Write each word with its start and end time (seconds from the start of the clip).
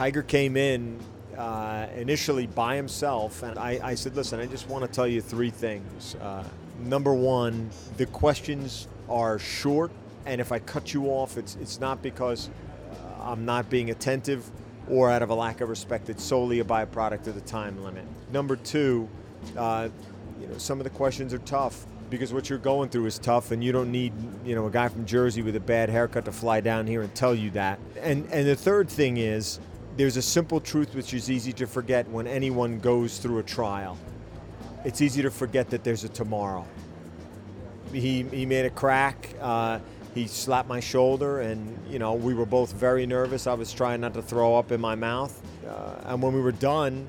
Tiger 0.00 0.22
came 0.22 0.56
in 0.56 0.98
uh, 1.36 1.86
initially 1.94 2.46
by 2.46 2.74
himself, 2.74 3.42
and 3.42 3.58
I, 3.58 3.78
I, 3.82 3.94
said, 3.94 4.16
"Listen, 4.16 4.40
I 4.40 4.46
just 4.46 4.66
want 4.66 4.82
to 4.82 4.90
tell 4.90 5.06
you 5.06 5.20
three 5.20 5.50
things. 5.50 6.14
Uh, 6.14 6.42
number 6.84 7.12
one, 7.12 7.68
the 7.98 8.06
questions 8.06 8.88
are 9.10 9.38
short, 9.38 9.90
and 10.24 10.40
if 10.40 10.52
I 10.52 10.58
cut 10.58 10.94
you 10.94 11.08
off, 11.08 11.36
it's 11.36 11.54
it's 11.56 11.80
not 11.80 12.00
because 12.00 12.48
uh, 12.48 13.24
I'm 13.30 13.44
not 13.44 13.68
being 13.68 13.90
attentive 13.90 14.50
or 14.88 15.10
out 15.10 15.20
of 15.20 15.28
a 15.28 15.34
lack 15.34 15.60
of 15.60 15.68
respect. 15.68 16.08
It's 16.08 16.24
solely 16.24 16.60
a 16.60 16.64
byproduct 16.64 17.26
of 17.26 17.34
the 17.34 17.42
time 17.42 17.84
limit. 17.84 18.06
Number 18.32 18.56
two, 18.56 19.06
uh, 19.54 19.90
you 20.40 20.46
know, 20.46 20.56
some 20.56 20.80
of 20.80 20.84
the 20.84 20.90
questions 20.90 21.34
are 21.34 21.38
tough." 21.40 21.84
because 22.08 22.32
what 22.32 22.50
you're 22.50 22.58
going 22.58 22.88
through 22.88 23.06
is 23.06 23.20
tough 23.20 23.52
and 23.52 23.62
you 23.62 23.70
don't 23.70 23.92
need 23.92 24.12
you 24.44 24.56
know 24.56 24.66
a 24.66 24.70
guy 24.70 24.88
from 24.88 25.06
jersey 25.06 25.42
with 25.42 25.54
a 25.54 25.60
bad 25.60 25.88
haircut 25.88 26.24
to 26.24 26.32
fly 26.32 26.60
down 26.60 26.84
here 26.84 27.02
and 27.02 27.14
tell 27.14 27.36
you 27.36 27.50
that 27.50 27.78
and 28.00 28.26
and 28.32 28.48
the 28.48 28.56
third 28.56 28.88
thing 28.88 29.16
is 29.16 29.60
there's 29.96 30.16
a 30.16 30.22
simple 30.22 30.60
truth 30.60 30.94
which 30.94 31.12
is 31.14 31.30
easy 31.30 31.52
to 31.54 31.66
forget 31.66 32.08
when 32.08 32.26
anyone 32.26 32.78
goes 32.78 33.18
through 33.18 33.38
a 33.38 33.42
trial. 33.42 33.98
It's 34.84 35.00
easy 35.00 35.22
to 35.22 35.30
forget 35.30 35.70
that 35.70 35.84
there's 35.84 36.04
a 36.04 36.08
tomorrow. 36.08 36.66
He, 37.92 38.22
he 38.22 38.46
made 38.46 38.64
a 38.64 38.70
crack. 38.70 39.28
Uh, 39.40 39.80
he 40.14 40.26
slapped 40.26 40.68
my 40.68 40.80
shoulder, 40.80 41.40
and 41.40 41.78
you 41.88 41.98
know 41.98 42.14
we 42.14 42.34
were 42.34 42.46
both 42.46 42.72
very 42.72 43.06
nervous. 43.06 43.46
I 43.46 43.54
was 43.54 43.72
trying 43.72 44.00
not 44.00 44.14
to 44.14 44.22
throw 44.22 44.56
up 44.56 44.72
in 44.72 44.80
my 44.80 44.94
mouth. 44.94 45.40
Uh, 45.66 45.94
and 46.06 46.22
when 46.22 46.32
we 46.32 46.40
were 46.40 46.52
done, 46.52 47.06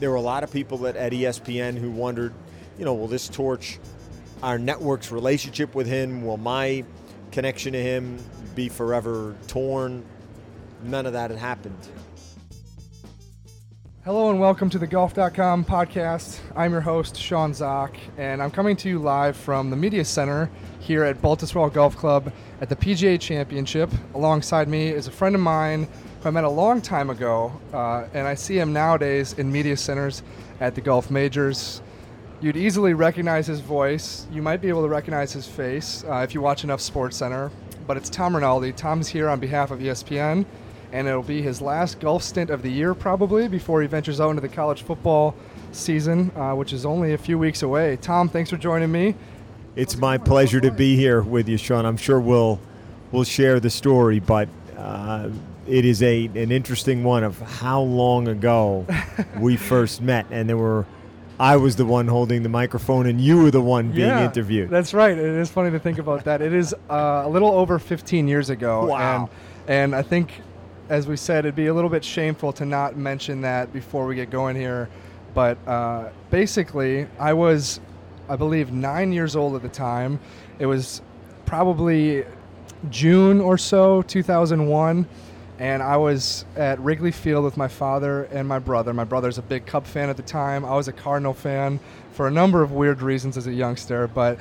there 0.00 0.10
were 0.10 0.16
a 0.16 0.22
lot 0.22 0.42
of 0.42 0.50
people 0.50 0.86
at, 0.86 0.96
at 0.96 1.12
ESPN 1.12 1.78
who 1.78 1.90
wondered, 1.90 2.34
you 2.78 2.84
know, 2.84 2.94
will 2.94 3.08
this 3.08 3.28
torch 3.28 3.78
our 4.42 4.58
network's 4.58 5.12
relationship 5.12 5.74
with 5.74 5.86
him? 5.86 6.24
Will 6.24 6.36
my 6.36 6.84
connection 7.30 7.72
to 7.72 7.82
him 7.82 8.18
be 8.54 8.68
forever 8.68 9.36
torn? 9.46 10.04
None 10.82 11.06
of 11.06 11.12
that 11.12 11.30
had 11.30 11.38
happened. 11.38 11.88
Hello 14.04 14.30
and 14.30 14.40
welcome 14.40 14.68
to 14.68 14.80
the 14.80 14.86
Golf.com 14.88 15.64
podcast. 15.64 16.40
I'm 16.56 16.72
your 16.72 16.80
host, 16.80 17.16
Sean 17.16 17.54
Zak, 17.54 17.96
and 18.18 18.42
I'm 18.42 18.50
coming 18.50 18.74
to 18.78 18.88
you 18.88 18.98
live 18.98 19.36
from 19.36 19.70
the 19.70 19.76
Media 19.76 20.04
Center 20.04 20.50
here 20.80 21.04
at 21.04 21.22
Baltusrol 21.22 21.72
Golf 21.72 21.96
Club 21.96 22.32
at 22.60 22.68
the 22.68 22.74
PGA 22.74 23.20
Championship. 23.20 23.92
Alongside 24.14 24.66
me 24.66 24.88
is 24.88 25.06
a 25.06 25.12
friend 25.12 25.36
of 25.36 25.40
mine 25.40 25.86
who 26.20 26.28
I 26.28 26.32
met 26.32 26.42
a 26.42 26.50
long 26.50 26.80
time 26.80 27.10
ago, 27.10 27.52
uh, 27.72 28.08
and 28.12 28.26
I 28.26 28.34
see 28.34 28.58
him 28.58 28.72
nowadays 28.72 29.34
in 29.34 29.52
media 29.52 29.76
centers 29.76 30.24
at 30.58 30.74
the 30.74 30.80
golf 30.80 31.08
majors. 31.08 31.80
You'd 32.40 32.56
easily 32.56 32.94
recognize 32.94 33.46
his 33.46 33.60
voice. 33.60 34.26
You 34.32 34.42
might 34.42 34.60
be 34.60 34.68
able 34.68 34.82
to 34.82 34.88
recognize 34.88 35.32
his 35.32 35.46
face 35.46 36.02
uh, 36.08 36.22
if 36.24 36.34
you 36.34 36.40
watch 36.40 36.64
enough 36.64 36.80
Sports 36.80 37.18
Center. 37.18 37.52
But 37.86 37.96
it's 37.98 38.10
Tom 38.10 38.34
Rinaldi. 38.34 38.72
Tom's 38.72 39.06
here 39.06 39.28
on 39.28 39.38
behalf 39.38 39.70
of 39.70 39.78
ESPN 39.78 40.44
and 40.92 41.08
it'll 41.08 41.22
be 41.22 41.42
his 41.42 41.60
last 41.60 41.98
golf 42.00 42.22
stint 42.22 42.50
of 42.50 42.62
the 42.62 42.70
year 42.70 42.94
probably 42.94 43.48
before 43.48 43.80
he 43.80 43.88
ventures 43.88 44.20
out 44.20 44.30
into 44.30 44.42
the 44.42 44.48
college 44.48 44.82
football 44.82 45.34
season, 45.72 46.30
uh, 46.36 46.54
which 46.54 46.72
is 46.72 46.84
only 46.84 47.14
a 47.14 47.18
few 47.18 47.38
weeks 47.38 47.62
away. 47.62 47.96
Tom, 47.96 48.28
thanks 48.28 48.50
for 48.50 48.56
joining 48.56 48.92
me. 48.92 49.14
It's 49.74 49.96
my 49.96 50.18
pleasure 50.18 50.60
to 50.60 50.70
be 50.70 50.96
here 50.96 51.22
with 51.22 51.48
you, 51.48 51.56
Sean. 51.56 51.86
I'm 51.86 51.96
sure 51.96 52.20
we'll 52.20 52.60
we'll 53.10 53.24
share 53.24 53.58
the 53.58 53.70
story, 53.70 54.20
but 54.20 54.48
uh, 54.76 55.30
it 55.66 55.84
is 55.84 56.02
a 56.02 56.26
an 56.26 56.52
interesting 56.52 57.04
one 57.04 57.24
of 57.24 57.40
how 57.40 57.80
long 57.80 58.28
ago 58.28 58.86
we 59.40 59.56
first 59.56 60.02
met, 60.02 60.26
and 60.30 60.48
there 60.48 60.58
were. 60.58 60.86
I 61.40 61.56
was 61.56 61.74
the 61.74 61.86
one 61.86 62.06
holding 62.06 62.42
the 62.42 62.50
microphone, 62.50 63.06
and 63.06 63.20
you 63.20 63.42
were 63.42 63.50
the 63.50 63.62
one 63.62 63.90
being 63.90 64.06
yeah, 64.06 64.26
interviewed. 64.26 64.70
That's 64.70 64.94
right. 64.94 65.16
It 65.16 65.24
is 65.24 65.50
funny 65.50 65.72
to 65.72 65.78
think 65.78 65.98
about 65.98 66.24
that. 66.24 66.40
It 66.40 66.52
is 66.52 66.72
uh, 66.88 67.22
a 67.24 67.28
little 67.28 67.50
over 67.50 67.80
15 67.80 68.28
years 68.28 68.50
ago, 68.50 68.86
wow. 68.86 69.22
and 69.22 69.28
and 69.66 69.94
I 69.94 70.02
think 70.02 70.30
as 70.92 71.06
we 71.06 71.16
said, 71.16 71.46
it'd 71.46 71.56
be 71.56 71.68
a 71.68 71.74
little 71.74 71.88
bit 71.88 72.04
shameful 72.04 72.52
to 72.52 72.66
not 72.66 72.98
mention 72.98 73.40
that 73.40 73.72
before 73.72 74.04
we 74.04 74.14
get 74.14 74.28
going 74.28 74.54
here. 74.54 74.90
But 75.32 75.56
uh, 75.66 76.10
basically, 76.28 77.06
I 77.18 77.32
was, 77.32 77.80
I 78.28 78.36
believe, 78.36 78.72
nine 78.72 79.10
years 79.10 79.34
old 79.34 79.56
at 79.56 79.62
the 79.62 79.70
time. 79.70 80.20
It 80.58 80.66
was 80.66 81.00
probably 81.46 82.26
June 82.90 83.40
or 83.40 83.56
so, 83.56 84.02
2001. 84.02 85.08
And 85.58 85.82
I 85.82 85.96
was 85.96 86.44
at 86.56 86.78
Wrigley 86.80 87.10
Field 87.10 87.44
with 87.44 87.56
my 87.56 87.68
father 87.68 88.24
and 88.24 88.46
my 88.46 88.58
brother. 88.58 88.92
My 88.92 89.04
brother's 89.04 89.38
a 89.38 89.42
big 89.42 89.64
Cub 89.64 89.86
fan 89.86 90.10
at 90.10 90.18
the 90.18 90.22
time. 90.22 90.62
I 90.62 90.74
was 90.74 90.88
a 90.88 90.92
Cardinal 90.92 91.32
fan 91.32 91.80
for 92.10 92.28
a 92.28 92.30
number 92.30 92.60
of 92.60 92.72
weird 92.72 93.00
reasons 93.00 93.38
as 93.38 93.46
a 93.46 93.52
youngster. 93.54 94.08
But 94.08 94.38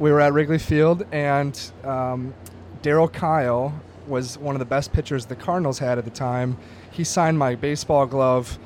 we 0.00 0.10
were 0.10 0.20
at 0.20 0.32
Wrigley 0.32 0.58
Field, 0.58 1.06
and 1.12 1.56
um, 1.84 2.34
Darryl 2.82 3.08
Kile, 3.08 3.72
was 4.06 4.38
one 4.38 4.54
of 4.54 4.58
the 4.58 4.64
best 4.66 4.92
pitchers 4.92 5.26
the 5.26 5.36
Cardinals 5.36 5.78
had 5.78 5.98
at 5.98 6.04
the 6.04 6.10
time. 6.10 6.56
He 6.90 7.04
signed 7.04 7.38
my 7.38 7.54
baseball 7.54 8.06
glove. 8.06 8.58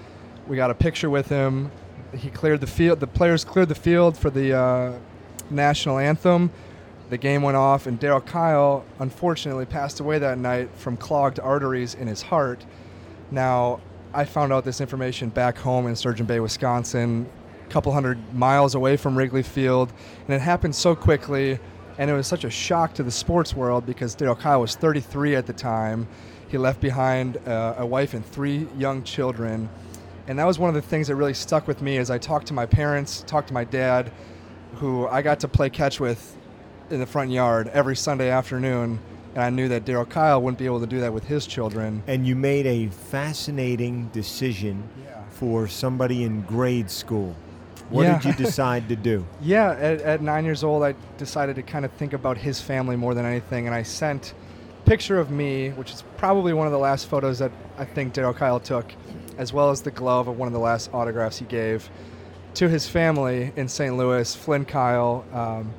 We 0.46 0.56
got 0.56 0.70
a 0.70 0.74
picture 0.74 1.10
with 1.10 1.28
him. 1.28 1.70
He 2.16 2.30
cleared 2.30 2.60
the 2.60 2.66
field. 2.66 3.00
The 3.00 3.06
players 3.06 3.44
cleared 3.44 3.68
the 3.68 3.74
field 3.74 4.16
for 4.16 4.30
the 4.30 4.56
uh, 4.56 4.98
national 5.50 5.98
anthem. 5.98 6.50
The 7.10 7.18
game 7.18 7.42
went 7.42 7.56
off, 7.56 7.86
and 7.86 7.98
Darryl 7.98 8.24
Kile 8.24 8.84
unfortunately 9.00 9.66
passed 9.66 10.00
away 10.00 10.18
that 10.18 10.38
night 10.38 10.70
from 10.76 10.96
clogged 10.96 11.40
arteries 11.40 11.94
in 11.94 12.06
his 12.06 12.22
heart. 12.22 12.64
Now, 13.30 13.80
I 14.12 14.24
found 14.24 14.52
out 14.52 14.64
this 14.64 14.80
information 14.80 15.28
back 15.28 15.58
home 15.58 15.86
in 15.86 15.96
Sturgeon 15.96 16.26
Bay, 16.26 16.40
Wisconsin, 16.40 17.28
a 17.64 17.70
couple 17.70 17.92
hundred 17.92 18.34
miles 18.34 18.74
away 18.74 18.96
from 18.96 19.16
Wrigley 19.16 19.42
Field, 19.42 19.92
and 20.26 20.34
it 20.34 20.40
happened 20.40 20.74
so 20.74 20.94
quickly 20.94 21.58
and 22.00 22.08
it 22.08 22.14
was 22.14 22.26
such 22.26 22.44
a 22.44 22.50
shock 22.50 22.94
to 22.94 23.02
the 23.02 23.10
sports 23.10 23.54
world 23.54 23.84
because 23.84 24.16
Darryl 24.16 24.36
Kile 24.36 24.62
was 24.62 24.74
33 24.74 25.36
at 25.36 25.46
the 25.46 25.52
time. 25.52 26.08
He 26.48 26.56
left 26.56 26.80
behind 26.80 27.36
uh, 27.46 27.74
a 27.76 27.84
wife 27.84 28.14
and 28.14 28.24
three 28.24 28.66
young 28.78 29.02
children, 29.04 29.68
and 30.26 30.38
that 30.38 30.46
was 30.46 30.58
one 30.58 30.70
of 30.70 30.74
the 30.74 30.80
things 30.80 31.08
that 31.08 31.16
really 31.16 31.34
stuck 31.34 31.68
with 31.68 31.82
me 31.82 31.98
as 31.98 32.10
I 32.10 32.16
talked 32.16 32.46
to 32.46 32.54
my 32.54 32.64
parents, 32.64 33.22
talked 33.26 33.48
to 33.48 33.54
my 33.54 33.64
dad, 33.64 34.10
who 34.76 35.06
I 35.08 35.20
got 35.20 35.40
to 35.40 35.48
play 35.48 35.68
catch 35.68 36.00
with 36.00 36.38
in 36.88 37.00
the 37.00 37.06
front 37.06 37.32
yard 37.32 37.68
every 37.68 37.96
Sunday 37.96 38.30
afternoon. 38.30 38.98
And 39.34 39.44
I 39.44 39.50
knew 39.50 39.68
that 39.68 39.84
Darryl 39.84 40.08
Kile 40.08 40.40
wouldn't 40.40 40.58
be 40.58 40.64
able 40.64 40.80
to 40.80 40.86
do 40.86 41.00
that 41.00 41.12
with 41.12 41.24
his 41.24 41.46
children. 41.46 42.02
And 42.06 42.26
you 42.26 42.34
made 42.34 42.66
a 42.66 42.88
fascinating 42.88 44.08
decision 44.08 44.88
yeah. 45.04 45.22
for 45.28 45.68
somebody 45.68 46.24
in 46.24 46.40
grade 46.42 46.90
school. 46.90 47.36
What 47.90 48.04
yeah. 48.04 48.18
did 48.18 48.24
you 48.24 48.44
decide 48.44 48.88
to 48.88 48.96
do? 48.96 49.26
yeah, 49.42 49.72
at, 49.72 50.00
at, 50.00 50.22
nine 50.22 50.44
years 50.44 50.62
old, 50.62 50.82
I 50.82 50.94
decided 51.18 51.56
to 51.56 51.62
kind 51.62 51.84
of 51.84 51.92
think 51.92 52.12
about 52.12 52.38
his 52.38 52.60
family 52.60 52.96
more 52.96 53.14
than 53.14 53.26
anything, 53.26 53.66
and 53.66 53.74
I 53.74 53.82
sent 53.82 54.32
a 54.78 54.88
picture 54.88 55.18
of 55.18 55.30
me, 55.30 55.70
which 55.70 55.92
is 55.92 56.04
probably 56.16 56.52
one 56.52 56.66
of 56.66 56.72
the 56.72 56.78
last 56.78 57.08
photos 57.08 57.40
that 57.40 57.50
I 57.78 57.84
think 57.84 58.14
Darryl 58.14 58.36
Kile 58.36 58.60
took, 58.60 58.92
as 59.38 59.52
well 59.52 59.70
as 59.70 59.82
the 59.82 59.90
glove 59.90 60.28
of 60.28 60.38
one 60.38 60.46
of 60.46 60.52
the 60.52 60.60
last 60.60 60.94
autographs 60.94 61.38
he 61.38 61.46
gave 61.46 61.90
to 62.54 62.68
his 62.68 62.88
family 62.88 63.52
in 63.56 63.68
St. 63.68 63.96
Louis. 63.96 64.34
Flynn 64.34 64.64
Kile 64.64 65.24
um, 65.32 65.72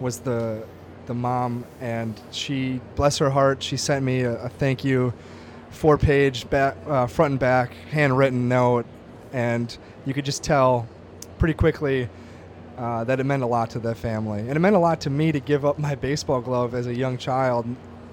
was 0.00 0.18
the 0.20 0.64
the 1.06 1.14
mom, 1.14 1.64
and 1.80 2.18
she, 2.30 2.80
bless 2.96 3.18
her 3.18 3.30
heart, 3.30 3.62
she 3.62 3.76
sent 3.76 4.04
me 4.04 4.22
a, 4.22 4.44
a 4.44 4.48
thank 4.48 4.84
you, 4.84 5.12
four 5.70 5.98
page 5.98 6.48
back, 6.48 6.76
uh, 6.86 7.06
front 7.06 7.32
and 7.32 7.40
back, 7.40 7.74
handwritten 7.90 8.48
note, 8.48 8.86
and 9.32 9.76
you 10.06 10.14
could 10.14 10.24
just 10.24 10.42
tell 10.42 10.88
pretty 11.44 11.52
quickly 11.52 12.08
uh, 12.78 13.04
that 13.04 13.20
it 13.20 13.24
meant 13.24 13.42
a 13.42 13.46
lot 13.46 13.68
to 13.68 13.78
the 13.78 13.94
family. 13.94 14.40
And 14.40 14.52
it 14.52 14.60
meant 14.60 14.76
a 14.76 14.78
lot 14.78 15.02
to 15.02 15.10
me 15.10 15.30
to 15.30 15.40
give 15.40 15.66
up 15.66 15.78
my 15.78 15.94
baseball 15.94 16.40
glove 16.40 16.74
as 16.74 16.86
a 16.86 16.94
young 16.94 17.18
child. 17.18 17.66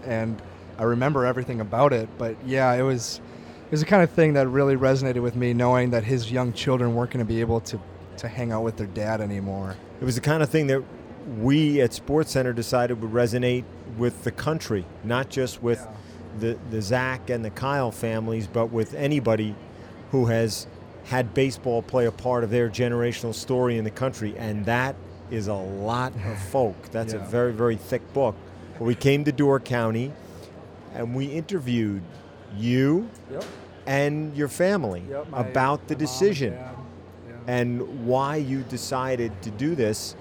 And 0.04 0.42
I 0.78 0.84
remember 0.84 1.26
everything 1.26 1.62
about 1.62 1.94
it. 1.94 2.10
But 2.18 2.36
yeah, 2.46 2.74
it 2.74 2.82
was, 2.82 3.22
it 3.68 3.72
was 3.72 3.80
the 3.80 3.86
kind 3.86 4.04
of 4.04 4.10
thing 4.10 4.34
that 4.34 4.50
really 4.50 4.76
resonated 4.76 5.22
with 5.22 5.38
me, 5.38 5.54
knowing 5.54 5.92
that 5.92 6.04
his 6.04 6.30
young 6.30 6.52
children 6.52 6.94
weren't 6.94 7.12
going 7.12 7.26
to 7.26 7.34
be 7.34 7.40
able 7.40 7.62
to, 7.62 7.80
to 8.18 8.28
hang 8.28 8.52
out 8.52 8.66
with 8.66 8.76
their 8.76 8.88
dad 8.88 9.22
anymore. 9.22 9.78
It 10.02 10.04
was 10.04 10.16
the 10.16 10.22
kind 10.22 10.44
of 10.44 10.50
thing 10.50 10.68
that 10.68 10.84
we 11.40 11.80
at 11.80 11.94
Sports 11.94 12.32
Center 12.32 12.52
decided 12.52 13.02
would 13.02 13.14
resonate 13.14 13.64
with 13.98 14.26
the 14.26 14.32
country, 14.32 14.84
not 15.06 15.30
just 15.30 15.64
with 15.64 15.80
yeah. 15.80 15.94
the, 16.42 16.60
the 16.70 16.82
Zak 16.82 17.30
and 17.30 17.46
the 17.46 17.50
Kile 17.50 17.92
families, 17.92 18.48
but 18.48 18.74
with 18.74 18.94
anybody 18.94 19.56
who 20.12 20.26
has 20.26 20.68
had 21.06 21.34
baseball 21.34 21.82
play 21.82 22.06
a 22.06 22.12
part 22.12 22.44
of 22.44 22.50
their 22.50 22.70
generational 22.70 23.34
story 23.34 23.78
in 23.78 23.84
the 23.84 23.92
country, 23.92 24.36
and 24.38 24.66
that 24.66 24.96
is 25.30 25.48
a 25.48 25.54
lot 25.54 26.14
of 26.26 26.40
folk. 26.50 26.76
That's 26.92 27.14
yeah. 27.14 27.24
a 27.24 27.28
very, 27.28 27.54
very 27.54 27.76
thick 27.76 28.14
book. 28.14 28.36
But 28.78 28.86
we 28.86 28.96
came 28.96 29.24
to 29.26 29.32
Door 29.32 29.62
County, 29.62 30.12
and 30.94 31.16
we 31.16 31.26
interviewed 31.26 32.02
you 32.58 33.10
yep. 33.32 33.46
and 33.86 34.36
your 34.36 34.50
family 34.50 35.04
yep, 35.10 35.30
my, 35.30 35.40
about 35.40 35.88
the 35.88 35.96
decision 35.96 36.54
and, 36.54 36.76
yeah. 37.28 37.54
and 37.54 38.06
why 38.06 38.36
you 38.36 38.62
decided 38.64 39.32
to 39.42 39.52
do 39.52 39.74
this. 39.76 40.16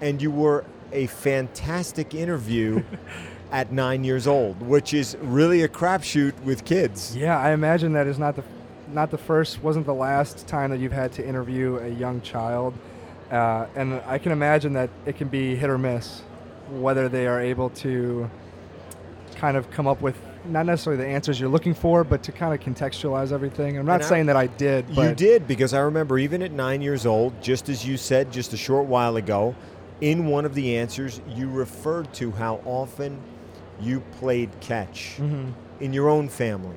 And 0.00 0.20
you 0.20 0.30
were 0.30 0.64
a 0.92 1.06
fantastic 1.06 2.14
interview. 2.14 2.82
at 3.54 3.70
nine 3.70 4.02
years 4.02 4.26
old, 4.26 4.60
which 4.60 4.92
is 4.92 5.16
really 5.22 5.62
a 5.62 5.68
crapshoot 5.68 6.32
with 6.42 6.64
kids. 6.64 7.16
Yeah, 7.16 7.38
I 7.38 7.52
imagine 7.52 7.92
that 7.92 8.08
is 8.08 8.18
not 8.18 8.34
the 8.34 8.42
not 8.94 9.10
the 9.10 9.18
first, 9.18 9.62
wasn't 9.62 9.86
the 9.86 9.94
last 9.94 10.46
time 10.46 10.70
that 10.70 10.78
you've 10.80 10.92
had 10.92 11.12
to 11.12 11.26
interview 11.26 11.76
a 11.78 11.88
young 11.88 12.20
child. 12.22 12.74
Uh, 13.30 13.66
and 13.74 13.94
I 14.06 14.18
can 14.18 14.32
imagine 14.32 14.72
that 14.74 14.90
it 15.06 15.16
can 15.16 15.28
be 15.28 15.56
hit 15.56 15.68
or 15.68 15.78
miss, 15.78 16.22
whether 16.70 17.08
they 17.08 17.26
are 17.26 17.40
able 17.40 17.70
to 17.70 18.30
kind 19.36 19.56
of 19.56 19.70
come 19.70 19.86
up 19.86 20.00
with 20.00 20.16
not 20.46 20.66
necessarily 20.66 21.02
the 21.02 21.08
answers 21.08 21.40
you're 21.40 21.48
looking 21.48 21.74
for, 21.74 22.04
but 22.04 22.22
to 22.22 22.30
kind 22.32 22.54
of 22.54 22.60
contextualize 22.60 23.32
everything. 23.32 23.78
I'm 23.78 23.86
not 23.86 24.02
I- 24.02 24.04
saying 24.04 24.26
that 24.26 24.36
I 24.36 24.46
did, 24.46 24.88
You 24.90 25.14
did 25.14 25.48
because 25.48 25.74
I 25.74 25.80
remember 25.80 26.18
even 26.18 26.42
at 26.42 26.52
nine 26.52 26.82
years 26.82 27.06
old, 27.06 27.42
just 27.42 27.68
as 27.68 27.86
you 27.86 27.96
said 27.96 28.30
just 28.30 28.52
a 28.52 28.56
short 28.56 28.86
while 28.86 29.16
ago, 29.16 29.54
in 30.00 30.26
one 30.26 30.44
of 30.44 30.54
the 30.54 30.76
answers, 30.76 31.20
you 31.34 31.48
referred 31.48 32.12
to 32.14 32.30
how 32.32 32.60
often 32.66 33.18
you 33.80 34.00
played 34.20 34.50
catch 34.60 35.16
Mhm. 35.18 35.52
in 35.80 35.92
your 35.92 36.08
own 36.08 36.28
family 36.28 36.76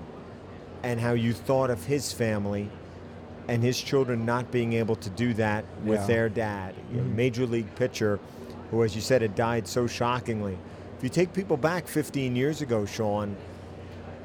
and 0.84 1.00
how 1.00 1.14
you 1.14 1.34
thought 1.34 1.70
of 1.70 1.86
his 1.86 2.12
family 2.14 2.70
and 3.48 3.64
his 3.64 3.80
children 3.82 4.26
not 4.26 4.52
being 4.52 4.74
able 4.74 4.96
to 4.98 5.10
do 5.12 5.34
that 5.36 5.64
with 5.86 6.00
Yeah. 6.02 6.08
their 6.08 6.30
dad, 6.30 6.74
a 6.94 6.98
Mhm. 6.98 7.16
major 7.16 7.46
league 7.46 7.74
pitcher 7.76 8.20
who, 8.72 8.84
as 8.84 8.96
you 8.96 9.02
said, 9.02 9.22
had 9.22 9.36
died 9.36 9.68
so 9.68 9.88
shockingly. 9.88 10.58
If 10.98 11.04
you 11.04 11.10
take 11.10 11.32
people 11.34 11.56
back 11.58 11.88
15 11.88 12.36
years 12.36 12.62
ago, 12.62 12.86
Sean, 12.86 13.36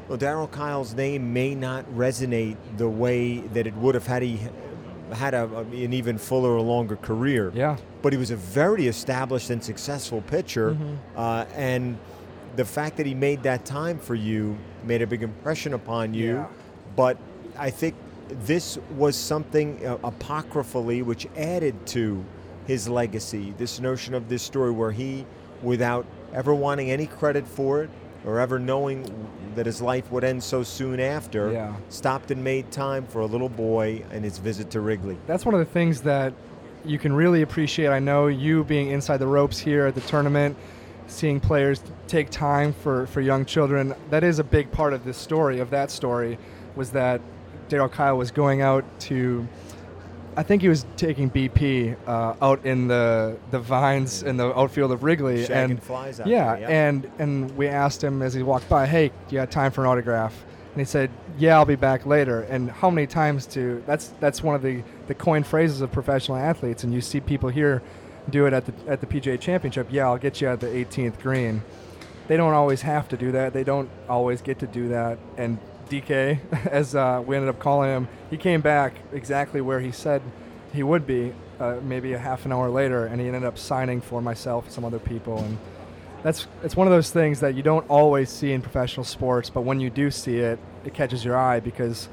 well, 0.08 0.18
Darryl 0.18 0.50
Kile's 0.50 0.94
name 0.94 1.32
may 1.32 1.54
not 1.54 1.84
resonate 1.94 2.56
the 2.76 2.88
way 2.88 3.38
that 3.54 3.66
it 3.66 3.76
would 3.76 3.94
have 3.94 4.06
had 4.06 4.22
he 4.22 4.40
had 5.12 5.34
a, 5.34 5.44
an 5.58 5.92
even 5.92 6.16
fuller 6.18 6.50
or 6.50 6.60
longer 6.62 6.96
career. 6.96 7.52
yeah, 7.54 7.76
But 8.00 8.12
he 8.14 8.18
was 8.18 8.30
a 8.30 8.36
very 8.36 8.86
established 8.88 9.50
and 9.50 9.62
successful 9.62 10.22
pitcher, 10.22 10.70
Mhm. 10.74 10.96
uh, 11.16 11.44
and 11.54 11.98
the 12.56 12.64
fact 12.64 12.96
that 12.98 13.06
he 13.06 13.14
made 13.14 13.42
that 13.44 13.64
time 13.64 13.98
for 13.98 14.14
you 14.14 14.56
made 14.84 15.02
a 15.02 15.06
big 15.06 15.22
impression 15.22 15.74
upon 15.74 16.12
you. 16.14 16.34
Yeah. 16.34 16.46
But 16.96 17.16
I 17.58 17.70
think 17.70 17.94
this 18.44 18.78
was 18.96 19.16
something 19.16 19.84
uh, 19.86 19.98
apocryphally 20.04 21.02
which 21.02 21.26
added 21.36 21.86
to 21.86 22.24
his 22.66 22.88
legacy. 22.88 23.54
This 23.58 23.80
notion 23.80 24.14
of 24.14 24.28
this 24.28 24.42
story 24.42 24.70
where 24.70 24.92
he, 24.92 25.24
without 25.62 26.06
ever 26.34 26.54
wanting 26.54 26.90
any 26.90 27.06
credit 27.06 27.46
for 27.46 27.82
it 27.82 27.90
or 28.24 28.38
ever 28.38 28.58
knowing 28.58 29.04
that 29.54 29.66
his 29.66 29.82
life 29.82 30.10
would 30.12 30.24
end 30.24 30.42
so 30.42 30.62
soon 30.62 31.00
after, 31.00 31.50
Yeah. 31.52 31.74
stopped 31.88 32.30
and 32.30 32.42
made 32.42 32.70
time 32.70 33.04
for 33.06 33.20
a 33.20 33.26
little 33.26 33.48
boy 33.48 34.02
and 34.12 34.24
his 34.24 34.38
visit 34.38 34.70
to 34.70 34.80
Wrigley. 34.80 35.16
that's 35.26 35.44
one 35.44 35.54
of 35.54 35.58
the 35.58 35.66
things 35.72 36.00
that 36.02 36.32
you 36.84 36.98
can 36.98 37.12
really 37.12 37.42
appreciate. 37.42 37.88
I 37.88 37.98
know 37.98 38.26
you 38.28 38.64
being 38.64 38.90
inside 38.90 39.18
the 39.18 39.26
ropes 39.26 39.58
here 39.58 39.86
at 39.86 39.94
the 39.94 40.00
tournament, 40.02 40.56
seeing 41.12 41.40
players 41.40 41.82
take 42.08 42.30
time 42.30 42.72
for, 42.72 43.06
for 43.06 43.20
young 43.20 43.44
children. 43.44 43.94
That 44.10 44.24
is 44.24 44.38
a 44.38 44.44
big 44.44 44.70
part 44.72 44.92
of 44.92 45.04
this 45.04 45.16
story, 45.16 45.60
of 45.60 45.70
that 45.70 45.90
story, 45.90 46.38
was 46.74 46.90
that 46.92 47.20
Darryl 47.68 47.90
Kile 47.90 48.16
was 48.16 48.30
going 48.30 48.60
out 48.60 48.84
to, 49.00 49.46
I 50.36 50.42
think 50.42 50.62
he 50.62 50.68
was 50.68 50.84
taking 50.96 51.30
BP 51.30 51.96
uh, 52.06 52.34
out 52.40 52.64
in 52.64 52.88
the, 52.88 53.38
the 53.50 53.60
vines 53.60 54.22
in 54.22 54.36
the 54.36 54.58
outfield 54.58 54.92
of 54.92 55.04
Wrigley. 55.04 55.44
Shagging 55.44 55.70
and 55.70 55.82
flies 55.82 56.20
out 56.20 56.26
yeah, 56.26 56.56
there, 56.56 56.60
yeah. 56.62 56.88
and 56.88 57.10
and 57.18 57.56
we 57.56 57.68
asked 57.68 58.02
him 58.02 58.22
as 58.22 58.34
he 58.34 58.42
walked 58.42 58.68
by, 58.68 58.86
"Hey, 58.86 59.08
do 59.08 59.34
you 59.34 59.38
have 59.38 59.50
time 59.50 59.72
for 59.72 59.82
an 59.82 59.90
autograph?" 59.90 60.44
And 60.72 60.80
he 60.80 60.86
said, 60.86 61.10
"Yeah, 61.38 61.56
I'll 61.56 61.66
be 61.66 61.76
back 61.76 62.06
later." 62.06 62.42
And 62.42 62.70
how 62.70 62.88
many 62.88 63.06
times 63.06 63.46
to 63.48 63.82
that's 63.86 64.08
that's 64.20 64.42
one 64.42 64.54
of 64.54 64.62
the 64.62 64.82
the 65.06 65.14
coined 65.14 65.46
phrases 65.46 65.82
of 65.82 65.92
professional 65.92 66.38
athletes, 66.38 66.82
and 66.84 66.94
you 66.94 67.02
see 67.02 67.20
people 67.20 67.50
here 67.50 67.82
do 68.30 68.46
it 68.46 68.52
at 68.52 68.66
the 68.66 68.74
at 68.90 69.00
the 69.00 69.06
PGA 69.06 69.40
Championship. 69.40 69.88
Yeah, 69.90 70.06
I'll 70.06 70.18
get 70.18 70.40
you 70.40 70.48
at 70.48 70.60
the 70.60 70.68
18th 70.68 71.20
green. 71.20 71.62
They 72.28 72.36
don't 72.36 72.54
always 72.54 72.82
have 72.82 73.08
to 73.08 73.16
do 73.16 73.32
that. 73.32 73.52
They 73.52 73.64
don't 73.64 73.90
always 74.08 74.42
get 74.42 74.58
to 74.60 74.66
do 74.66 74.88
that. 74.88 75.18
And 75.36 75.58
DK, 75.88 76.38
as 76.66 76.94
uh, 76.94 77.22
we 77.24 77.36
ended 77.36 77.48
up 77.48 77.58
calling 77.58 77.90
him, 77.90 78.08
he 78.30 78.36
came 78.36 78.60
back 78.60 78.94
exactly 79.12 79.60
where 79.60 79.80
he 79.80 79.90
said 79.92 80.22
he 80.72 80.82
would 80.82 81.06
be, 81.06 81.34
uh, 81.60 81.76
maybe 81.82 82.12
a 82.12 82.18
half 82.18 82.46
an 82.46 82.52
hour 82.52 82.70
later, 82.70 83.06
and 83.06 83.20
he 83.20 83.26
ended 83.26 83.44
up 83.44 83.58
signing 83.58 84.00
for 84.00 84.22
myself 84.22 84.64
and 84.64 84.72
some 84.72 84.84
other 84.84 84.98
people. 84.98 85.38
And 85.38 85.58
that's 86.22 86.46
it's 86.62 86.76
one 86.76 86.86
of 86.86 86.92
those 86.92 87.10
things 87.10 87.40
that 87.40 87.54
you 87.54 87.62
don't 87.62 87.88
always 87.90 88.30
see 88.30 88.52
in 88.52 88.62
professional 88.62 89.04
sports, 89.04 89.50
but 89.50 89.62
when 89.62 89.80
you 89.80 89.90
do 89.90 90.10
see 90.10 90.38
it, 90.38 90.58
it 90.84 90.94
catches 90.94 91.24
your 91.24 91.36
eye 91.36 91.60
because 91.60 92.08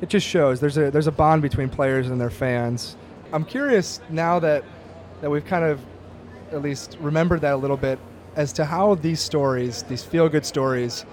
it 0.00 0.08
just 0.08 0.26
shows 0.26 0.60
there's 0.60 0.76
a 0.76 0.90
there's 0.90 1.06
a 1.06 1.12
bond 1.12 1.42
between 1.42 1.68
players 1.68 2.08
and 2.08 2.20
their 2.20 2.30
fans. 2.30 2.96
I'm 3.32 3.44
curious 3.44 4.00
now 4.08 4.38
that 4.40 4.64
that 5.20 5.30
we've 5.30 5.44
kind 5.44 5.64
of 5.64 5.80
at 6.52 6.62
least 6.62 6.96
remembered 7.00 7.40
that 7.40 7.54
a 7.54 7.56
little 7.56 7.76
bit 7.76 7.98
as 8.36 8.52
to 8.52 8.64
how 8.64 8.94
these 8.94 9.20
stories, 9.20 9.82
these 9.84 10.04
feel 10.04 10.28
good 10.28 10.44
stories, 10.46 11.04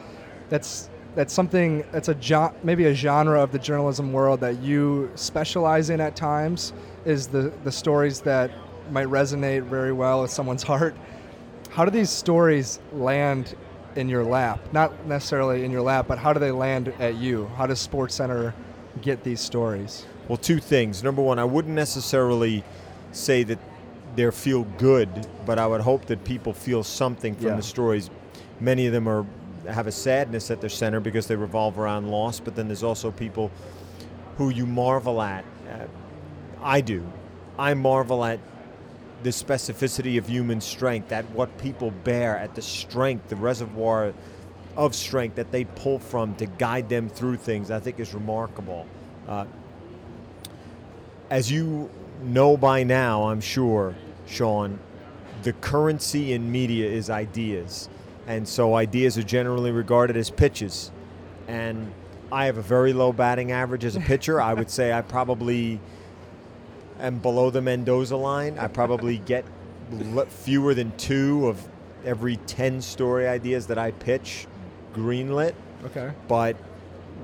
that's 0.50 0.90
that's 1.16 1.34
something 1.34 1.84
that's 1.92 2.10
a 2.10 2.16
jo- 2.16 2.54
maybe 2.64 2.86
a 2.86 2.94
genre 2.94 3.42
of 3.42 3.52
the 3.52 3.60
journalism 3.60 4.12
world 4.12 4.40
that 4.40 4.60
you 4.62 5.12
specialize 5.16 5.90
in 5.90 6.02
at 6.02 6.16
times 6.16 6.74
is 7.06 7.28
the 7.28 7.54
the 7.64 7.72
stories 7.72 8.22
that 8.22 8.52
might 8.92 9.08
resonate 9.08 9.64
very 9.64 9.94
well 9.94 10.22
with 10.22 10.32
someone's 10.32 10.64
heart. 10.72 10.96
How 11.70 11.86
do 11.86 11.92
these 11.92 12.10
stories 12.10 12.80
land 12.92 13.56
in 13.96 14.10
your 14.10 14.24
lap? 14.24 14.60
Not 14.74 15.06
necessarily 15.08 15.64
in 15.64 15.72
your 15.72 15.82
lap, 15.82 16.06
but 16.08 16.20
how 16.20 16.34
do 16.34 16.40
they 16.40 16.52
land 16.52 16.90
at 17.00 17.16
you? 17.16 17.48
How 17.56 17.66
does 17.66 17.80
Sports 17.80 18.16
Center 18.16 18.54
get 19.02 19.24
these 19.24 19.40
stories? 19.40 20.06
Well, 20.28 20.38
two 20.38 20.60
things. 20.60 21.04
Number 21.04 21.22
one, 21.22 21.40
I 21.40 21.46
wouldn't 21.46 21.74
necessarily 21.74 22.64
say 23.12 23.44
that 23.44 23.60
they're 24.16 24.32
feel 24.32 24.64
good, 24.78 25.28
but 25.46 25.58
I 25.60 25.66
would 25.68 25.82
hope 25.82 26.06
that 26.06 26.24
people 26.24 26.54
feel 26.54 26.84
something 26.84 27.36
from 27.36 27.48
Yeah. 27.48 27.56
the 27.56 27.64
stories. 27.64 28.10
Many 28.60 28.86
of 28.88 28.94
them 28.94 29.08
are 29.08 29.26
have 29.68 29.88
a 29.88 29.92
sadness 29.94 30.52
at 30.52 30.60
their 30.60 30.70
center 30.70 31.00
because 31.00 31.28
they 31.28 31.38
revolve 31.38 31.80
around 31.80 32.10
loss, 32.12 32.38
but 32.40 32.54
then 32.54 32.68
there's 32.68 32.84
also 32.84 33.12
people 33.12 33.50
who 34.38 34.50
you 34.50 34.66
marvel 34.66 35.22
at. 35.22 35.46
Uh, 35.72 35.86
I 36.62 36.82
do. 36.82 37.06
I 37.58 37.74
marvel 37.74 38.26
at 38.26 38.40
the 39.24 39.30
specificity 39.30 40.18
of 40.18 40.28
human 40.28 40.60
strength, 40.60 41.14
at 41.14 41.24
what 41.32 41.58
people 41.58 41.92
bear, 42.04 42.38
at 42.38 42.56
the 42.56 42.62
strength, 42.62 43.30
the 43.30 43.38
reservoir 43.38 44.14
of 44.76 44.94
strength 44.94 45.36
that 45.36 45.52
they 45.54 45.64
pull 45.64 45.98
from 45.98 46.36
to 46.36 46.46
guide 46.46 46.90
them 46.90 47.08
through 47.08 47.38
things. 47.38 47.72
I 47.72 47.80
think 47.80 48.02
is 48.02 48.14
remarkable. 48.14 48.86
Uh, 49.30 49.46
as 51.30 51.50
you 51.52 51.90
know 52.22 52.58
by 52.58 52.84
now, 52.84 53.24
I'm 53.30 53.42
sure, 53.42 53.96
Sean, 54.28 54.80
the 55.44 55.54
currency 55.54 56.34
in 56.34 56.52
media 56.52 56.90
is 56.90 57.10
ideas. 57.10 57.90
And 58.28 58.48
so 58.48 58.76
ideas 58.76 59.18
are 59.18 59.24
generally 59.24 59.72
regarded 59.72 60.16
as 60.16 60.30
pitches. 60.30 60.92
And 61.48 61.92
I 62.32 62.46
have 62.46 62.58
a 62.58 62.62
very 62.62 62.94
low 62.94 63.12
batting 63.12 63.52
average 63.52 63.84
as 63.84 63.96
a 63.96 64.00
pitcher. 64.00 64.40
I 64.40 64.54
would 64.54 64.70
say 64.70 64.94
I 64.94 65.02
probably 65.02 65.80
am 67.00 67.20
below 67.20 67.50
the 67.50 67.62
Mendoza 67.62 68.16
line. 68.16 68.58
I 68.58 68.68
probably 68.68 69.18
get 69.18 69.44
fewer 70.30 70.74
than 70.74 70.96
two 70.98 71.48
of 71.48 71.62
every 72.06 72.38
10 72.48 72.82
story 72.82 73.28
ideas 73.28 73.68
that 73.68 73.78
I 73.78 73.92
pitch 73.92 74.48
greenlit 74.94 75.54
Okay. 75.86 76.12
but 76.28 76.56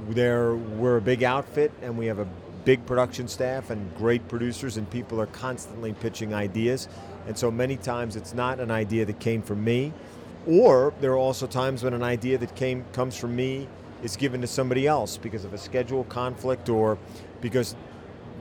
there 0.10 0.56
we're 0.56 0.98
a 0.98 1.02
big 1.02 1.24
outfit 1.24 1.72
and 1.82 1.98
we 1.98 2.06
have 2.08 2.20
a 2.20 2.28
big 2.70 2.86
production 2.86 3.28
staff 3.28 3.72
and 3.72 3.82
great 3.98 4.28
producers 4.28 4.78
and 4.78 4.88
people 4.92 5.20
are 5.20 5.26
constantly 5.26 5.92
pitching 5.92 6.36
ideas. 6.36 6.88
And 7.26 7.36
so 7.36 7.50
many 7.50 7.78
times 7.78 8.16
it's 8.16 8.36
not 8.36 8.60
an 8.60 8.70
idea 8.70 9.06
that 9.06 9.20
came 9.20 9.42
from 9.42 9.64
me 9.64 9.92
or 10.46 10.94
there 11.02 11.14
are 11.14 11.18
also 11.18 11.48
times 11.48 11.82
when 11.82 11.96
an 11.96 12.04
idea 12.04 12.38
that 12.38 12.56
came 12.56 12.86
comes 12.94 13.18
from 13.18 13.36
me 13.36 13.68
is 14.04 14.16
given 14.16 14.40
to 14.42 14.46
somebody 14.46 14.86
else 14.86 15.18
because 15.18 15.46
of 15.46 15.54
a 15.56 15.58
schedule 15.58 16.04
conflict 16.04 16.70
or 16.70 17.00
because 17.42 17.76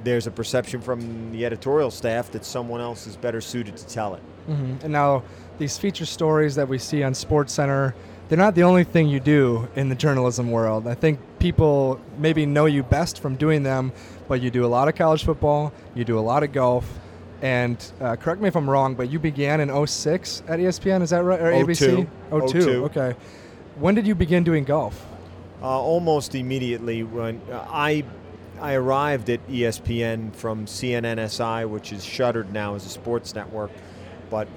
there's 0.04 0.26
a 0.26 0.30
perception 0.30 0.82
from 0.82 1.32
the 1.32 1.46
editorial 1.46 1.90
staff 1.90 2.30
that 2.30 2.44
someone 2.44 2.82
else 2.82 3.06
is 3.06 3.16
better 3.16 3.40
suited 3.40 3.78
to 3.78 3.86
tell 3.86 4.14
it. 4.14 4.22
Hmm 4.44 4.74
And 4.82 4.92
now 4.92 5.22
these 5.56 5.78
feature 5.78 6.04
stories 6.04 6.54
that 6.54 6.68
we 6.68 6.76
see 6.76 7.02
on 7.02 7.14
Sports 7.14 7.54
Center, 7.54 7.94
they're 8.28 8.38
not 8.38 8.54
the 8.54 8.62
only 8.62 8.84
thing 8.84 9.08
you 9.08 9.20
do 9.20 9.68
in 9.74 9.88
the 9.88 9.94
journalism 9.94 10.50
world. 10.50 10.86
I 10.86 10.94
think 10.94 11.20
people 11.38 12.00
maybe 12.18 12.46
know 12.46 12.66
you 12.66 12.82
best 12.82 13.20
from 13.20 13.36
doing 13.36 13.62
them, 13.62 13.92
but 14.28 14.40
you 14.40 14.50
do 14.50 14.64
a 14.64 14.68
lot 14.68 14.88
of 14.88 14.94
college 14.94 15.24
football, 15.24 15.72
you 15.94 16.04
do 16.04 16.18
a 16.18 16.20
lot 16.20 16.42
of 16.42 16.52
golf, 16.52 16.86
and 17.40 17.92
uh, 18.00 18.16
correct 18.16 18.40
me 18.40 18.48
if 18.48 18.56
I'm 18.56 18.68
wrong, 18.68 18.94
but 18.94 19.10
you 19.10 19.18
began 19.18 19.60
in 19.60 19.86
06 19.86 20.42
at 20.48 20.58
ESPN, 20.58 21.02
is 21.02 21.10
that 21.10 21.22
right? 21.22 21.40
Or 21.40 21.52
02. 21.52 22.08
ABC? 22.30 22.50
02. 22.52 22.64
02. 22.64 22.84
Okay. 22.86 23.14
When 23.76 23.94
did 23.94 24.06
you 24.06 24.14
begin 24.14 24.44
doing 24.44 24.64
golf? 24.64 25.06
Uh, 25.62 25.66
almost 25.66 26.34
immediately 26.34 27.02
when 27.02 27.40
uh, 27.50 27.64
I 27.68 28.04
I 28.60 28.74
arrived 28.74 29.30
at 29.30 29.46
ESPN 29.48 30.34
from 30.34 30.66
CNNSI, 30.66 31.68
which 31.68 31.92
is 31.92 32.04
shuttered 32.04 32.52
now 32.52 32.74
as 32.74 32.84
a 32.86 32.88
sports 32.88 33.34
network, 33.34 33.70
but 34.30 34.48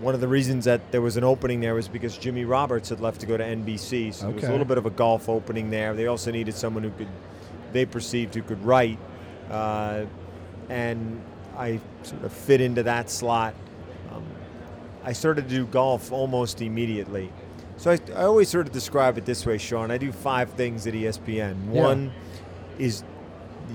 one 0.00 0.14
of 0.14 0.20
the 0.20 0.28
reasons 0.28 0.64
that 0.64 0.92
there 0.92 1.00
was 1.00 1.16
an 1.16 1.24
opening 1.24 1.60
there 1.60 1.74
was 1.74 1.88
because 1.88 2.16
Jimmy 2.16 2.44
Roberts 2.44 2.88
had 2.88 3.00
left 3.00 3.20
to 3.20 3.26
go 3.26 3.36
to 3.36 3.44
NBC, 3.44 4.14
so 4.14 4.26
there 4.26 4.34
was 4.34 4.44
a 4.44 4.50
little 4.50 4.66
bit 4.66 4.78
of 4.78 4.86
a 4.86 4.90
golf 4.90 5.28
opening 5.28 5.70
there. 5.70 5.94
They 5.94 6.06
also 6.06 6.30
needed 6.30 6.54
someone 6.54 6.84
who 6.84 6.90
could, 6.90 7.08
they 7.72 7.84
perceived 7.84 8.34
who 8.34 8.42
could 8.42 8.64
write, 8.64 8.98
uh, 9.50 10.04
and 10.68 11.20
I 11.56 11.80
sort 12.02 12.22
of 12.24 12.32
fit 12.32 12.60
into 12.60 12.84
that 12.84 13.10
slot. 13.10 13.54
Um, 14.12 14.24
I 15.04 15.12
started 15.12 15.48
to 15.48 15.54
do 15.54 15.66
golf 15.66 16.12
almost 16.12 16.62
immediately. 16.62 17.32
So 17.76 17.92
I, 17.92 17.98
I 18.14 18.22
always 18.24 18.48
sort 18.48 18.66
of 18.66 18.72
describe 18.72 19.18
it 19.18 19.24
this 19.24 19.46
way, 19.46 19.58
Sean. 19.58 19.90
I 19.90 19.98
do 19.98 20.12
five 20.12 20.50
things 20.50 20.86
at 20.86 20.94
ESPN. 20.94 21.72
Yeah. 21.72 21.82
One 21.82 22.12
is 22.78 23.02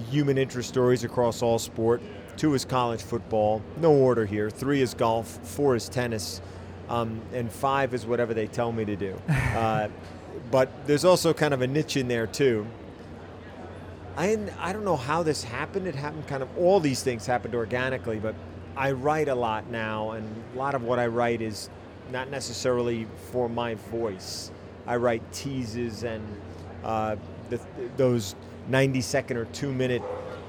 human 0.10 0.38
interest 0.38 0.70
stories 0.70 1.04
across 1.04 1.42
all 1.42 1.60
sport. 1.60 2.02
Two 2.38 2.54
is 2.56 2.66
college 2.66 3.02
football. 3.02 3.62
No 3.78 3.92
order 3.94 4.26
here. 4.26 4.50
Three 4.50 4.82
is 4.82 4.94
golf. 4.94 5.28
Four 5.44 5.76
is 5.76 5.88
tennis. 5.90 6.42
um, 6.90 7.22
and 7.34 7.52
five 7.52 7.94
is 7.94 8.06
whatever 8.06 8.34
they 8.34 8.48
tell 8.48 8.72
me 8.72 8.86
to 8.86 8.96
do. 8.96 9.20
Uh, 9.56 9.88
but 10.52 10.70
there's 10.88 11.06
also 11.06 11.32
kind 11.34 11.54
of 11.54 11.62
a 11.62 11.68
niche 11.68 11.96
in 11.96 12.08
there 12.08 12.26
too. 12.28 12.66
I 14.18 14.38
I 14.60 14.74
don't 14.74 14.84
know 14.84 14.98
how 14.98 15.24
this 15.24 15.44
happened. 15.44 15.88
It 15.88 15.96
happened 15.96 16.28
kind 16.28 16.44
of 16.44 16.50
all 16.58 16.80
these 16.80 17.02
things 17.04 17.26
happened 17.26 17.56
organically, 17.56 18.20
but 18.20 18.36
I 18.76 18.92
write 18.92 19.28
a 19.30 19.36
lot 19.36 19.70
now, 19.70 20.12
and 20.12 20.26
a 20.56 20.58
lot 20.58 20.76
of 20.76 20.84
what 20.84 21.00
I 21.00 21.08
write 21.08 21.42
is 21.42 21.70
not 22.12 22.30
necessarily 22.30 23.08
for 23.32 23.48
my 23.48 23.76
voice. 23.76 24.52
I 24.88 24.98
write 24.98 25.22
teases 25.32 26.04
and 26.04 26.24
uh, 26.84 27.16
the, 27.50 27.60
those 27.98 28.36
90 28.68 29.02
second 29.02 29.38
or 29.38 29.46
two 29.46 29.72
minute 29.72 30.02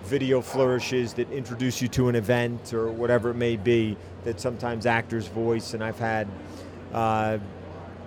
video 0.04 0.40
flourishes 0.40 1.14
that 1.14 1.30
introduce 1.30 1.80
you 1.82 1.88
to 1.88 2.08
an 2.08 2.14
event 2.14 2.72
or 2.72 2.90
whatever 2.90 3.30
it 3.30 3.34
may 3.34 3.56
be 3.56 3.96
that 4.24 4.40
sometimes 4.40 4.86
actors 4.86 5.26
voice. 5.26 5.74
And 5.74 5.82
I've 5.82 5.98
had 5.98 6.28
uh, 6.92 7.38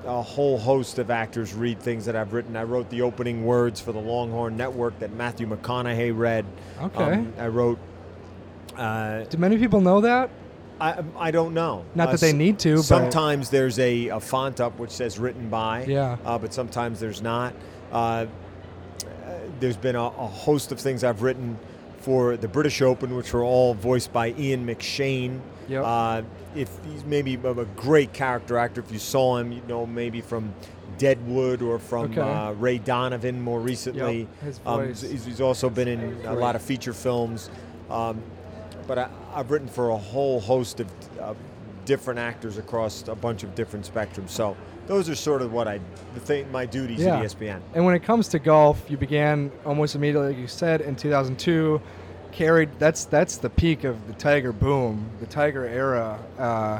a 0.06 0.22
whole 0.22 0.58
host 0.58 1.00
of 1.00 1.10
actors 1.12 1.54
read 1.54 1.80
things 1.80 2.06
that 2.06 2.16
I've 2.16 2.34
written. 2.34 2.56
I 2.56 2.64
wrote 2.64 2.90
the 2.90 3.02
opening 3.02 3.46
words 3.46 3.82
for 3.82 3.92
the 3.92 4.00
Longhorn 4.00 4.56
Network 4.56 4.98
that 5.00 5.14
Matthew 5.14 5.48
McConaughey 5.48 6.18
read. 6.18 6.46
Okay. 6.82 7.04
Um, 7.14 7.34
I 7.38 7.48
wrote. 7.48 7.80
Uh, 8.76 9.24
Do 9.24 9.38
many 9.38 9.58
people 9.58 9.82
know 9.82 10.02
that? 10.02 10.30
I, 10.80 11.04
I 11.18 11.32
don't 11.32 11.56
know. 11.56 11.84
Not 11.96 12.10
Uh, 12.10 12.12
that 12.12 12.20
they 12.20 12.34
need 12.34 12.60
to, 12.60 12.76
but 12.76 12.84
Sometimes 12.84 13.50
there's 13.50 13.80
a, 13.80 14.10
a 14.10 14.20
font 14.20 14.62
up 14.62 14.78
which 14.78 14.92
says 14.92 15.18
written 15.18 15.50
by. 15.50 15.86
Yeah. 15.86 16.18
Uh, 16.24 16.38
but 16.38 16.54
sometimes 16.54 17.00
there's 17.00 17.22
not. 17.24 17.54
Uh, 17.92 18.28
there's 19.60 19.78
been 19.78 19.96
a, 19.96 20.04
a 20.04 20.28
host 20.28 20.72
of 20.72 20.80
things 20.80 21.04
I've 21.04 21.24
written 21.24 21.58
for 22.08 22.38
the 22.38 22.48
British 22.48 22.82
Open, 22.82 23.18
which 23.18 23.34
were 23.34 23.44
all 23.44 23.74
voiced 23.74 24.14
by 24.14 24.34
Ian 24.40 24.66
McShane. 24.66 25.42
Yep. 25.68 25.84
Uh, 25.86 26.22
if 26.56 26.70
he's 26.90 27.04
maybe 27.04 27.34
a 27.34 27.66
great 27.76 28.14
character 28.14 28.58
actor, 28.58 28.80
if 28.80 28.90
you 28.94 28.98
saw 28.98 29.36
him, 29.36 29.52
you 29.52 29.62
know 29.68 29.86
maybe 29.86 30.22
from 30.22 30.54
Deadwood 30.98 31.62
or 31.62 31.78
from 31.80 32.06
Okay. 32.14 32.22
uh, 32.22 32.54
Ray 32.54 32.78
Donovan 32.78 33.42
more 33.42 33.60
recently. 33.60 34.26
his 34.42 34.62
Um, 34.66 34.86
voice. 34.86 35.02
he's, 35.02 35.26
he's 35.26 35.42
also 35.42 35.70
been 35.70 35.90
in 35.90 36.26
a 36.26 36.34
lot 36.34 36.56
of 36.56 36.62
feature 36.62 36.94
films. 36.94 37.50
Um, 37.90 38.22
but 38.88 38.98
I, 38.98 39.10
I've 39.36 39.52
written 39.52 39.68
for 39.68 39.90
a 39.90 39.98
whole 39.98 40.40
host 40.40 40.80
of 40.80 40.88
uh, 41.22 41.34
different 41.84 42.22
actors 42.22 42.58
across 42.58 43.06
a 43.10 43.16
bunch 43.16 43.44
of 43.44 43.54
different 43.54 43.84
spectrums. 43.94 44.30
So 44.30 44.56
those 44.88 45.10
are 45.10 45.16
sort 45.16 45.42
of 45.42 45.54
what 45.54 45.68
I, 45.68 45.80
the 46.14 46.20
thing, 46.20 46.52
my 46.52 46.66
duties 46.66 47.00
Yeah. 47.02 47.18
at 47.18 47.24
ESPN. 47.26 47.60
And 47.76 47.86
when 47.86 47.94
it 47.94 48.04
comes 48.04 48.28
to 48.30 48.40
golf, 48.40 48.90
you 48.90 48.98
began 48.98 49.52
almost 49.66 49.96
immediately, 49.96 50.30
like 50.30 50.38
you 50.38 50.48
said, 50.48 50.82
in 50.82 50.96
2002. 50.96 51.82
Carried 52.32 52.70
that's 52.78 53.06
that's 53.06 53.38
the 53.38 53.50
peak 53.50 53.84
of 53.84 54.06
the 54.08 54.14
Tiger 54.14 54.52
boom, 54.52 55.10
the 55.20 55.26
Tiger 55.26 55.66
era. 55.66 56.20
Uh, 56.38 56.80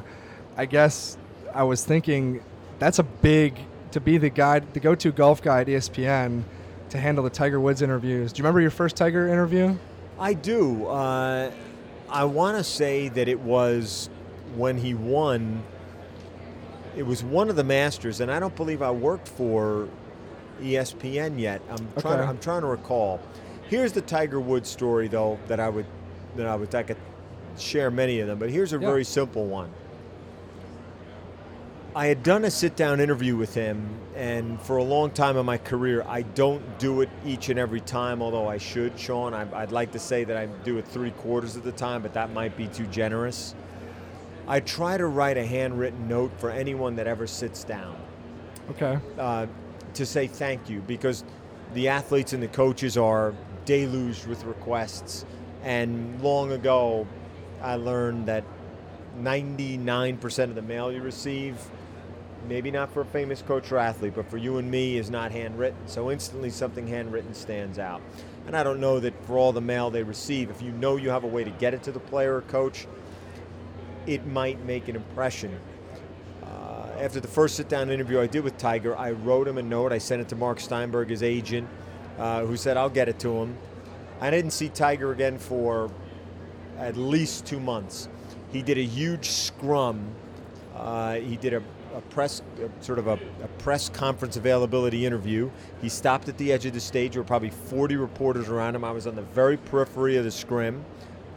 I 0.56 0.66
guess 0.66 1.18
I 1.54 1.64
was 1.64 1.84
thinking 1.84 2.44
that's 2.80 3.00
a 3.00 3.04
big 3.04 3.56
to 3.92 4.00
be 4.00 4.18
the 4.18 4.30
guy, 4.30 4.60
the 4.60 4.80
go-to 4.80 5.12
golf 5.12 5.42
guy 5.42 5.62
at 5.62 5.68
ESPN 5.68 6.44
to 6.90 6.98
handle 7.00 7.24
the 7.24 7.30
Tiger 7.30 7.60
Woods 7.60 7.82
interviews. 7.82 8.34
Do 8.34 8.40
you 8.40 8.44
remember 8.44 8.62
your 8.62 8.70
first 8.72 8.96
Tiger 8.98 9.28
interview? 9.30 9.76
I 10.20 10.34
do. 10.34 10.86
Uh, 10.88 11.50
I 12.10 12.24
want 12.26 12.58
to 12.58 12.64
say 12.64 13.08
that 13.10 13.28
it 13.28 13.40
was 13.40 14.10
when 14.56 14.78
he 14.78 14.94
won. 14.94 15.64
It 16.98 17.06
was 17.06 17.24
one 17.24 17.50
of 17.50 17.56
the 17.56 17.64
Masters, 17.64 18.22
and 18.22 18.32
I 18.32 18.40
don't 18.40 18.56
believe 18.56 18.82
I 18.82 18.90
worked 18.90 19.28
for 19.28 19.88
ESPN 20.62 21.40
yet. 21.40 21.62
I'm 21.70 21.88
trying. 22.00 22.18
To, 22.18 22.24
I'm 22.26 22.40
trying 22.40 22.62
to 22.62 22.68
recall. 22.68 23.20
Here's 23.70 23.92
the 23.92 24.02
Tiger 24.02 24.40
Woods 24.40 24.68
story, 24.68 25.08
though, 25.08 25.38
that 25.48 25.60
I 25.60 25.70
would, 25.70 25.86
that 26.38 26.48
I 26.48 26.56
would, 26.56 26.74
I 26.74 26.82
could 26.84 26.98
share 27.58 27.92
many 27.92 28.20
of 28.20 28.28
them. 28.28 28.40
But 28.40 28.50
here's 28.50 28.74
a 28.74 28.80
Yeah. 28.80 28.88
very 28.88 29.04
simple 29.04 29.46
one. 29.46 29.70
I 31.96 32.08
had 32.08 32.24
done 32.24 32.46
a 32.46 32.52
sit-down 32.52 33.00
interview 33.00 33.36
with 33.36 33.54
him, 33.56 33.90
and 34.16 34.60
for 34.62 34.78
a 34.78 34.84
long 34.84 35.12
time 35.12 35.36
in 35.38 35.46
my 35.46 35.58
career, 35.58 36.04
I 36.08 36.22
don't 36.24 36.80
do 36.80 37.02
it 37.02 37.10
each 37.26 37.50
and 37.50 37.60
every 37.60 37.82
time, 37.82 38.22
although 38.22 38.48
I 38.48 38.58
should, 38.58 39.00
Sean. 39.00 39.34
I'd 39.34 39.72
like 39.72 39.92
to 39.94 40.00
say 40.00 40.24
that 40.24 40.38
I 40.38 40.46
do 40.64 40.78
it 40.78 40.88
three 40.88 41.12
quarters 41.12 41.56
of 41.56 41.64
the 41.64 41.72
time, 41.72 42.02
but 42.02 42.14
that 42.14 42.32
might 42.34 42.56
be 42.58 42.68
too 42.68 42.86
generous. 42.88 43.56
I 44.48 44.60
try 44.62 44.98
to 44.98 45.06
write 45.08 45.38
a 45.38 45.46
handwritten 45.46 46.08
note 46.08 46.32
for 46.40 46.50
anyone 46.50 46.96
that 46.96 47.08
ever 47.08 47.28
sits 47.28 47.64
down 47.64 47.96
Okay. 48.72 48.98
uh, 49.20 49.48
to 49.94 50.06
say 50.06 50.28
thank 50.28 50.70
you 50.70 50.80
because 50.82 51.24
the 51.74 51.90
athletes 51.90 52.34
and 52.34 52.42
the 52.42 52.48
coaches 52.48 52.98
are 52.98 53.34
deluged 53.66 54.26
with 54.28 54.44
requests. 54.46 55.26
And 55.64 56.22
long 56.22 56.52
ago, 56.54 57.06
I 57.62 57.76
learned 57.76 58.28
that 58.28 58.44
99% 59.20 60.44
of 60.44 60.56
the 60.56 60.62
mail 60.62 60.92
you 60.92 61.02
receive, 61.02 61.58
maybe 62.48 62.72
not 62.72 62.92
for 62.94 63.02
a 63.02 63.06
famous 63.06 63.42
coach 63.42 63.72
or 63.72 63.78
athlete, 63.78 64.14
but 64.16 64.30
for 64.30 64.38
you 64.38 64.58
and 64.58 64.70
me, 64.70 64.98
is 64.98 65.10
not 65.10 65.32
handwritten. 65.32 65.80
So 65.88 66.12
instantly 66.12 66.50
something 66.52 66.88
handwritten 66.88 67.34
stands 67.34 67.80
out. 67.80 68.02
And 68.46 68.56
I 68.56 68.64
don't 68.64 68.80
know 68.80 69.00
that 69.02 69.14
for 69.26 69.38
all 69.38 69.52
the 69.52 69.60
mail 69.62 69.90
they 69.90 70.04
receive, 70.04 70.50
if 70.50 70.62
you 70.62 70.72
know 70.72 70.96
you 70.96 71.10
have 71.10 71.24
a 71.26 71.28
way 71.28 71.44
to 71.44 71.50
get 71.50 71.74
it 71.74 71.84
to 71.84 71.92
the 71.92 72.00
player 72.00 72.38
or 72.38 72.42
coach, 72.44 72.88
it 74.08 74.26
might 74.26 74.64
make 74.66 74.88
an 74.88 74.96
impression. 74.96 75.60
Uh, 76.42 76.88
after 77.00 77.20
the 77.20 77.28
first 77.28 77.58
sit-down 77.58 77.92
interview 77.92 78.20
I 78.20 78.28
did 78.28 78.44
with 78.44 78.58
Tiger, 78.58 78.98
I 78.98 79.12
wrote 79.12 79.48
him 79.48 79.58
a 79.58 79.62
note. 79.64 79.92
I 79.92 79.98
sent 79.98 80.22
it 80.22 80.30
to 80.30 80.36
Mark 80.36 80.60
Steinberg, 80.60 81.10
his 81.10 81.22
agent, 81.22 81.68
uh, 82.18 82.46
who 82.46 82.56
said 82.56 82.78
I'll 82.78 82.90
get 82.90 83.10
it 83.10 83.20
to 83.20 83.36
him. 83.38 83.58
I 84.22 84.32
didn't 84.32 84.52
see 84.52 84.70
Tiger 84.70 85.12
again 85.12 85.38
for 85.38 85.92
at 86.80 86.96
least 86.96 87.46
two 87.46 87.60
months. 87.60 88.08
He 88.52 88.62
did 88.62 88.78
a 88.78 88.84
huge 88.84 89.30
scrum. 89.30 90.08
Uh, 90.74 91.16
he 91.16 91.36
did 91.36 91.54
a, 91.54 91.62
a 91.94 92.02
press, 92.10 92.42
a, 92.64 92.84
sort 92.84 92.98
of 92.98 93.08
a, 93.08 93.20
a 93.44 93.48
press 93.60 93.90
conference 93.90 94.38
availability 94.38 95.06
interview. 95.06 95.52
He 95.82 95.90
stopped 95.90 96.30
at 96.30 96.38
the 96.38 96.54
edge 96.54 96.66
of 96.66 96.74
the 96.74 96.80
stage. 96.80 97.14
There 97.14 97.22
were 97.22 97.28
probably 97.28 97.50
40 97.50 97.98
reporters 97.98 98.48
around 98.48 98.76
him. 98.76 98.84
I 98.84 98.92
was 98.92 99.06
on 99.06 99.16
the 99.16 99.22
very 99.22 99.58
periphery 99.58 100.16
of 100.16 100.24
the 100.24 100.32
scrim, 100.32 100.86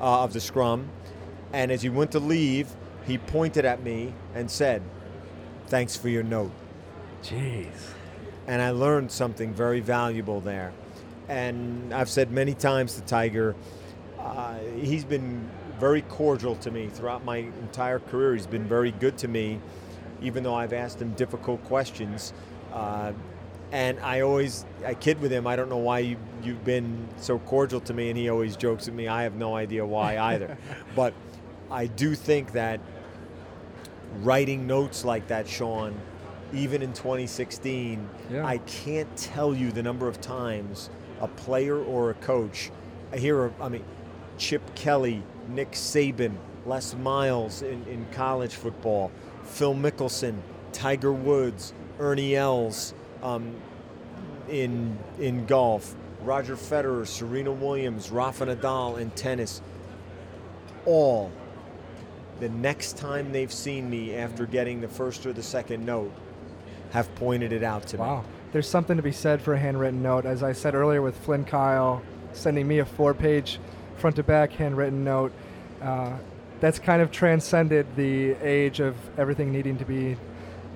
uh, 0.01 0.23
of 0.23 0.33
the 0.33 0.41
scrum. 0.41 0.89
And 1.53 1.73
as 1.73 1.83
he 1.83 1.89
went 1.89 2.13
to 2.13 2.21
leave, 2.21 2.69
he 3.07 3.19
pointed 3.19 3.65
at 3.65 3.83
me 3.83 4.15
and 4.35 4.51
said, 4.51 4.83
"Thanks 5.67 5.97
for 5.97 6.09
your 6.09 6.23
note." 6.23 6.53
Jeez. 7.23 7.67
and 8.47 8.61
I 8.63 8.71
learned 8.71 9.13
something 9.13 9.53
very 9.53 9.81
valuable 9.81 10.41
there. 10.41 10.73
And 11.29 11.93
I've 11.95 12.09
said 12.09 12.33
many 12.33 12.55
times 12.55 12.95
to 12.95 13.03
Tiger, 13.03 13.55
uh, 14.19 14.59
he's 14.81 15.05
been 15.05 15.49
very 15.79 16.03
cordial 16.03 16.57
to 16.57 16.71
me 16.71 16.89
throughout 16.89 17.25
my 17.25 17.37
entire 17.37 18.01
career. 18.01 18.35
He's 18.35 18.47
been 18.49 18.65
very 18.65 18.91
good 18.91 19.17
to 19.19 19.29
me, 19.29 19.61
even 20.21 20.43
though 20.43 20.55
I've 20.55 20.73
asked 20.73 21.01
him 21.01 21.11
difficult 21.15 21.63
questions. 21.65 22.33
Uh, 22.73 23.13
and 23.71 24.01
I 24.01 24.23
always, 24.23 24.65
I 24.85 24.95
kid 24.95 25.21
with 25.21 25.31
him. 25.31 25.47
I 25.47 25.55
don't 25.55 25.69
know 25.69 25.77
why 25.77 26.01
you, 26.01 26.17
you've 26.43 26.65
been 26.65 27.07
so 27.19 27.39
cordial 27.39 27.81
to 27.83 27.95
me, 27.95 28.09
and 28.09 28.19
he 28.19 28.29
always 28.29 28.57
jokes 28.57 28.89
at 28.89 28.95
me. 28.95 29.07
I 29.07 29.23
have 29.23 29.35
no 29.37 29.55
idea 29.55 29.87
why 29.87 30.19
either. 30.33 30.59
but 30.97 31.15
I 31.71 31.87
do 31.87 32.15
think 32.15 32.53
that 32.53 32.81
writing 34.23 34.67
notes 34.67 35.05
like 35.05 35.29
that, 35.29 35.49
Sean, 35.49 35.95
even 36.53 36.83
in 36.83 36.93
2016, 36.93 38.09
Yeah. 38.31 38.45
I 38.45 38.59
can't 38.59 39.15
tell 39.17 39.55
you 39.55 39.71
the 39.71 39.83
number 39.83 40.09
of 40.09 40.21
times 40.21 40.91
a 41.21 41.29
player 41.29 41.79
or 41.79 42.11
a 42.11 42.15
coach, 42.15 42.71
I 43.13 43.19
hear, 43.19 43.53
I 43.61 43.69
mean, 43.69 43.85
Chip 44.39 44.75
Kelly, 44.75 45.23
Nick 45.49 45.73
Saban, 45.73 46.35
Les 46.67 46.95
Miles 46.95 47.63
in, 47.63 47.85
in 47.87 48.07
college 48.13 48.55
football, 48.55 49.11
Phil 49.45 49.75
Mickelson, 49.75 50.37
Tiger 50.73 51.13
Woods, 51.13 51.73
Ernie 51.99 52.37
Els 52.37 52.95
um, 53.23 53.55
in, 54.49 54.99
in 55.19 55.47
golf, 55.47 55.95
Roger 56.23 56.57
Federer, 56.57 57.07
Serena 57.07 57.53
Williams, 57.53 58.11
Rafa 58.11 58.47
Nadal 58.47 58.99
in 58.99 59.11
tennis, 59.11 59.61
all 60.87 61.31
the 62.41 62.49
next 62.49 62.97
time 62.97 63.33
they've 63.33 63.53
seen 63.53 63.89
me 63.89 64.15
after 64.17 64.47
getting 64.47 64.81
the 64.81 64.89
first 64.89 65.27
or 65.27 65.33
the 65.33 65.43
second 65.43 65.85
note 65.85 66.13
have 66.91 67.15
pointed 67.17 67.53
it 67.53 67.63
out 67.63 67.87
to 67.89 67.97
me. 67.97 68.03
Wow. 68.03 68.25
There's 68.53 68.69
something 68.69 68.97
to 68.97 69.03
be 69.03 69.13
said 69.13 69.41
for 69.41 69.55
a 69.55 69.59
handwritten 69.59 70.03
note. 70.03 70.25
As 70.27 70.43
I 70.43 70.53
said 70.53 70.75
earlier 70.75 71.03
with 71.03 71.17
Flynn 71.19 71.45
Kile 71.45 72.03
sending 72.33 72.67
me 72.67 72.79
a 72.79 72.85
four 72.85 73.15
page 73.15 73.61
front 73.97 74.17
to 74.17 74.23
back 74.23 74.51
handwritten 74.53 75.05
note, 75.05 75.33
uh, 75.83 76.17
that's 76.61 76.79
kind 76.79 77.01
of 77.01 77.11
transcended 77.13 77.87
the 77.97 78.33
age 78.43 78.81
of 78.81 78.97
everything 79.19 79.53
needing 79.53 79.79
to 79.79 79.85
be 79.85 80.17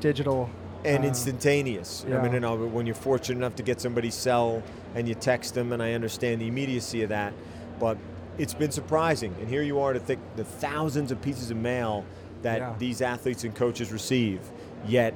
digital. 0.01 0.49
and 0.85 1.05
Uh, 1.05 1.09
instantaneous. 1.09 2.05
I 2.07 2.23
mean, 2.23 2.35
you 2.35 2.41
know, 2.41 2.57
when 2.57 2.85
you're 2.87 2.95
fortunate 2.95 3.39
enough 3.39 3.57
to 3.57 3.63
get 3.63 3.81
somebody's 3.81 4.15
cell 4.15 4.63
and 4.95 5.09
you 5.09 5.15
text 5.15 5.55
them, 5.55 5.73
and 5.73 5.83
I 5.83 5.95
understand 5.95 6.41
the 6.43 6.47
immediacy 6.47 7.03
of 7.03 7.09
that, 7.09 7.33
but 7.81 7.97
it's 8.39 8.55
been 8.55 8.71
surprising. 8.71 9.35
And 9.41 9.49
here 9.49 9.63
you 9.63 9.81
are 9.81 9.93
to 9.93 10.01
think 10.01 10.21
the 10.37 10.45
thousands 10.45 11.11
of 11.13 11.21
pieces 11.23 11.51
of 11.51 11.57
mail 11.57 12.05
that 12.43 12.59
Yeah. 12.59 12.73
these 12.79 13.01
athletes 13.01 13.45
and 13.45 13.55
coaches 13.55 13.93
receive, 13.93 14.41
yet 14.87 15.15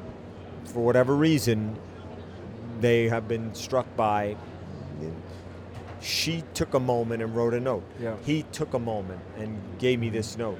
for 0.64 0.80
whatever 0.80 1.14
reason, 1.14 1.76
they 2.80 3.08
have 3.08 3.26
been 3.28 3.54
struck 3.54 3.86
by. 3.96 4.36
She 6.00 6.44
took 6.54 6.74
a 6.74 6.80
moment 6.80 7.22
and 7.22 7.34
wrote 7.34 7.54
a 7.54 7.60
note. 7.60 7.82
Yeah. 8.00 8.14
He 8.24 8.44
took 8.52 8.74
a 8.74 8.78
moment 8.78 9.20
and 9.36 9.58
gave 9.78 9.98
me 9.98 10.10
this 10.10 10.38
note. 10.38 10.58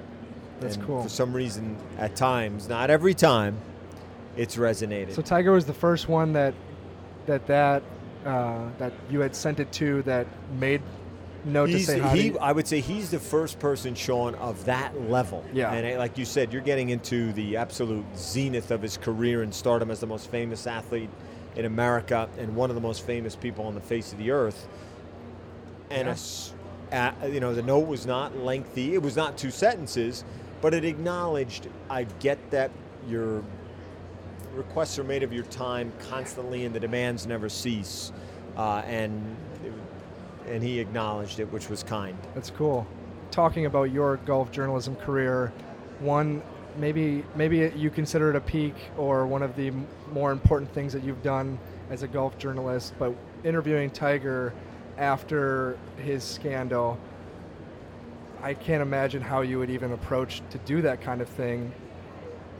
That's 0.61 0.75
and 0.75 0.85
cool. 0.85 1.03
For 1.05 1.09
some 1.09 1.33
reason, 1.33 1.77
at 1.97 2.17
times, 2.17 2.69
not 2.69 2.91
every 2.91 3.15
time, 3.15 3.57
it's 4.37 4.57
resonated. 4.57 5.15
So 5.15 5.23
Tiger 5.23 5.53
was 5.53 5.65
the 5.65 5.75
first 5.75 6.09
one 6.09 6.33
that 6.33 6.55
that 7.27 7.47
that 7.47 7.83
uh, 8.27 8.69
that 8.79 8.93
you 9.11 9.21
had 9.21 9.37
sent 9.37 9.61
it 9.61 9.71
to 9.73 10.03
that 10.03 10.27
made 10.59 10.83
note 11.45 11.69
He's- 11.69 11.87
to 11.87 11.93
say 11.93 11.99
hi. 11.99 12.11
to 12.11 12.17
he, 12.23 12.27
you. 12.29 12.39
I 12.39 12.53
would 12.53 12.67
say 12.67 12.81
he's 12.81 13.11
the 13.11 13.19
first 13.19 13.59
person, 13.59 13.95
Sean, 13.95 14.35
of 14.37 14.65
that 14.67 14.99
level. 15.09 15.45
Yeah. 15.53 15.73
And 15.73 15.95
uh, 15.95 15.99
like 15.99 16.19
you 16.19 16.25
said, 16.25 16.53
you're 16.53 16.63
getting 16.63 16.91
into 16.91 17.33
the 17.33 17.57
absolute 17.57 18.05
zenith 18.17 18.71
of 18.71 18.83
his 18.83 18.97
career 18.97 19.43
and 19.43 19.55
stardom 19.55 19.91
as 19.91 20.01
the 20.01 20.07
most 20.07 20.31
famous 20.31 20.67
athlete 20.67 21.11
in 21.57 21.65
America 21.65 22.29
and 22.39 22.55
one 22.55 22.71
of 22.71 22.75
the 22.75 22.81
most 22.83 23.05
famous 23.05 23.35
people 23.35 23.67
on 23.67 23.75
the 23.75 23.81
face 23.81 24.13
of 24.13 24.19
the 24.19 24.31
earth. 24.31 24.69
And 25.91 26.09
Yeah. 26.09 26.15
a 26.15 26.17
uh, 26.91 27.27
you 27.27 27.41
know, 27.41 27.55
the 27.55 27.63
note 27.63 27.87
was 27.87 28.07
not 28.07 28.37
lengthy. 28.39 28.95
It 28.95 29.03
was 29.03 29.15
not 29.17 29.37
two 29.37 29.51
sentences, 29.51 30.25
but 30.61 30.73
it 30.73 30.85
acknowledged, 30.85 31.69
I 31.91 32.05
get 32.05 32.51
that 32.51 32.71
your 33.09 33.43
requests 34.55 34.99
are 34.99 35.05
made 35.05 35.23
of 35.23 35.33
your 35.33 35.45
time 35.45 35.93
constantly 36.09 36.65
and 36.65 36.75
the 36.75 36.81
demands 36.81 37.27
never 37.27 37.49
cease. 37.49 38.13
Uh, 38.57 38.83
and 38.87 39.37
and 40.49 40.63
he 40.63 40.79
acknowledged 40.81 41.41
it, 41.41 41.53
which 41.53 41.69
was 41.69 41.83
kind. 41.83 42.17
That's 42.35 42.51
cool. 42.51 42.87
Talking 43.31 43.67
about 43.67 43.93
your 43.93 44.17
golf 44.19 44.51
journalism 44.51 44.97
career, 44.97 45.53
one 46.01 46.43
maybe 46.77 47.25
maybe 47.35 47.73
you 47.77 47.91
consider 47.91 48.31
it 48.31 48.37
a 48.37 48.41
peak 48.41 48.75
or 48.97 49.27
one 49.27 49.43
of 49.43 49.57
the 49.57 49.73
more 50.13 50.33
important 50.33 50.73
things 50.73 50.93
that 50.93 51.03
you've 51.03 51.23
done 51.23 51.59
as 51.91 52.03
a 52.03 52.09
golf 52.09 52.39
journalist, 52.39 52.95
but 52.99 53.15
interviewing 53.45 53.91
Tiger 53.91 54.53
after 54.97 55.79
his 55.97 56.25
scandal, 56.25 56.99
I 58.43 58.55
can't 58.55 58.83
imagine 58.83 59.23
how 59.23 59.41
you 59.41 59.59
would 59.59 59.71
even 59.71 59.93
approach 59.93 60.43
to 60.51 60.59
do 60.59 60.83
that 60.83 61.01
kind 61.01 61.21
of 61.21 61.29
thing. 61.29 61.73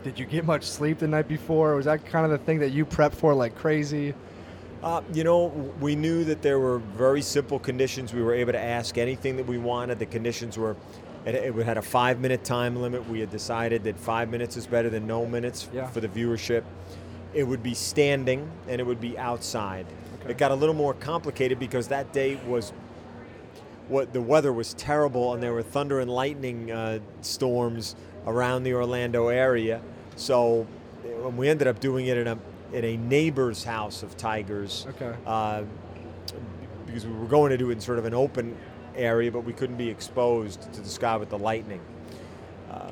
Did 0.03 0.19
you 0.19 0.27
get 0.27 0.45
much 0.45 0.65
sleep 0.65 0.99
the 0.99 1.09
night 1.09 1.29
before? 1.29 1.75
Was 1.75 1.87
that 1.87 2.07
kind 2.07 2.25
of 2.25 2.31
the 2.31 2.39
thing 2.39 2.61
that 2.61 2.71
you 2.71 2.85
prep 2.85 3.13
for 3.13 3.35
like 3.35 3.57
crazy? 3.57 4.15
Uh, 4.83 5.03
you 5.13 5.25
know, 5.25 5.47
we 5.81 5.97
knew 5.97 6.25
that 6.25 6.41
there 6.41 6.61
were 6.61 6.79
very 6.79 7.21
simple 7.21 7.59
conditions. 7.59 8.15
We 8.15 8.23
were 8.23 8.35
able 8.35 8.53
to 8.53 8.61
ask 8.61 8.97
anything 8.97 9.37
that 9.37 9.47
we 9.47 9.59
wanted. 9.59 9.99
The 9.99 10.07
conditions 10.07 10.57
were, 10.57 10.77
it, 11.27 11.35
it 11.35 11.55
had 11.65 11.79
a 11.79 11.83
five 11.83 12.21
minute 12.21 12.45
time 12.45 12.77
limit. 12.77 13.09
We 13.09 13.19
had 13.21 13.31
decided 13.31 13.83
that 13.85 13.99
five 13.99 14.31
minutes 14.31 14.57
is 14.57 14.67
better 14.67 14.89
than 14.89 15.07
no 15.07 15.27
minutes 15.27 15.69
Yeah. 15.73 15.89
for 15.89 16.01
the 16.01 16.09
viewership. 16.09 16.63
It 17.35 17.43
would 17.43 17.63
be 17.63 17.75
standing 17.75 18.49
and 18.69 18.81
it 18.81 18.85
would 18.85 19.01
be 19.01 19.19
outside. 19.19 19.87
Okay. 20.21 20.31
It 20.31 20.39
got 20.39 20.53
a 20.53 20.55
little 20.55 20.75
more 20.77 20.95
complicated 20.95 21.59
because 21.59 21.89
that 21.89 22.13
day 22.13 22.37
was 22.47 22.73
what 23.89 24.13
the 24.13 24.21
weather 24.21 24.53
was 24.53 24.75
terrible 24.75 25.35
and 25.35 25.43
there 25.43 25.53
were 25.53 25.63
thunder 25.63 25.99
and 25.99 26.11
lightning 26.11 26.71
uh, 26.71 27.01
storms 27.23 27.97
around 28.27 28.63
the 28.63 28.75
Orlando 28.75 29.29
area. 29.29 29.81
So 30.17 30.67
uh, 31.25 31.31
we 31.31 31.49
ended 31.49 31.67
up 31.67 31.81
doing 31.81 32.07
it 32.07 32.17
in 32.17 32.29
a 32.29 32.39
in 32.73 32.85
a 32.85 32.97
neighbor's 32.97 33.65
house 33.65 34.03
of 34.03 34.17
Tiger's 34.17 34.87
Okay. 34.91 35.15
uh, 35.27 35.63
because 36.87 37.07
we 37.07 37.13
were 37.13 37.27
going 37.27 37.51
to 37.51 37.59
do 37.59 37.71
it 37.71 37.75
in 37.75 37.81
sort 37.81 37.99
of 37.99 38.05
an 38.05 38.15
open 38.15 38.57
area, 38.97 39.31
but 39.31 39.41
we 39.41 39.53
couldn't 39.53 39.77
be 39.77 39.89
exposed 39.89 40.73
to 40.73 40.81
the 40.81 40.89
sky 40.89 41.17
with 41.17 41.29
the 41.31 41.39
lightning. 41.39 41.81
Uh, 42.71 42.91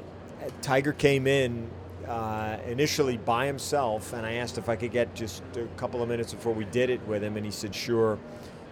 Tiger 0.63 0.93
came 0.93 1.27
in 1.27 1.69
uh, 2.07 2.59
initially 2.67 3.17
by 3.17 3.47
himself, 3.47 4.13
and 4.13 4.25
I 4.25 4.35
asked 4.35 4.59
if 4.59 4.69
I 4.69 4.77
could 4.77 4.93
get 4.93 5.15
just 5.15 5.43
a 5.57 5.65
couple 5.77 6.03
of 6.03 6.09
minutes 6.09 6.33
before 6.33 6.53
we 6.55 6.65
did 6.67 6.91
it 6.91 7.07
with 7.07 7.23
him, 7.25 7.37
and 7.37 7.45
he 7.45 7.51
said 7.51 7.75
sure. 7.75 8.19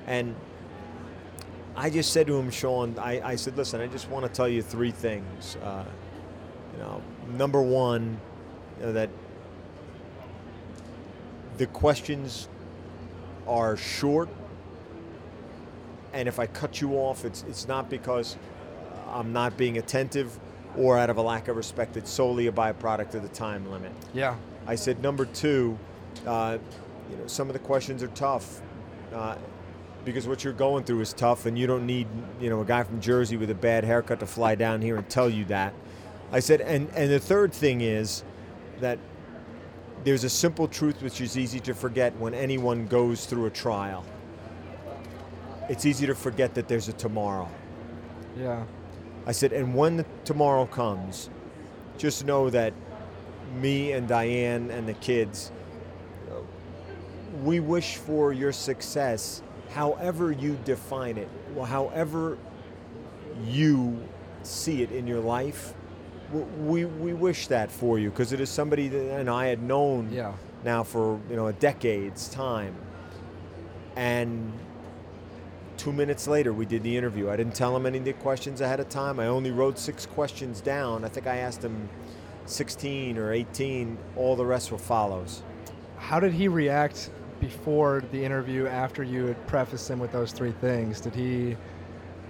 And 0.07 0.35
I 1.77 1.91
just 1.91 2.13
said 2.13 2.27
to 2.29 2.37
him, 2.39 2.51
Sean, 2.51 2.97
I, 2.99 3.21
I 3.31 3.37
said, 3.37 3.57
listen, 3.57 3.81
I 3.81 3.87
just 3.89 4.09
want 4.09 4.25
to 4.27 4.31
tell 4.33 4.49
you 4.49 4.63
three 4.63 4.93
things. 4.93 5.57
Uh, 5.63 5.85
you 6.75 6.79
know, 6.79 7.03
number 7.37 7.61
one, 7.61 8.21
you 8.79 8.87
know, 8.87 8.93
that 8.93 9.11
the 11.57 11.67
questions 11.67 12.49
are 13.47 13.77
short, 13.77 14.29
and 16.13 16.29
if 16.29 16.39
I 16.39 16.47
cut 16.47 16.81
you 16.81 16.95
off, 16.95 17.25
it's 17.25 17.45
it's 17.49 17.69
not 17.69 17.91
because 17.91 18.37
I'm 19.09 19.33
not 19.33 19.57
being 19.57 19.79
attentive 19.79 20.39
or 20.77 20.99
out 20.99 21.11
of 21.11 21.19
a 21.19 21.23
lack 21.23 21.49
of 21.49 21.57
respect. 21.57 21.97
It's 21.97 22.11
solely 22.11 22.47
a 22.49 22.53
byproduct 22.53 23.15
of 23.15 23.23
the 23.23 23.29
time 23.29 23.71
limit. 23.71 23.93
Yeah. 24.13 24.37
I 24.67 24.75
said 24.75 25.03
number 25.03 25.27
two, 25.27 25.79
uh, 26.27 26.59
you 27.11 27.17
know, 27.17 27.27
some 27.27 27.49
of 27.49 27.53
the 27.53 27.61
questions 27.61 28.03
are 28.03 28.09
tough. 28.09 28.61
Uh, 29.13 29.37
because 30.05 30.29
what 30.29 30.45
you're 30.45 30.53
going 30.53 30.85
through 30.85 31.01
is 31.01 31.13
tough, 31.15 31.47
and 31.47 31.59
you 31.59 31.67
don't 31.67 31.87
need, 31.87 32.07
you 32.41 32.51
know, 32.51 32.61
a 32.61 32.65
guy 32.65 32.83
from 32.83 33.01
Jersey 33.01 33.37
with 33.37 33.49
a 33.51 33.55
bad 33.55 33.85
haircut 33.85 34.21
to 34.21 34.27
fly 34.27 34.55
down 34.55 34.83
here 34.83 34.97
and 34.97 35.09
tell 35.09 35.31
you 35.31 35.47
that. 35.47 35.73
I 36.31 36.41
said, 36.41 36.61
and 36.61 36.91
and 36.95 37.11
the 37.11 37.19
third 37.19 37.53
thing 37.53 37.81
is 37.81 38.25
that 38.81 38.99
there's 40.05 40.25
a 40.25 40.31
simple 40.31 40.69
truth 40.69 41.03
which 41.03 41.21
is 41.21 41.37
easy 41.39 41.61
to 41.61 41.75
forget 41.75 42.15
when 42.19 42.35
anyone 42.35 42.87
goes 42.87 43.25
through 43.27 43.47
a 43.47 43.51
trial. 43.51 44.05
It's 45.69 45.87
easy 45.87 46.07
to 46.07 46.15
forget 46.15 46.55
that 46.55 46.69
there's 46.69 46.89
a 46.89 46.93
tomorrow. 46.93 47.49
Yeah. 48.39 48.65
I 49.27 49.33
said, 49.33 49.53
and 49.53 49.75
when 49.75 49.97
the 49.97 50.05
tomorrow 50.25 50.67
comes, 50.67 51.31
just 51.97 52.27
know 52.27 52.51
that 52.51 52.75
me 53.59 53.93
and 53.93 54.07
Diane 54.07 54.71
and 54.71 54.87
the 54.87 54.93
kids, 54.95 55.51
we 57.43 57.61
wish 57.61 57.97
for 57.97 58.33
your 58.33 58.53
success, 58.53 59.43
however 59.71 60.31
you 60.31 60.59
define 60.65 61.17
it, 61.17 61.29
however 61.67 62.37
you 63.47 63.99
see 64.43 64.83
it 64.83 64.93
in 64.93 65.07
your 65.07 65.21
life. 65.21 65.73
We, 66.43 66.85
we 66.85 67.13
wish 67.13 67.47
that 67.49 67.71
for 67.71 67.99
you 67.99 68.11
because 68.11 68.33
it 68.33 68.41
is 68.41 68.51
somebody 68.51 68.89
that 68.89 69.19
and 69.21 69.31
I 69.31 69.47
had 69.47 69.63
known 69.63 70.11
Yeah. 70.13 70.33
now 70.65 70.83
for 70.83 71.21
you 71.31 71.37
know 71.37 71.47
a 71.47 71.53
decade's 71.53 72.29
time. 72.29 72.75
And 73.97 74.53
two 75.77 75.93
minutes 75.93 76.27
later, 76.27 76.53
we 76.53 76.67
did 76.67 76.83
the 76.83 76.97
interview. 76.97 77.31
I 77.31 77.37
didn't 77.37 77.55
tell 77.55 77.77
him 77.77 77.87
any 77.87 77.99
of 77.99 78.05
the 78.05 78.13
questions 78.15 78.61
ahead 78.61 78.81
of 78.81 78.89
time. 78.89 79.21
I 79.21 79.27
only 79.27 79.51
wrote 79.51 79.79
six 79.79 80.07
questions 80.07 80.61
down. 80.61 81.05
I 81.05 81.09
think 81.09 81.27
I 81.27 81.37
asked 81.37 81.63
him 81.63 81.89
16 82.47 83.17
or 83.19 83.33
18. 83.33 83.97
All 84.17 84.37
the 84.37 84.45
rest 84.45 84.73
were 84.73 84.79
follows. 84.79 85.43
How 85.99 86.19
did 86.21 86.33
he 86.33 86.49
react 86.49 87.11
before 87.41 88.03
the 88.13 88.25
interview 88.25 88.67
after 88.67 89.03
you 89.03 89.27
had 89.27 89.47
prefaced 89.47 89.89
him 89.91 89.99
with 90.01 90.13
those 90.13 90.33
three 90.33 90.53
things? 90.61 91.01
Did 91.01 91.15
he 91.15 91.57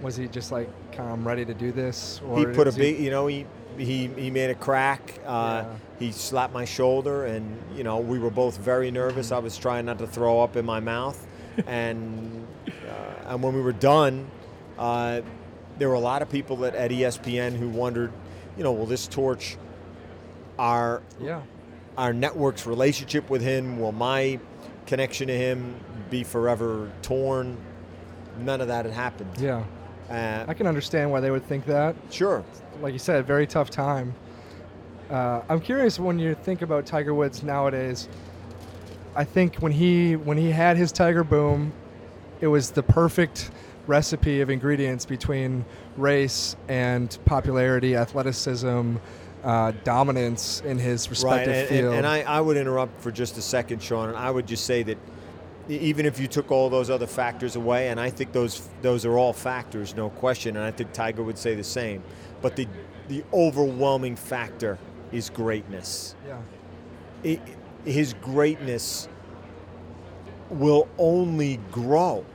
was 0.01 0.15
he 0.15 0.27
just 0.27 0.51
like 0.51 0.69
kind 0.91 1.07
of 1.09 1.13
I'm 1.17 1.27
ready 1.27 1.45
to 1.45 1.53
do 1.53 1.71
this 1.71 2.21
or 2.27 2.37
he 2.37 2.45
put 2.45 2.67
a 2.67 2.71
big, 2.71 2.99
you 2.99 3.09
know, 3.09 3.27
he 3.27 3.45
he, 3.77 4.07
he 4.07 4.29
made 4.31 4.49
a 4.49 4.55
crack. 4.55 5.19
Uh, 5.25 5.63
Yeah. 5.65 5.75
He 5.97 6.11
slapped 6.11 6.53
my 6.53 6.65
shoulder, 6.65 7.23
and 7.25 7.57
you 7.73 7.83
know, 7.85 7.99
we 7.99 8.19
were 8.19 8.29
both 8.29 8.57
very 8.57 8.91
nervous. 8.91 9.31
I 9.31 9.37
was 9.39 9.57
trying 9.57 9.85
not 9.85 9.97
to 9.99 10.07
throw 10.07 10.41
up 10.41 10.57
in 10.57 10.65
my 10.65 10.81
mouth, 10.81 11.25
and 11.67 12.45
uh, 12.67 13.29
and 13.29 13.41
when 13.41 13.55
we 13.55 13.61
were 13.61 13.71
done, 13.71 14.27
uh, 14.77 15.21
there 15.77 15.87
were 15.87 15.95
a 15.95 15.99
lot 16.01 16.21
of 16.21 16.29
people 16.29 16.65
at, 16.65 16.75
at 16.75 16.91
ESPN 16.91 17.55
who 17.55 17.69
wondered, 17.69 18.11
you 18.57 18.63
know, 18.63 18.73
will 18.73 18.85
this 18.85 19.07
torch 19.07 19.55
our 20.59 21.01
Yeah. 21.21 21.41
our 21.97 22.11
network's 22.13 22.65
relationship 22.65 23.29
with 23.29 23.41
him? 23.41 23.79
Will 23.79 23.91
my 23.93 24.37
connection 24.87 25.27
to 25.27 25.37
him 25.37 25.75
be 26.09 26.23
forever 26.25 26.91
torn? 27.01 27.57
None 28.39 28.59
of 28.59 28.67
that 28.67 28.83
had 28.85 28.93
happened. 28.93 29.31
Yeah. 29.39 29.63
Uh, 30.09 30.43
I 30.47 30.53
can 30.53 30.67
understand 30.67 31.09
why 31.09 31.19
they 31.21 31.31
would 31.31 31.45
think 31.47 31.65
that. 31.67 31.95
sure. 32.11 32.43
Like 32.81 32.93
you 32.93 32.99
said, 32.99 33.25
very 33.25 33.47
tough 33.47 33.69
time. 33.69 34.13
Uh, 35.09 35.41
I'm 35.49 35.61
curious 35.61 35.99
when 35.99 36.19
you 36.19 36.35
think 36.35 36.61
about 36.61 36.85
Tiger 36.85 37.13
Woods 37.13 37.43
nowadays. 37.43 38.09
I 39.15 39.23
think 39.23 39.55
when 39.57 39.71
he 39.71 40.15
when 40.15 40.37
he 40.37 40.51
had 40.51 40.77
his 40.77 40.91
Tiger 40.91 41.23
boom, 41.23 41.71
it 42.41 42.47
was 42.47 42.71
the 42.71 42.83
perfect 42.83 43.51
recipe 43.87 44.41
of 44.41 44.49
ingredients 44.49 45.05
between 45.05 45.63
race 45.95 46.55
and 46.67 47.17
popularity, 47.25 47.95
athleticism, 47.95 48.95
uh, 49.43 49.71
dominance 49.83 50.61
in 50.65 50.79
his 50.79 51.09
respective 51.09 51.53
and, 51.53 51.57
and, 51.57 51.69
field. 51.69 51.93
and 51.93 52.07
I, 52.07 52.21
I 52.21 52.41
would 52.41 52.57
interrupt 52.57 52.99
for 52.99 53.11
just 53.11 53.37
a 53.37 53.41
second, 53.41 53.81
Sean, 53.81 54.09
and 54.09 54.17
I 54.17 54.31
would 54.31 54.47
just 54.47 54.65
say 54.65 54.83
that 54.83 54.97
even 55.69 56.05
if 56.05 56.19
you 56.19 56.27
took 56.27 56.51
all 56.51 56.69
those 56.69 56.89
other 56.89 57.07
factors 57.07 57.55
away, 57.55 57.89
and 57.89 57.99
I 57.99 58.09
think 58.09 58.31
those 58.31 58.67
those 58.81 59.05
are 59.05 59.17
all 59.17 59.33
factors, 59.33 59.95
no 59.95 60.09
question, 60.09 60.57
and 60.57 60.65
I 60.65 60.71
think 60.71 60.93
Tiger 60.93 61.23
would 61.23 61.37
say 61.37 61.55
the 61.55 61.63
same, 61.63 62.03
but 62.41 62.55
the 62.55 62.67
the 63.07 63.23
overwhelming 63.33 64.15
factor 64.15 64.77
is 65.11 65.29
greatness. 65.29 66.15
yeah. 66.27 66.39
I 67.23 67.39
his 67.85 68.13
greatness 68.15 69.07
will 70.49 70.87
only 70.97 71.57
grow 71.71 72.25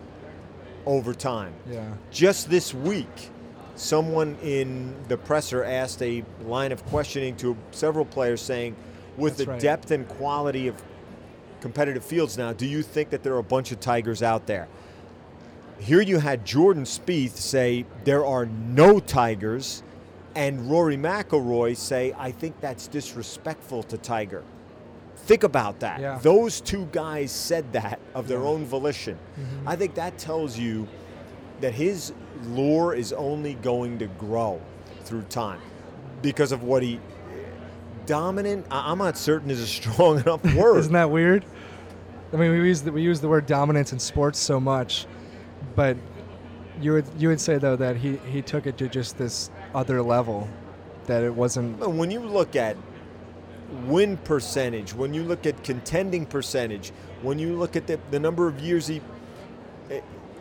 over 0.86 1.12
time. 1.12 1.52
Yeah. 1.68 1.92
Just 2.12 2.48
this 2.48 2.72
week, 2.72 3.30
someone 3.74 4.36
in 4.42 4.94
the 5.08 5.16
presser 5.16 5.64
asked 5.64 6.00
a 6.02 6.24
line 6.44 6.70
of 6.70 6.84
questioning 6.86 7.36
to 7.38 7.56
several 7.72 8.04
players 8.04 8.40
saying, 8.40 8.76
with 9.16 9.36
That's 9.38 9.46
the 9.46 9.50
right. 9.52 9.60
depth 9.60 9.90
and 9.90 10.06
quality 10.08 10.68
of 10.68 10.80
competitive 11.60 12.04
fields 12.04 12.38
now, 12.38 12.52
do 12.52 12.66
you 12.66 12.82
think 12.82 13.10
that 13.10 13.22
there 13.24 13.34
are 13.34 13.38
a 13.38 13.42
bunch 13.42 13.72
of 13.72 13.80
Tigers 13.80 14.22
out 14.22 14.46
there? 14.46 14.68
Here 15.78 16.00
you 16.00 16.18
had 16.20 16.44
Jordan 16.44 16.84
Spieth 16.84 17.36
say 17.36 17.86
there 18.04 18.24
are 18.24 18.46
no 18.46 19.00
Tigers, 19.00 19.82
and 20.34 20.70
Rory 20.70 20.96
McIlroy 20.96 21.76
say, 21.76 22.14
I 22.18 22.30
think 22.30 22.60
that's 22.60 22.86
disrespectful 22.86 23.82
to 23.84 23.98
Tiger. 23.98 24.42
Think 25.16 25.42
about 25.42 25.80
that. 25.80 26.00
Yeah. 26.00 26.18
Those 26.22 26.60
two 26.60 26.88
guys 26.92 27.30
said 27.30 27.72
that 27.72 28.00
of 28.14 28.26
their 28.28 28.40
Yeah. 28.40 28.46
own 28.48 28.64
volition. 28.64 29.18
Mm-hmm. 29.38 29.68
I 29.68 29.76
think 29.76 29.94
that 29.94 30.18
tells 30.18 30.58
you 30.58 30.88
that 31.60 31.74
his 31.74 32.12
lure 32.46 32.94
is 32.94 33.12
only 33.12 33.54
going 33.54 33.98
to 33.98 34.06
grow 34.06 34.60
through 35.04 35.22
time 35.22 35.60
because 36.22 36.52
of 36.52 36.62
what 36.62 36.82
he 36.82 37.00
dominant. 38.06 38.66
I'm 38.70 38.98
not 38.98 39.16
certain 39.18 39.50
is 39.50 39.60
a 39.60 39.66
strong 39.78 40.20
enough 40.20 40.42
word. 40.54 40.78
Isn't 40.78 40.92
that 40.92 41.10
weird? 41.10 41.44
I 42.32 42.36
mean, 42.36 42.52
we 42.52 42.58
use 42.68 42.82
the, 42.82 42.92
we 42.92 43.02
use 43.02 43.20
the 43.20 43.28
word 43.28 43.46
dominance 43.46 43.92
in 43.92 43.98
sports 43.98 44.38
so 44.38 44.60
much, 44.60 45.06
but 45.74 45.96
you 46.80 46.92
would 46.92 47.04
you 47.18 47.28
would 47.28 47.40
say 47.40 47.58
though 47.58 47.76
that 47.76 47.96
he, 47.96 48.16
he 48.32 48.40
took 48.40 48.66
it 48.66 48.78
to 48.78 48.88
just 48.88 49.18
this 49.18 49.50
other 49.74 50.02
level, 50.02 50.48
that 51.06 51.22
it 51.22 51.35
wasn't. 51.35 51.78
When 51.78 52.11
you 52.11 52.20
look 52.20 52.56
at 52.56 52.76
win 53.87 54.16
percentage, 54.18 54.94
when 54.94 55.14
you 55.14 55.22
look 55.22 55.46
at 55.46 55.62
contending 55.62 56.26
percentage, 56.26 56.90
when 57.22 57.38
you 57.38 57.56
look 57.56 57.76
at 57.76 57.87
the, 57.87 57.98
the 58.11 58.18
number 58.18 58.48
of 58.48 58.61
years 58.61 58.87
he, 58.87 59.00
eh, 59.90 60.00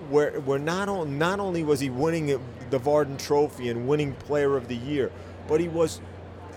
where 0.10 0.40
where 0.42 0.60
not 0.60 0.90
on, 0.90 1.18
not 1.18 1.40
only 1.40 1.64
was 1.64 1.80
he 1.80 1.90
winning 1.90 2.28
the 2.70 2.80
Vardon 2.80 3.18
Trophy 3.18 3.70
and 3.70 3.88
winning 3.88 4.14
Player 4.14 4.58
of 4.58 4.68
the 4.68 4.76
Year, 4.76 5.12
but 5.48 5.60
he 5.60 5.68
was, 5.68 6.02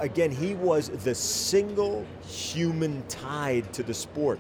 again, 0.01 0.31
he 0.31 0.55
was 0.55 0.89
the 0.89 1.15
single 1.15 2.07
human 2.27 3.03
tied 3.09 3.73
to 3.75 3.83
the 3.83 3.95
sport. 3.95 4.39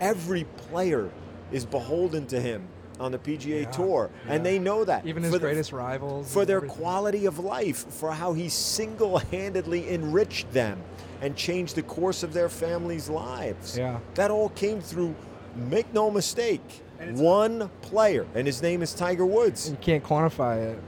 Every 0.00 0.44
player 0.44 1.10
is 1.50 1.64
beholden 1.64 2.26
to 2.26 2.40
him 2.40 2.68
on 3.00 3.12
the 3.12 3.18
PGA 3.18 3.62
Yeah, 3.62 3.70
Tour, 3.70 4.10
yeah. 4.26 4.34
and 4.34 4.44
they 4.46 4.58
know 4.58 4.84
that. 4.84 5.06
Even 5.06 5.22
his 5.22 5.32
For 5.32 5.38
the- 5.38 5.76
rivals. 5.76 6.32
for 6.32 6.44
their 6.44 6.56
everything. 6.58 6.76
quality 6.78 7.26
of 7.26 7.38
life, 7.38 7.86
for 7.90 8.12
how 8.12 8.32
he 8.32 8.48
single 8.48 9.18
handedly 9.18 9.88
enriched 9.92 10.52
them 10.52 10.80
and 11.20 11.34
changed 11.36 11.74
the 11.76 11.82
course 11.82 12.22
of 12.22 12.32
their 12.32 12.48
families' 12.48 13.08
lives. 13.08 13.76
Yeah. 13.78 13.98
That 14.14 14.30
all 14.30 14.50
came 14.50 14.80
through, 14.80 15.14
make 15.56 15.92
no 15.92 16.10
mistake, 16.10 16.82
one 17.14 17.70
player, 17.82 18.26
and 18.34 18.46
his 18.46 18.62
name 18.62 18.82
is 18.82 18.92
Tiger 18.94 19.26
Woods. 19.26 19.70
You 19.70 19.76
can't 19.80 20.02
quantify 20.04 20.58
it. 20.72 20.78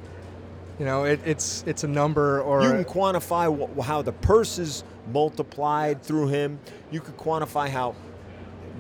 You 0.78 0.86
know, 0.86 1.04
it, 1.04 1.20
it's 1.26 1.62
it's 1.66 1.84
a 1.84 1.88
number 1.88 2.40
or 2.40 2.62
You 2.62 2.70
can 2.70 2.84
quantify 2.84 3.46
wh- 3.78 3.84
how 3.84 4.00
the 4.02 4.12
purses 4.12 4.82
multiplied 5.12 6.02
through 6.02 6.28
him. 6.28 6.58
You 6.90 7.00
could 7.00 7.18
quantify 7.18 7.68
how 7.68 7.94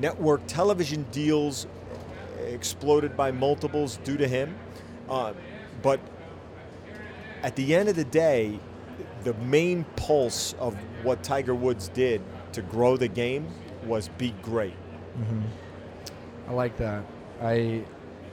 network 0.00 0.40
television 0.46 1.04
deals 1.12 1.66
exploded 2.48 3.16
by 3.16 3.30
multiples 3.30 3.96
due 3.98 4.16
to 4.16 4.26
him. 4.28 4.56
Uh, 5.08 5.32
but 5.82 6.00
at 7.42 7.56
the 7.56 7.74
end 7.74 7.88
of 7.88 7.96
the 7.96 8.04
day, 8.04 8.58
the 9.24 9.34
main 9.34 9.84
pulse 9.96 10.54
of 10.58 10.74
what 11.02 11.22
Tiger 11.22 11.54
Woods 11.54 11.88
did 11.88 12.22
to 12.52 12.62
grow 12.62 12.96
the 12.96 13.08
game 13.08 13.46
was 13.86 14.08
be 14.18 14.34
great. 14.42 14.74
I 16.48 16.52
like 16.52 16.76
that. 16.78 17.04
I 17.42 17.82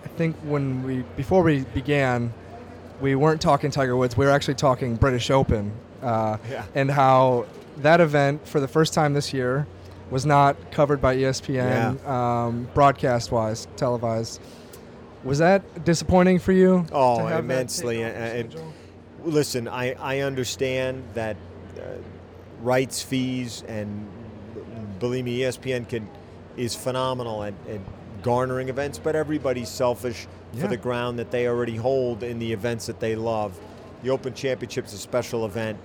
I 0.04 0.08
think 0.18 0.36
when 0.38 0.84
we 0.84 1.04
before 1.16 1.44
we 1.44 1.62
began, 1.74 2.34
we 3.02 3.16
weren't 3.16 3.42
talking 3.42 3.72
Tiger 3.72 3.96
Woods. 3.96 4.18
We 4.18 4.26
were 4.26 4.32
actually 4.32 4.56
talking 4.56 4.96
British 4.96 5.30
Open, 5.30 5.72
uh, 6.02 6.38
Yeah. 6.50 6.64
and 6.76 6.90
how 6.90 7.46
that 7.78 8.02
event 8.02 8.48
for 8.48 8.60
the 8.60 8.68
first 8.68 8.94
time 8.94 9.14
this 9.14 9.34
year 9.34 9.68
was 10.10 10.26
not 10.26 10.72
covered 10.72 11.02
by 11.02 11.16
ESPN, 11.18 12.06
um, 12.08 12.70
broadcast 12.74 13.32
wise, 13.32 13.68
televised. 13.76 14.40
Was 15.24 15.40
that 15.40 15.84
disappointing 15.84 16.40
for 16.40 16.52
you? 16.54 16.86
Oh, 16.92 17.18
to 17.18 17.22
have 17.24 17.30
that 17.32 17.40
immensely, 17.40 17.98
take 17.98 18.06
off 18.08 18.14
the 18.14 18.20
and- 18.20 18.40
and- 18.40 18.52
schedule? 18.52 18.74
Listen, 19.24 19.68
I, 19.68 19.94
I 19.94 20.20
understand 20.20 21.04
that 21.16 21.36
uh, 21.78 21.82
rights 22.62 23.02
fees 23.02 23.64
and 23.68 24.08
believe 25.00 25.26
me, 25.26 25.40
ESPN 25.40 25.90
can 25.90 26.08
is 26.56 26.74
phenomenal 26.76 27.44
at, 27.44 27.54
at 27.70 27.82
garnering 28.24 28.70
events, 28.70 28.98
but 29.00 29.16
everybody's 29.16 29.70
selfish 29.70 30.28
Yeah. 30.54 30.62
for 30.62 30.68
the 30.70 30.78
ground 30.78 31.20
that 31.20 31.30
they 31.32 31.48
already 31.48 31.76
hold 31.76 32.24
in 32.24 32.40
the 32.40 32.52
events 32.54 32.86
that 32.86 33.00
they 33.00 33.16
love. 33.16 33.60
The 34.04 34.10
Open 34.12 34.34
Championship's 34.34 34.94
a 34.94 34.98
special 34.98 35.46
event. 35.46 35.78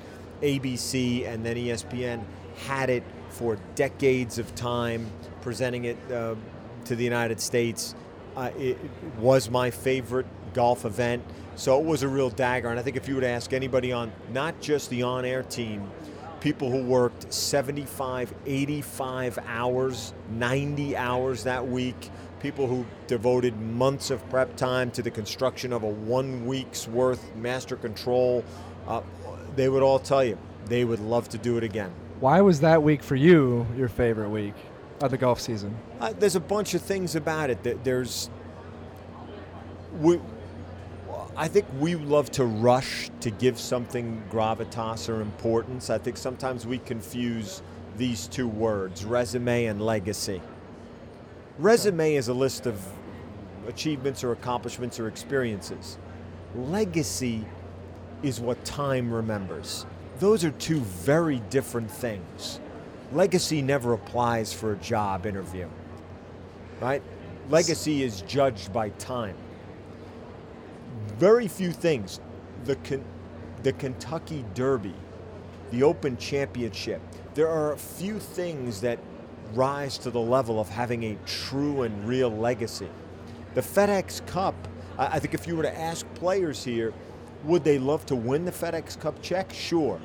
ABC 0.43 1.27
and 1.27 1.45
then 1.45 1.57
ESPN 1.57 2.23
had 2.67 2.91
it 2.91 3.03
for 3.33 3.57
decades 3.75 4.39
of 4.39 4.55
time, 4.55 5.11
presenting 5.41 5.85
it 5.87 5.97
uh, 6.13 6.35
to 6.85 6.97
the 6.97 7.05
United 7.05 7.41
States. 7.41 7.95
Uh, 8.37 8.51
it, 8.57 8.79
was 9.19 9.51
my 9.51 9.71
favorite 9.71 10.27
golf 10.55 10.85
event, 10.85 11.23
so 11.55 11.79
it 11.79 11.85
was 11.85 12.03
a 12.03 12.09
real 12.09 12.31
dagger. 12.31 12.69
And 12.69 12.79
I 12.79 12.83
think 12.83 12.97
if 12.97 13.09
you 13.09 13.15
would 13.15 13.25
ask 13.25 13.53
anybody 13.53 13.93
on 13.93 14.13
not 14.33 14.61
just 14.61 14.91
the 14.91 15.03
on-air 15.03 15.43
team, 15.43 15.91
people 16.41 16.71
who 16.71 16.83
worked 16.83 17.33
75, 17.33 18.35
85 18.47 19.39
hours, 19.47 20.15
90 20.31 20.97
hours 20.97 21.45
that 21.45 21.67
week, 21.67 22.11
people 22.41 22.67
who 22.67 22.85
devoted 23.07 23.59
months 23.61 24.11
of 24.11 24.29
prep 24.29 24.57
time 24.57 24.91
to 24.91 25.03
the 25.03 25.11
construction 25.11 25.73
of 25.73 25.85
a 25.85 25.89
one 25.89 26.45
week's 26.47 26.89
worth 26.89 27.35
master 27.37 27.77
control, 27.77 28.45
uh, 28.89 29.01
they 29.55 29.69
would 29.69 29.83
all 29.83 29.99
tell 29.99 30.25
you 30.25 30.37
they 30.67 30.85
would 30.85 31.01
love 31.01 31.29
to 31.29 31.39
do 31.39 31.57
it 31.57 31.65
again. 31.65 31.93
Why 32.23 32.41
was 32.41 32.61
that 32.61 32.85
week 32.85 33.03
for 33.03 33.17
you 33.17 33.67
your 33.77 33.89
favorite 33.89 34.29
week 34.29 34.55
of 35.01 35.11
the 35.11 35.19
golf 35.19 35.41
season? 35.41 35.77
Uh, 35.99 36.13
there's 36.17 36.37
a 36.37 36.41
bunch 36.41 36.73
of 36.75 36.81
things 36.81 37.17
about 37.17 37.51
it. 37.51 37.65
That 37.65 37.83
there's, 37.83 38.31
we, 39.99 40.21
I 41.37 41.49
think 41.49 41.67
we 41.81 41.97
love 41.97 42.31
to 42.33 42.45
rush 42.45 43.11
to 43.23 43.31
give 43.33 43.59
something 43.59 44.23
gravitas 44.31 45.09
or 45.09 45.21
importance. 45.21 45.91
I 45.91 45.99
think 45.99 46.17
sometimes 46.17 46.65
we 46.65 46.79
confuse 46.79 47.61
these 47.97 48.29
two 48.29 48.47
words, 48.47 49.05
resume 49.05 49.65
and 49.65 49.83
legacy. 49.83 50.41
Resume 51.59 52.15
is 52.15 52.29
a 52.29 52.35
list 52.35 52.67
of 52.67 52.81
achievements 53.67 54.23
or 54.23 54.31
accomplishments 54.31 55.01
or 55.01 55.09
experiences. 55.09 55.99
Legacy 56.55 57.45
is 58.23 58.39
what 58.39 58.65
time 58.65 59.13
remembers. 59.13 59.87
Those 60.23 60.45
are 60.45 60.53
two 60.53 60.79
very 60.79 61.41
different 61.51 61.91
things. 61.91 62.61
Legacy 63.13 63.61
never 63.61 63.93
applies 63.93 64.53
for 64.53 64.73
a 64.73 64.77
job 64.77 65.27
interview, 65.27 65.67
right? 66.81 67.03
Legacy 67.51 68.05
is 68.05 68.23
judged 68.23 68.73
by 68.73 68.91
time. 68.91 69.35
Very 71.19 71.49
few 71.49 71.73
things. 71.73 72.21
The, 72.67 72.79
the 73.65 73.73
Kentucky 73.73 74.45
Derby, 74.55 74.95
the 75.73 75.83
Open 75.83 76.17
Championship, 76.17 77.01
there 77.35 77.49
are 77.49 77.73
a 77.73 77.77
few 77.77 78.21
things 78.21 78.81
that 78.83 79.01
rise 79.55 79.99
to 79.99 80.13
the 80.13 80.21
level 80.21 80.61
of 80.61 80.69
having 80.69 81.03
a 81.03 81.19
true 81.27 81.83
and 81.83 82.07
real 82.07 82.31
legacy. 82.31 82.91
The 83.55 83.61
FedEx 83.61 84.25
Cup, 84.29 84.55
I 84.97 85.19
think 85.19 85.35
if 85.35 85.49
you 85.49 85.57
were 85.57 85.65
to 85.65 85.77
ask 85.77 86.07
players 86.15 86.63
here, 86.63 86.95
would 87.43 87.65
they 87.65 87.81
love 87.81 88.07
to 88.07 88.15
win 88.15 88.45
the 88.45 88.53
FedEx 88.53 89.01
Cup 89.01 89.21
check? 89.21 89.53
Sure. 89.53 90.01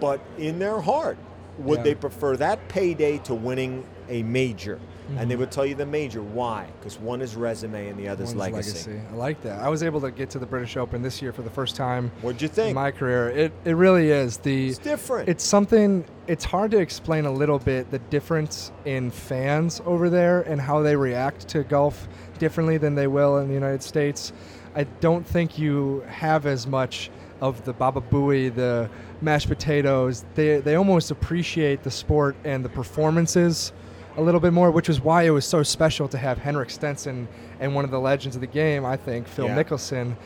But 0.00 0.20
in 0.38 0.58
their 0.58 0.80
heart, 0.80 1.18
would 1.58 1.78
Yeah. 1.78 1.84
they 1.84 1.94
prefer 1.94 2.36
that 2.38 2.68
payday 2.68 3.18
to 3.18 3.34
winning 3.34 3.84
a 4.08 4.22
major? 4.22 4.78
And 5.18 5.28
they 5.28 5.34
mm-hmm. 5.34 5.40
would 5.40 5.50
tell 5.50 5.66
you 5.66 5.74
the 5.74 5.86
major. 5.86 6.22
Why? 6.22 6.66
Because 6.78 7.00
one 7.00 7.20
is 7.20 7.34
resume 7.34 7.88
and 7.88 7.98
the 7.98 8.06
other 8.06 8.24
One's 8.24 8.36
legacy. 8.36 9.00
I 9.12 9.16
like 9.16 9.42
that. 9.42 9.60
I 9.60 9.68
was 9.68 9.82
able 9.82 10.00
to 10.02 10.12
get 10.12 10.30
to 10.30 10.38
the 10.38 10.46
British 10.46 10.76
Open 10.76 11.02
this 11.02 11.20
year 11.20 11.32
for 11.32 11.42
the 11.42 11.50
first 11.50 11.74
time 11.74 12.12
What'd 12.22 12.40
you 12.40 12.46
in 12.46 12.54
think? 12.54 12.74
my 12.76 12.92
career. 12.92 13.28
It 13.28 13.52
it 13.64 13.72
really 13.72 14.10
is 14.10 14.36
the 14.38 14.68
it's 14.68 14.78
different. 14.78 15.28
it's 15.28 15.42
something 15.42 16.04
it's 16.28 16.44
hard 16.44 16.70
to 16.70 16.78
explain 16.78 17.24
a 17.26 17.32
little 17.32 17.58
bit 17.58 17.90
the 17.90 17.98
difference 17.98 18.70
in 18.84 19.10
fans 19.10 19.82
over 19.84 20.08
there 20.08 20.42
and 20.42 20.60
how 20.60 20.80
they 20.80 20.94
react 20.94 21.48
to 21.48 21.64
golf 21.64 22.06
differently 22.38 22.78
than 22.78 22.94
they 22.94 23.08
will 23.08 23.38
in 23.38 23.48
the 23.48 23.54
United 23.54 23.82
States. 23.82 24.32
I 24.76 24.84
don't 25.00 25.26
think 25.26 25.58
you 25.58 26.04
have 26.06 26.46
as 26.46 26.68
much 26.68 27.10
of 27.40 27.64
the 27.64 27.72
baba 27.72 28.00
booey, 28.00 28.54
the 28.54 28.88
mashed 29.20 29.48
potatoes. 29.48 30.24
They 30.34 30.60
they 30.60 30.74
almost 30.74 31.10
appreciate 31.10 31.82
the 31.82 31.90
sport 31.90 32.36
and 32.44 32.64
the 32.64 32.68
performances 32.68 33.72
a 34.16 34.22
little 34.22 34.40
bit 34.40 34.52
more, 34.52 34.70
which 34.70 34.88
is 34.88 35.00
why 35.00 35.22
it 35.22 35.30
was 35.30 35.44
so 35.44 35.62
special 35.62 36.08
to 36.08 36.18
have 36.18 36.38
Henrik 36.38 36.68
Stenson 36.70 37.28
and 37.60 37.74
one 37.74 37.84
of 37.84 37.90
the 37.90 38.00
legends 38.00 38.34
of 38.36 38.40
the 38.40 38.46
game, 38.48 38.84
I 38.84 38.96
think, 38.96 39.26
Phil 39.28 39.46
Yeah. 39.46 39.56
Mickelson, 39.62 40.16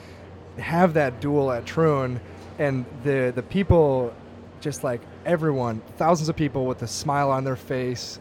have 0.58 0.94
that 0.94 1.20
duel 1.20 1.52
at 1.52 1.66
Troon, 1.66 2.20
and 2.58 2.84
the 3.02 3.32
the 3.34 3.42
people, 3.42 4.12
just 4.60 4.84
like 4.84 5.00
everyone, 5.26 5.82
thousands 5.96 6.28
of 6.28 6.36
people 6.36 6.66
with 6.66 6.82
a 6.82 6.86
smile 6.86 7.30
on 7.30 7.44
their 7.44 7.56
face. 7.56 8.18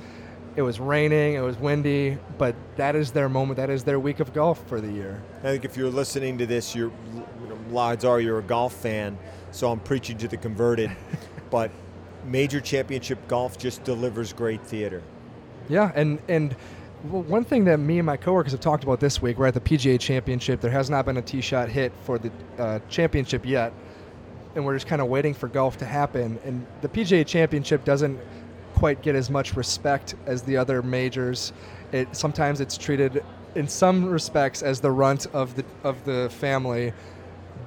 It 0.55 0.61
was 0.61 0.79
raining, 0.79 1.33
it 1.33 1.41
was 1.41 1.57
windy, 1.57 2.17
but 2.37 2.55
that 2.75 2.95
is 2.95 3.11
their 3.11 3.27
moment. 3.27 3.57
That 3.57 3.69
is 3.71 3.83
their 3.83 3.99
week 3.99 4.19
of 4.19 4.33
golf 4.33 4.65
for 4.67 4.79
the 4.79 4.91
year. 4.91 5.21
I 5.39 5.47
think 5.47 5.65
if 5.65 5.75
you're 5.75 5.89
listening 5.89 6.37
to 6.37 6.45
this, 6.45 6.75
you're, 6.75 6.91
you 7.15 7.47
know, 7.49 7.77
odds 7.77 8.05
are 8.05 8.19
you're 8.21 8.39
a 8.39 8.43
golf 8.43 8.73
fan, 8.73 9.17
so 9.51 9.71
I'm 9.71 9.79
preaching 9.79 10.17
to 10.19 10.27
the 10.27 10.37
converted. 10.37 10.91
but 11.49 11.71
major 12.25 12.61
championship 12.61 13.27
golf 13.27 13.57
just 13.57 13.83
delivers 13.83 14.31
great 14.31 14.63
theater. 14.63 15.01
Yeah, 15.69 15.91
and 15.95 16.19
and 16.27 16.53
one 17.03 17.43
thing 17.43 17.65
that 17.65 17.77
me 17.79 17.99
and 17.99 18.05
my 18.05 18.15
coworkers 18.15 18.51
have 18.53 18.61
talked 18.61 18.83
about 18.83 18.99
this 18.99 19.21
week, 19.21 19.37
we're 19.37 19.47
at 19.47 19.53
the 19.55 19.59
PGA 19.59 19.99
Championship. 19.99 20.61
There 20.61 20.71
has 20.71 20.89
not 20.89 21.05
been 21.05 21.17
a 21.17 21.21
tee 21.21 21.41
shot 21.41 21.67
hit 21.67 21.91
for 22.03 22.17
the 22.17 22.31
uh, 22.57 22.79
championship 22.89 23.45
yet. 23.45 23.73
and 24.55 24.63
we're 24.65 24.75
just 24.75 24.87
kind 24.87 25.01
of 25.01 25.07
waiting 25.07 25.33
for 25.33 25.47
golf 25.47 25.77
to 25.77 25.85
happen. 25.85 26.39
And 26.45 26.65
the 26.81 26.87
PGA 26.87 27.25
Championship 27.25 27.83
doesn't 27.83 28.19
quite 28.83 29.01
get 29.01 29.15
as 29.15 29.29
much 29.29 29.55
respect 29.55 30.13
as 30.25 30.41
the 30.41 30.57
other 30.57 30.81
majors. 30.81 31.53
It 31.93 32.13
sometimes 32.13 32.59
it's 32.59 32.77
treated 32.77 33.23
in 33.55 33.65
some 33.65 34.03
respects 34.03 34.61
as 34.61 34.81
the 34.81 34.91
runt 34.91 35.25
of 35.27 35.55
the 35.55 35.63
of 35.85 36.03
the 36.03 36.29
family. 36.29 36.91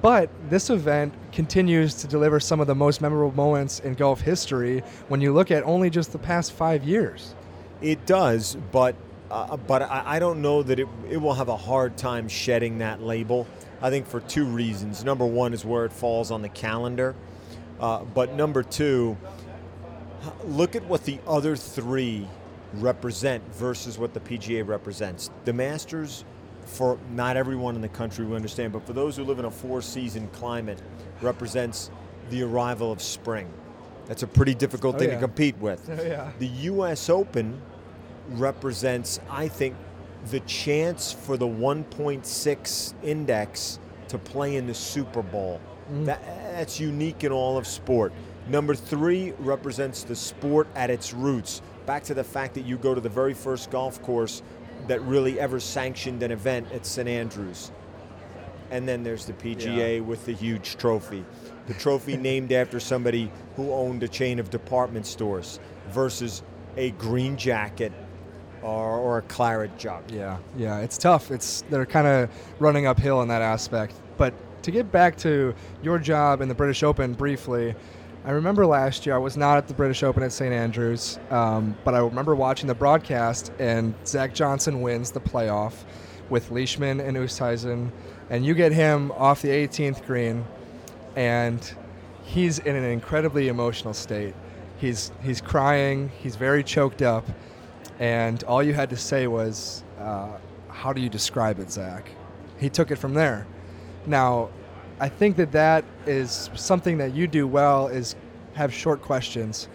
But 0.03 0.29
this 0.51 0.69
event 0.69 1.15
continues 1.31 1.95
to 2.01 2.07
deliver 2.07 2.39
some 2.39 2.59
of 2.59 2.67
the 2.67 2.75
most 2.75 3.01
memorable 3.01 3.35
moments 3.35 3.79
in 3.79 3.95
golf 3.95 4.21
history 4.21 4.83
when 5.07 5.19
you 5.19 5.33
look 5.33 5.49
at 5.49 5.63
only 5.63 5.89
just 5.89 6.11
the 6.11 6.19
past 6.19 6.51
five 6.51 6.83
years. 6.83 7.33
It 7.81 8.05
does, 8.05 8.55
but 8.71 8.95
uh, 9.31 9.57
but 9.57 9.81
I, 9.81 10.03
I 10.05 10.19
don't 10.19 10.39
know 10.39 10.61
that 10.61 10.77
it, 10.77 10.87
it 11.09 11.17
will 11.17 11.33
have 11.33 11.49
a 11.49 11.57
hard 11.57 11.97
time 11.97 12.29
shedding 12.29 12.77
that 12.77 13.01
label. 13.01 13.47
I 13.81 13.89
think 13.89 14.05
for 14.05 14.19
two 14.19 14.45
reasons. 14.45 15.03
Number 15.03 15.25
one 15.25 15.55
is 15.55 15.65
where 15.65 15.83
it 15.85 15.93
falls 15.93 16.29
on 16.29 16.43
the 16.43 16.49
calendar, 16.49 17.15
uh, 17.79 18.03
but 18.03 18.35
number 18.35 18.61
two, 18.61 19.17
look 20.45 20.75
at 20.75 20.83
what 20.85 21.03
the 21.05 21.19
other 21.27 21.55
three 21.55 22.27
represent 22.73 23.43
versus 23.55 23.97
what 23.97 24.13
the 24.13 24.19
PGA 24.19 24.65
represents. 24.67 25.29
The 25.45 25.53
Masters, 25.53 26.25
for 26.65 26.97
not 27.11 27.37
everyone 27.37 27.75
in 27.75 27.81
the 27.81 27.87
country 27.89 28.25
we 28.25 28.35
understand, 28.35 28.73
but 28.73 28.85
for 28.85 28.93
those 28.93 29.15
who 29.15 29.23
live 29.23 29.39
in 29.39 29.45
a 29.45 29.51
four-season 29.51 30.27
climate, 30.33 30.81
represents 31.21 31.89
the 32.29 32.43
arrival 32.43 32.91
of 32.91 33.01
spring. 33.01 33.47
That's 34.05 34.23
a 34.23 34.27
pretty 34.27 34.53
difficult 34.53 34.95
Oh, 34.95 34.99
thing 34.99 35.09
yeah. 35.09 35.15
to 35.15 35.21
compete 35.21 35.57
with. 35.59 35.89
Oh, 35.89 36.01
yeah. 36.05 36.31
The 36.39 36.47
U.S. 36.47 37.09
Open 37.09 37.61
represents, 38.31 39.19
I 39.29 39.47
think, 39.47 39.75
the 40.29 40.39
chance 40.41 41.11
for 41.13 41.37
the 41.37 41.47
1.6 41.47 42.93
index 43.03 43.79
to 44.09 44.17
play 44.17 44.55
in 44.55 44.67
the 44.67 44.73
Super 44.73 45.21
Bowl. 45.21 45.61
Mm-hmm. 45.91 46.05
That, 46.05 46.21
that's 46.51 46.79
unique 46.79 47.23
in 47.23 47.31
all 47.31 47.57
of 47.57 47.65
sport. 47.67 48.11
Number 48.49 48.75
three 48.75 49.33
represents 49.39 50.03
the 50.03 50.15
sport 50.15 50.67
at 50.75 50.89
its 50.89 51.13
roots. 51.13 51.61
Back 51.85 52.03
to 52.05 52.13
the 52.13 52.23
fact 52.23 52.53
that 52.53 52.65
you 52.65 52.77
go 52.77 52.95
to 52.95 53.01
the 53.01 53.09
very 53.09 53.33
first 53.33 53.69
golf 53.71 54.01
course 54.01 54.41
that 54.87 55.01
really 55.01 55.39
ever 55.39 55.59
sanctioned 55.59 56.23
an 56.23 56.31
event 56.31 56.71
at 56.71 56.85
St. 56.85 57.07
Andrews. 57.07 57.71
And 58.71 58.87
then 58.87 59.03
there's 59.03 59.25
the 59.25 59.33
PGA 59.33 60.03
with 60.03 60.25
the 60.25 60.33
huge 60.33 60.77
trophy. 60.77 61.25
The 61.67 61.73
trophy 61.73 62.15
named 62.17 62.51
after 62.51 62.79
somebody 62.79 63.31
who 63.55 63.71
owned 63.71 64.03
a 64.03 64.07
chain 64.07 64.39
of 64.39 64.49
department 64.49 65.05
stores 65.05 65.59
versus 65.89 66.41
a 66.77 66.91
green 66.91 67.37
jacket 67.37 67.91
or, 68.61 68.97
or 68.97 69.17
a 69.17 69.21
claret 69.23 69.77
jug. 69.77 70.09
Yeah, 70.11 70.37
yeah, 70.57 70.79
it's 70.79 70.97
tough. 70.97 71.31
It's 71.31 71.63
they're 71.69 71.85
kind 71.85 72.07
of 72.07 72.29
running 72.59 72.87
uphill 72.87 73.21
in 73.21 73.27
that 73.29 73.41
aspect. 73.41 73.93
But 74.17 74.33
to 74.63 74.71
get 74.71 74.91
back 74.91 75.17
to 75.17 75.53
your 75.81 75.99
job 75.99 76.41
in 76.41 76.49
the 76.49 76.55
British 76.55 76.83
Open 76.83 77.13
briefly, 77.13 77.75
I 78.27 78.31
remember 78.31 78.65
last 78.65 79.05
year 79.05 79.15
I 79.15 79.19
was 79.19 79.37
not 79.37 79.57
at 79.57 79.69
the 79.69 79.73
British 79.73 80.03
Open 80.03 80.21
at 80.21 80.33
St 80.33 80.53
Andrews, 80.53 81.17
um, 81.29 81.77
but 81.85 81.93
I 81.93 81.99
remember 81.99 82.35
watching 82.35 82.67
the 82.67 82.75
broadcast 82.75 83.53
and 83.57 83.95
Zach 84.05 84.33
Johnson 84.33 84.81
wins 84.81 85.11
the 85.11 85.21
playoff 85.21 85.85
with 86.29 86.51
Leishman 86.51 86.99
and 86.99 87.15
Oosthuizen, 87.15 87.89
and 88.29 88.45
you 88.45 88.53
get 88.53 88.73
him 88.73 89.13
off 89.13 89.41
the 89.41 89.47
18th 89.47 90.05
green, 90.05 90.43
and 91.15 91.73
he's 92.21 92.59
in 92.59 92.75
an 92.75 92.83
incredibly 92.83 93.47
emotional 93.47 93.93
state. 93.93 94.35
He's 94.77 95.09
he's 95.23 95.39
crying. 95.39 96.11
He's 96.19 96.35
very 96.35 96.65
choked 96.65 97.01
up, 97.01 97.25
and 97.97 98.43
all 98.43 98.61
you 98.61 98.73
had 98.73 98.89
to 98.89 98.97
say 98.97 99.27
was, 99.27 99.85
uh, 100.01 100.31
"How 100.67 100.91
do 100.91 100.99
you 100.99 101.07
describe 101.07 101.59
it, 101.59 101.71
Zach?" 101.71 102.11
He 102.57 102.67
took 102.67 102.91
it 102.91 102.97
from 102.97 103.13
there. 103.13 103.47
Now, 104.05 104.49
I 104.99 105.09
think 105.09 105.35
that 105.37 105.51
that 105.51 105.85
is 106.05 106.49
something 106.55 106.97
that 106.97 107.13
you 107.13 107.27
do 107.27 107.47
well 107.47 107.87
is 107.87 108.15
have 108.53 108.73
short 108.73 109.01
questions. 109.01 109.67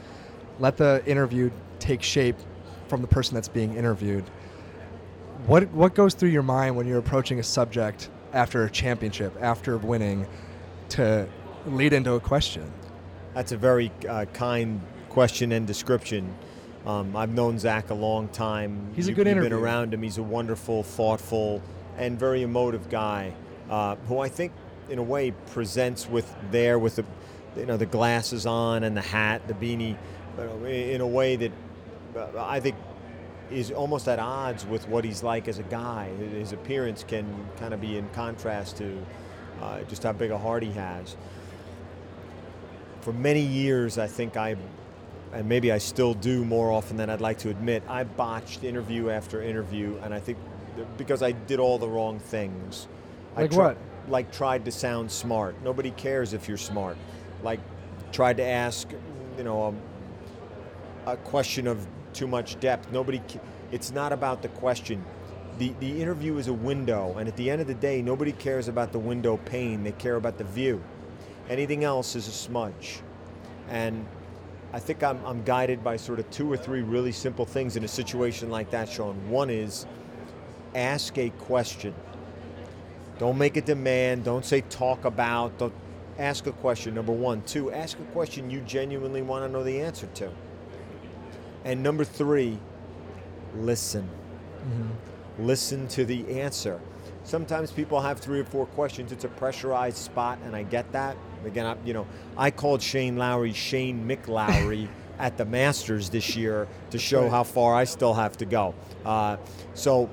Let 0.59 0.77
the 0.77 1.03
interview 1.07 1.51
take 1.79 2.03
shape 2.03 2.37
from 2.89 3.01
the 3.03 3.09
person 3.09 3.35
that's 3.35 3.49
being 3.49 3.75
interviewed. 3.77 4.25
What 5.47 5.71
what 5.73 5.95
goes 5.95 6.15
through 6.15 6.31
your 6.31 6.43
mind 6.43 6.77
when 6.77 6.87
you're 6.87 6.99
approaching 6.99 7.39
a 7.39 7.43
subject 7.43 8.11
after 8.33 8.65
a 8.65 8.71
championship, 8.71 9.37
after 9.41 9.77
winning, 9.77 10.27
to 10.91 11.29
lead 11.67 11.93
into 11.93 12.15
a 12.15 12.21
question? 12.21 12.71
That's 13.35 13.53
a 13.53 13.57
very 13.57 13.91
uh, 14.09 14.27
kind 14.33 14.81
question 15.09 15.53
and 15.53 15.67
description. 15.67 16.35
Um, 16.87 17.15
I've 17.17 17.31
known 17.33 17.59
Zach 17.59 17.91
a 17.91 17.95
long 17.95 18.29
time. 18.29 18.91
He's 18.95 19.07
a 19.07 19.11
You- 19.11 19.15
good 19.17 19.27
You've 19.29 19.41
been 19.41 19.53
around 19.53 19.95
him. 19.95 20.03
He's 20.03 20.19
a 20.19 20.23
wonderful, 20.23 20.83
thoughtful, 20.83 21.63
and 21.97 22.19
very 22.19 22.43
emotive 22.43 22.89
guy 22.89 23.33
uh, 23.71 23.97
who 24.09 24.19
I 24.19 24.29
think, 24.29 24.53
in 24.89 24.99
a 24.99 25.03
way, 25.03 25.33
presents 25.53 26.09
with 26.09 26.35
there 26.51 26.79
with 26.79 26.97
the, 26.97 27.05
you 27.57 27.67
know, 27.67 27.77
the 27.77 27.87
glasses 27.87 28.47
on 28.47 28.85
and 28.85 28.97
the 28.97 29.03
hat, 29.03 29.47
the 29.49 29.55
beanie, 29.55 29.97
you 30.39 30.45
know, 30.45 30.65
in 30.65 31.01
a 31.01 31.07
way 31.07 31.37
that 31.37 31.53
uh, 32.17 32.29
I 32.37 32.61
think 32.61 32.77
is 33.51 33.71
almost 33.71 34.09
at 34.09 34.19
odds 34.19 34.65
with 34.67 34.89
what 34.89 35.05
he's 35.05 35.23
like 35.23 35.49
as 35.49 35.59
a 35.59 35.65
guy. 35.65 36.09
His 36.17 36.53
appearance 36.53 37.05
can 37.05 37.27
kind 37.59 37.75
of 37.75 37.81
be 37.81 37.99
in 37.99 38.09
contrast 38.11 38.79
to 38.79 39.07
uh, 39.61 39.83
just 39.83 40.03
how 40.03 40.13
big 40.13 40.31
a 40.31 40.39
heart 40.39 40.63
he 40.63 40.73
has 40.73 41.17
for 43.03 43.13
many 43.13 43.41
years, 43.41 43.99
I 43.99 44.07
think 44.07 44.37
I, 44.37 44.57
and 45.33 45.49
maybe 45.49 45.73
I 45.73 45.79
still 45.79 46.15
do 46.15 46.45
more 46.45 46.71
often 46.71 46.97
than 46.97 47.11
I'd 47.11 47.21
like 47.21 47.39
to 47.39 47.51
admit, 47.51 47.83
I 47.89 48.05
botched 48.05 48.65
interview 48.65 49.11
after 49.11 49.43
interview, 49.43 49.99
and 50.03 50.15
I 50.15 50.21
think 50.21 50.39
because 50.97 51.23
I 51.23 51.33
did 51.33 51.59
all 51.59 51.79
the 51.79 51.89
wrong 51.89 52.19
things. 52.19 52.87
I 53.37 53.43
Like 53.43 53.53
what? 53.53 53.77
Like 54.09 54.33
tried 54.33 54.65
to 54.65 54.73
sound 54.73 55.11
smart. 55.11 55.55
Nobody 55.63 55.91
cares 55.93 56.33
if 56.33 56.49
you're 56.49 56.57
smart. 56.57 56.97
Like 57.43 57.61
tried 58.13 58.37
to 58.39 58.45
ask, 58.45 58.89
you 59.39 59.45
know, 59.45 59.75
a, 61.07 61.13
a 61.13 61.17
question 61.19 61.67
of 61.67 61.87
too 62.13 62.27
much 62.27 62.59
depth. 62.61 62.93
Nobody. 62.93 63.21
It's 63.71 63.91
not 63.91 64.13
about 64.13 64.43
the 64.43 64.49
question. 64.49 65.05
The, 65.59 65.75
the 65.81 66.01
interview 66.01 66.39
is 66.39 66.49
a 66.49 66.53
window, 66.53 67.17
and 67.19 67.29
at 67.29 67.37
the 67.37 67.51
end 67.51 67.61
of 67.61 67.67
the 67.67 67.75
day, 67.75 68.03
nobody 68.03 68.33
cares 68.33 68.69
about 68.69 68.93
the 68.93 68.99
window 68.99 69.37
pane. 69.37 69.85
They 69.85 69.93
care 69.93 70.17
about 70.17 70.39
the 70.39 70.45
view. 70.45 70.83
Anything 71.49 71.85
else 71.85 72.17
is 72.17 72.27
a 72.27 72.33
smudge. 72.33 73.01
And 73.69 74.07
I 74.73 74.79
think 74.79 75.03
I'm, 75.03 75.23
I'm 75.27 75.43
guided 75.45 75.85
by 75.85 75.97
sort 75.97 76.19
of 76.19 76.31
two 76.31 76.51
or 76.51 76.57
three 76.57 76.81
really 76.81 77.13
simple 77.13 77.45
things 77.45 77.77
in 77.77 77.85
a 77.85 77.89
situation 77.89 78.51
like 78.51 78.71
that, 78.71 78.89
Sean. 78.89 79.29
One 79.29 79.51
is 79.51 79.87
ask 80.75 81.17
a 81.19 81.31
question. 81.31 81.95
Don't 83.23 83.39
make 83.39 83.57
a 83.57 83.61
demand. 83.61 84.25
Don't 84.25 84.45
say 84.45 84.63
talk 84.63 85.05
about. 85.05 85.57
Don't 85.57 85.73
ask 86.19 86.49
a 86.49 86.53
question. 86.55 86.93
Number 86.93 87.13
one. 87.13 87.41
Two, 87.43 87.71
ask 87.71 87.97
a 88.01 88.05
question 88.07 88.51
you 88.51 88.61
genuinely 88.63 89.23
want 89.23 89.45
to 89.45 89.49
know 89.49 89.63
the 89.63 89.81
answer 89.81 90.09
to. 90.15 90.29
And 91.65 91.85
number 91.85 92.03
three, 92.03 92.59
listen. 93.55 94.11
Listen 95.39 95.87
to 95.87 96.05
the 96.05 96.41
answer. 96.41 96.81
Sometimes 97.23 97.71
people 97.71 98.01
have 98.01 98.19
three 98.19 98.41
or 98.41 98.45
four 98.45 98.67
questions. 98.67 99.13
It's 99.13 99.23
a 99.23 99.29
pressurized 99.29 99.99
spot, 99.99 100.41
and 100.45 100.57
I 100.57 100.65
get 100.65 100.91
that. 100.91 101.17
Again, 101.47 101.65
I, 101.65 101.77
you 101.85 101.95
know, 101.95 102.09
I 102.37 102.51
called 102.51 102.83
Shane 102.83 103.17
Lowry 103.17 103.53
Shane 103.53 104.05
McLowry 104.05 104.89
at 105.21 105.37
the 105.37 105.45
Masters 105.45 106.11
this 106.11 106.35
year 106.35 106.67
to 106.91 106.99
show 106.99 107.31
how 107.31 107.45
far 107.45 107.77
I 107.77 107.85
still 107.85 108.15
have 108.15 108.37
to 108.39 108.45
go. 108.45 108.75
Uh, 109.05 109.37
so 109.75 110.11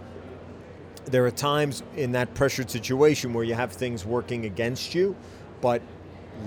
there 1.11 1.25
are 1.25 1.31
times 1.31 1.83
in 1.95 2.11
that 2.13 2.33
pressured 2.33 2.69
situation 2.69 3.33
where 3.33 3.43
you 3.43 3.55
have 3.55 3.71
things 3.71 4.05
working 4.05 4.45
against 4.45 4.93
you, 4.93 5.15
but 5.61 5.81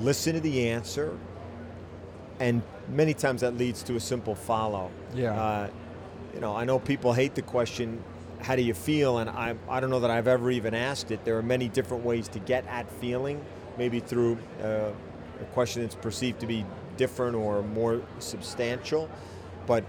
listen 0.00 0.34
to 0.34 0.40
the 0.40 0.68
answer, 0.68 1.16
and 2.40 2.62
many 2.88 3.14
times 3.14 3.40
that 3.40 3.56
leads 3.56 3.82
to 3.84 3.96
a 3.96 4.00
simple 4.00 4.34
follow. 4.34 4.90
Yeah. 5.14 5.34
Uh, 5.34 5.70
you 6.34 6.40
know, 6.40 6.54
I 6.54 6.64
know 6.64 6.78
people 6.78 7.12
hate 7.12 7.34
the 7.34 7.42
question, 7.42 8.02
"How 8.40 8.56
do 8.56 8.62
you 8.62 8.74
feel?" 8.74 9.18
And 9.18 9.28
I, 9.28 9.54
I 9.68 9.80
don't 9.80 9.90
know 9.90 10.00
that 10.00 10.10
I've 10.10 10.28
ever 10.28 10.50
even 10.50 10.74
asked 10.74 11.10
it. 11.10 11.24
There 11.24 11.36
are 11.36 11.42
many 11.42 11.68
different 11.68 12.04
ways 12.04 12.28
to 12.28 12.38
get 12.38 12.66
at 12.66 12.90
feeling, 12.90 13.44
maybe 13.76 14.00
through 14.00 14.38
uh, 14.62 14.90
a 15.40 15.44
question 15.52 15.82
that's 15.82 15.94
perceived 15.94 16.40
to 16.40 16.46
be 16.46 16.64
different 16.96 17.34
or 17.34 17.62
more 17.62 18.02
substantial, 18.18 19.10
but 19.66 19.84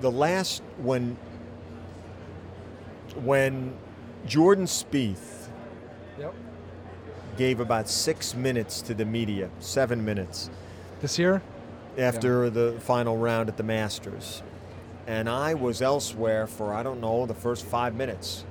the 0.00 0.10
last 0.10 0.62
when 0.78 1.16
when 3.24 3.74
Jordan 4.26 4.66
Spieth 4.66 5.48
Yep. 6.18 6.34
gave 7.36 7.60
about 7.60 7.88
six 7.88 8.34
minutes 8.34 8.80
to 8.82 8.94
the 8.94 9.04
media, 9.04 9.50
seven 9.60 10.04
minutes 10.04 10.50
This 11.00 11.18
year? 11.18 11.42
after 11.98 12.50
the 12.50 12.76
final 12.80 13.16
round 13.16 13.48
at 13.48 13.56
the 13.56 13.62
Masters. 13.62 14.42
And 15.06 15.28
I 15.28 15.54
was 15.54 15.80
elsewhere 15.80 16.46
for, 16.46 16.74
I 16.74 16.82
don't 16.82 17.00
know, 17.00 17.26
the 17.26 17.34
first 17.34 17.64
five 17.64 17.94
minutes. 17.94 18.44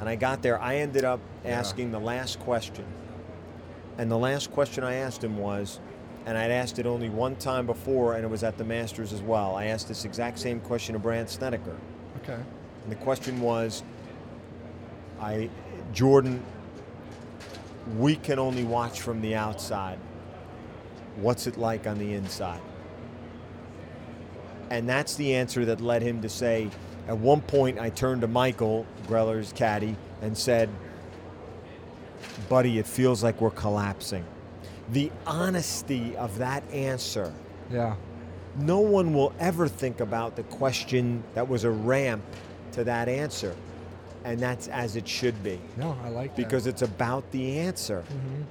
And 0.00 0.08
I 0.08 0.16
got 0.16 0.42
there, 0.42 0.60
I 0.60 0.76
ended 0.76 1.04
up 1.04 1.20
asking 1.44 1.92
the 1.92 2.00
last 2.00 2.40
question. 2.40 2.84
And 3.98 4.10
the 4.10 4.18
last 4.18 4.50
question 4.50 4.82
I 4.84 4.94
asked 4.96 5.22
him 5.22 5.38
was, 5.38 5.78
and 6.26 6.36
I'd 6.36 6.50
asked 6.50 6.78
it 6.78 6.86
only 6.86 7.08
one 7.08 7.36
time 7.36 7.66
before, 7.66 8.14
and 8.14 8.24
it 8.24 8.28
was 8.28 8.42
at 8.42 8.58
the 8.58 8.64
Masters 8.64 9.12
as 9.12 9.22
well. 9.22 9.54
I 9.54 9.66
asked 9.66 9.88
this 9.88 10.04
exact 10.04 10.38
same 10.38 10.60
question 10.60 10.94
to 10.94 10.98
Brandt 10.98 11.30
Snedeker. 11.30 11.76
Okay. 12.22 12.34
And 12.82 12.90
the 12.92 12.96
question 12.96 13.40
was, 13.40 13.82
I 15.22 15.48
Jordan 15.92 16.42
we 17.98 18.16
can 18.16 18.38
only 18.38 18.64
watch 18.64 19.00
from 19.00 19.20
the 19.20 19.34
outside. 19.34 19.98
What's 21.16 21.46
it 21.46 21.56
like 21.56 21.86
on 21.86 21.98
the 21.98 22.14
inside? 22.14 22.60
And 24.70 24.88
that's 24.88 25.16
the 25.16 25.34
answer 25.34 25.64
that 25.66 25.80
led 25.80 26.02
him 26.02 26.22
to 26.22 26.28
say, 26.28 26.70
at 27.08 27.18
one 27.18 27.42
point, 27.42 27.78
I 27.78 27.90
turned 27.90 28.22
to 28.22 28.28
Michael 28.28 28.86
Greller's 29.06 29.52
caddy 29.52 29.96
and 30.22 30.36
said, 30.36 30.70
Buddy, 32.48 32.78
it 32.78 32.86
feels 32.86 33.22
like 33.22 33.40
we're 33.40 33.50
collapsing. 33.50 34.24
The 34.90 35.10
honesty 35.26 36.16
of 36.16 36.38
that 36.38 36.62
answer. 36.72 37.32
Yeah. 37.70 37.96
No 38.56 38.80
one 38.80 39.12
will 39.12 39.34
ever 39.38 39.66
think 39.68 40.00
about 40.00 40.36
the 40.36 40.42
question 40.44 41.22
that 41.34 41.48
was 41.48 41.64
a 41.64 41.70
ramp 41.70 42.22
to 42.72 42.84
that 42.84 43.08
answer. 43.08 43.54
And 44.24 44.38
that's 44.38 44.68
as 44.68 44.96
it 44.96 45.08
should 45.08 45.42
be. 45.42 45.58
No, 45.76 45.96
I 46.04 46.08
like 46.08 46.36
that. 46.36 46.36
Because 46.36 46.66
it's 46.66 46.82
about 46.82 47.30
the 47.32 47.58
answer. 47.58 48.02
hmm 48.02 48.42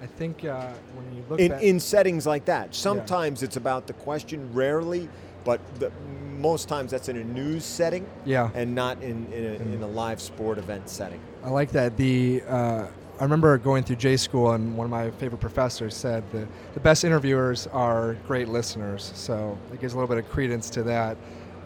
I 0.00 0.06
think 0.06 0.44
uh, 0.44 0.74
when 0.94 1.12
you 1.16 1.24
look 1.28 1.40
In, 1.40 1.50
back, 1.50 1.62
in 1.62 1.80
settings 1.80 2.24
like 2.24 2.44
that, 2.44 2.72
sometimes 2.72 3.42
it's 3.42 3.56
about 3.56 3.88
the 3.88 3.94
question, 3.94 4.48
rarely, 4.54 5.08
but 5.44 5.60
the, 5.80 5.90
most 6.38 6.68
times 6.68 6.92
that's 6.92 7.08
in 7.08 7.16
a 7.16 7.24
news 7.24 7.64
setting 7.64 8.06
yeah, 8.24 8.50
and 8.54 8.74
not 8.74 9.02
in, 9.02 9.26
in, 9.32 9.44
a, 9.44 9.74
in 9.74 9.82
a 9.82 9.86
live 9.88 10.20
sport 10.20 10.56
event 10.58 10.88
setting. 10.88 11.20
I 11.42 11.50
like 11.50 11.72
that. 11.72 11.96
The 11.96 12.42
uh, 12.46 12.86
I 13.18 13.22
remember 13.22 13.58
going 13.58 13.82
through 13.82 13.96
J 13.96 14.16
school, 14.16 14.52
and 14.52 14.76
one 14.76 14.84
of 14.84 14.90
my 14.90 15.10
favorite 15.10 15.40
professors 15.40 15.96
said 15.96 16.22
the 16.30 16.46
the 16.74 16.80
best 16.80 17.04
interviewers 17.04 17.66
are 17.68 18.14
great 18.26 18.48
listeners. 18.48 19.10
So 19.16 19.58
it 19.72 19.80
gives 19.80 19.94
a 19.94 19.96
little 19.96 20.08
bit 20.08 20.24
of 20.24 20.30
credence 20.30 20.70
to 20.70 20.84
that. 20.84 21.16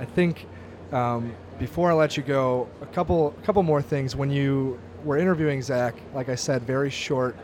I 0.01 0.07
think 0.07 0.47
um, 0.93 1.35
before 1.59 1.91
I 1.91 1.95
let 1.95 2.17
you 2.17 2.23
go, 2.23 2.69
a 2.81 2.87
couple 2.87 3.35
a 3.39 3.43
couple 3.45 3.63
more 3.63 3.83
things. 3.83 4.15
When 4.15 4.31
you 4.31 4.79
were 5.05 5.17
interviewing 5.17 5.63
Zach, 5.63 5.95
like 6.15 6.29
I 6.29 6.35
said, 6.35 6.63
very 6.63 6.91
short, 6.91 7.37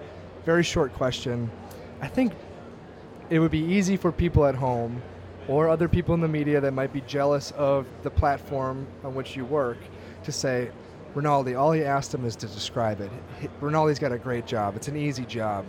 very 0.44 0.62
short 0.62 0.92
question. 0.94 1.50
I 2.00 2.08
think 2.08 2.32
it 3.30 3.38
would 3.38 3.50
be 3.50 3.64
easy 3.64 3.96
for 3.96 4.12
people 4.12 4.46
at 4.46 4.54
home 4.54 5.02
or 5.48 5.68
other 5.68 5.88
people 5.88 6.14
in 6.14 6.20
the 6.20 6.28
media 6.28 6.60
that 6.60 6.72
might 6.72 6.92
be 6.92 7.00
jealous 7.02 7.50
of 7.52 7.86
the 8.02 8.10
platform 8.10 8.86
on 9.02 9.14
which 9.14 9.34
you 9.34 9.44
work 9.44 9.78
to 10.24 10.30
say, 10.30 10.70
Rinaldi, 11.14 11.54
all 11.54 11.72
he 11.72 11.82
asked 11.82 12.12
him 12.12 12.24
is 12.24 12.36
to 12.36 12.46
describe 12.46 13.00
it. 13.00 13.10
Rinaldi's 13.60 13.98
got 13.98 14.12
a 14.12 14.18
great 14.18 14.46
job. 14.46 14.76
It's 14.76 14.88
an 14.88 14.96
easy 14.96 15.24
job. 15.24 15.64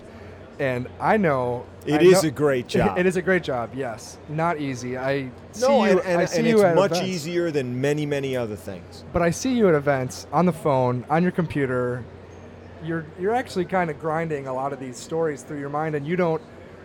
And 0.59 0.87
I 0.99 1.15
know 1.17 1.65
It 1.85 2.01
I 2.01 2.03
is 2.03 2.21
know- 2.23 2.29
a 2.29 2.31
great 2.31 2.67
job. 2.75 2.97
it 2.97 3.05
is 3.05 3.15
a 3.15 3.21
great 3.21 3.43
job, 3.43 3.71
yes. 3.73 4.17
Not 4.27 4.59
easy. 4.59 4.97
I 4.97 5.29
see 5.53 5.65
No, 5.67 5.85
you, 5.85 5.91
and, 5.91 5.99
and, 6.01 6.21
I 6.21 6.25
see 6.25 6.39
and 6.39 6.47
you 6.47 6.61
it's 6.65 6.75
much 6.75 6.91
events. 6.91 7.07
easier 7.07 7.49
than 7.49 7.79
many, 7.79 8.05
many 8.05 8.35
other 8.35 8.55
things. 8.57 9.03
But 9.13 9.21
I 9.21 9.29
see 9.31 9.53
you 9.53 9.69
at 9.69 9.73
events 9.75 10.27
on 10.33 10.45
the 10.45 10.51
phone, 10.53 11.05
on 11.09 11.23
your 11.23 11.31
computer. 11.31 12.03
You're 12.83 13.05
you're 13.19 13.33
actually 13.35 13.65
kind 13.65 13.89
of 13.89 13.99
grinding 13.99 14.47
a 14.47 14.53
lot 14.53 14.71
of 14.73 14.79
these 14.79 14.97
stories 14.97 15.41
through 15.43 15.59
your 15.59 15.69
mind, 15.69 15.95
and 15.95 16.07
you 16.07 16.15
don't 16.15 16.41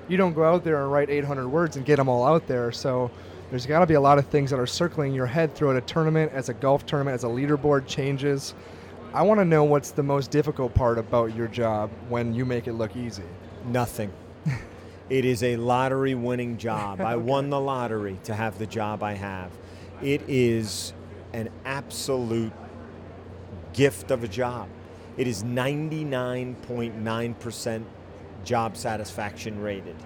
you 0.09 0.17
don't 0.17 0.33
go 0.35 0.43
out 0.45 0.65
there 0.65 0.83
and 0.83 0.93
write 0.93 1.09
800 1.11 1.49
words 1.49 1.77
and 1.77 1.85
get 1.87 1.97
them 1.97 2.09
all 2.09 2.25
out 2.25 2.47
there. 2.47 2.71
So 2.73 3.11
there's 3.51 3.65
got 3.67 3.81
to 3.81 3.87
be 3.87 3.95
a 3.95 4.01
lot 4.01 4.19
of 4.19 4.27
things 4.27 4.51
that 4.51 4.59
are 4.59 4.67
circling 4.67 5.15
your 5.15 5.27
head 5.27 5.55
throughout 5.55 5.77
a 5.77 5.81
tournament, 5.83 6.33
as 6.35 6.49
a 6.49 6.55
golf 6.55 6.85
tournament, 6.87 7.15
as 7.15 7.25
a 7.25 7.29
leaderboard 7.29 7.87
changes. 7.87 8.55
I 9.13 9.23
want 9.23 9.39
to 9.39 9.45
know 9.45 9.63
what's 9.65 9.93
the 9.93 10.03
most 10.03 10.31
difficult 10.33 10.75
part 10.75 10.99
about 10.99 11.35
your 11.37 11.47
job 11.47 11.91
when 12.09 12.35
you 12.35 12.45
make 12.45 12.67
it 12.67 12.73
look 12.73 12.97
easy. 12.97 13.23
Nothing. 13.67 14.13
it 15.11 15.25
is 15.25 15.43
a 15.43 15.57
lottery 15.57 16.15
winning 16.15 16.59
job. 16.59 17.01
I 17.01 17.17
won 17.33 17.51
the 17.51 17.61
lottery 17.61 18.21
to 18.25 18.35
have 18.35 18.59
the 18.59 18.67
job 18.67 19.03
I 19.03 19.15
have. 19.15 19.51
It 20.03 20.23
is 20.29 20.93
an 21.33 21.49
absolute 21.65 22.53
gift 23.73 24.11
of 24.11 24.25
a 24.25 24.29
job. 24.29 24.69
It 25.17 25.27
is 25.27 25.43
99.9% 25.45 27.85
job 28.45 28.77
satisfaction 28.77 29.59
rated. 29.61 29.97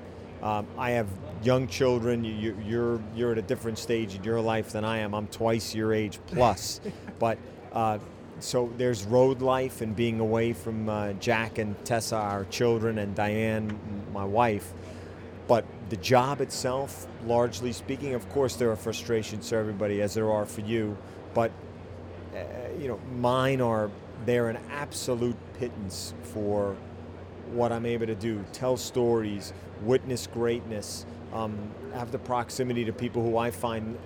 Um, 0.42 0.66
I 0.76 0.90
have 0.90 1.08
young 1.42 1.66
children. 1.66 2.24
You, 2.24 2.34
you, 2.34 2.56
you're 2.64 3.00
you're 3.14 3.32
at 3.32 3.38
a 3.38 3.42
different 3.42 3.78
stage 3.78 4.14
in 4.14 4.22
your 4.22 4.40
life 4.40 4.70
than 4.70 4.84
I 4.84 4.98
am. 4.98 5.14
I'm 5.14 5.26
twice 5.28 5.74
your 5.74 5.92
age 5.92 6.20
plus, 6.26 6.80
but 7.18 7.38
uh, 7.72 7.98
so 8.40 8.72
there's 8.76 9.04
road 9.04 9.42
life 9.42 9.80
and 9.80 9.94
being 9.94 10.20
away 10.20 10.52
from 10.52 10.88
uh, 10.88 11.12
Jack 11.14 11.58
and 11.58 11.82
Tessa, 11.84 12.16
our 12.16 12.44
children, 12.46 12.98
and 12.98 13.14
Diane, 13.14 13.78
my 14.12 14.24
wife. 14.24 14.72
But 15.46 15.64
the 15.88 15.96
job 15.96 16.40
itself, 16.40 17.06
largely 17.26 17.72
speaking, 17.72 18.14
of 18.14 18.28
course, 18.28 18.56
there 18.56 18.70
are 18.70 18.76
frustrations 18.76 19.48
for 19.48 19.56
everybody, 19.56 20.02
as 20.02 20.14
there 20.14 20.30
are 20.30 20.44
for 20.44 20.60
you. 20.60 20.96
But 21.34 21.50
uh, 22.34 22.38
you 22.78 22.88
know, 22.88 23.00
mine 23.16 23.60
are 23.60 23.90
they're 24.26 24.48
an 24.48 24.58
absolute 24.70 25.36
pittance 25.58 26.12
for 26.22 26.76
what 27.52 27.72
I'm 27.72 27.86
able 27.86 28.06
to 28.06 28.14
do. 28.14 28.44
Tell 28.52 28.76
stories, 28.76 29.52
witness 29.82 30.26
greatness, 30.26 31.06
um, 31.32 31.56
have 31.94 32.12
the 32.12 32.18
proximity 32.18 32.84
to 32.84 32.92
people 32.92 33.22
who 33.22 33.38
I 33.38 33.50
find 33.50 33.98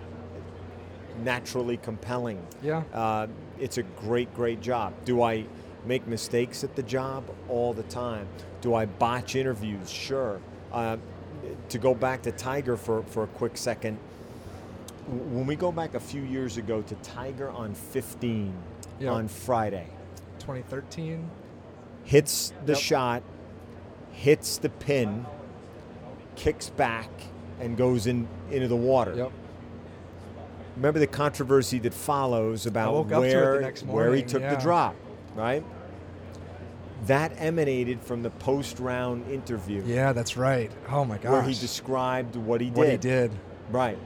naturally 1.22 1.77
compelling. 1.77 2.44
Yeah. 2.62 2.83
Uh, 2.92 3.27
it's 3.59 3.79
a 3.79 3.83
great, 3.83 4.33
great 4.35 4.61
job. 4.61 4.92
Do 5.05 5.22
I 5.22 5.44
make 5.87 6.07
mistakes 6.07 6.64
at 6.64 6.75
the 6.77 6.83
job 6.83 7.25
all 7.48 7.72
the 7.72 7.83
time? 7.85 8.27
Do 8.61 8.75
I 8.75 8.87
botch 8.87 9.35
interviews? 9.37 9.90
Sure. 9.90 10.40
Uh, 10.72 10.96
to 11.68 11.79
go 11.79 11.94
back 11.94 12.22
to 12.22 12.33
Tiger 12.33 12.77
for, 12.77 13.03
for 13.05 13.25
a 13.25 13.27
quick 13.27 13.57
second, 13.57 13.98
when 15.07 15.46
we 15.46 15.57
go 15.57 15.72
back 15.72 15.94
a 15.94 16.01
few 16.01 16.22
years 16.22 16.57
ago 16.57 16.83
to 16.83 16.94
Tiger 16.96 17.51
on 17.51 17.75
15 17.75 18.55
Yeah. 19.01 19.11
on 19.11 19.27
Friday, 19.29 19.87
2013. 20.38 21.29
hits 22.05 22.53
the 22.66 22.72
Yep. 22.72 22.81
shot, 22.81 23.22
hits 24.12 24.59
the 24.59 24.68
pin, 24.68 25.27
kicks 26.37 26.70
back, 26.70 27.11
and 27.61 27.77
goes 27.77 28.07
in 28.07 28.29
into 28.51 28.68
the 28.68 28.77
water. 28.77 29.14
Yep. 29.16 29.33
Remember 30.83 30.99
the 30.99 31.07
controversy 31.07 31.79
that 31.79 31.95
follows 31.95 32.66
about 32.66 32.92
woke 32.92 33.09
to 33.11 33.23
it 33.23 33.37
where 33.37 33.73
where 33.87 34.14
he 34.16 34.23
took 34.23 34.42
yeah. 34.42 34.57
the 34.57 34.61
drop, 34.61 34.97
right? 35.37 35.62
That 37.07 37.33
emanated 37.37 38.03
from 38.03 38.25
the 38.25 38.31
post-round 38.31 39.31
interview 39.31 39.85
Yeah, 39.87 40.12
that's 40.12 40.37
right. 40.37 40.73
Oh 40.88 41.05
my 41.05 41.18
gosh. 41.18 41.31
where 41.31 41.42
he 41.42 41.55
described 41.55 42.35
what 42.35 42.61
he 42.61 42.66
did. 42.66 42.77
what 42.77 42.88
he 42.88 42.97
did. 42.97 43.31
Right. 43.71 43.97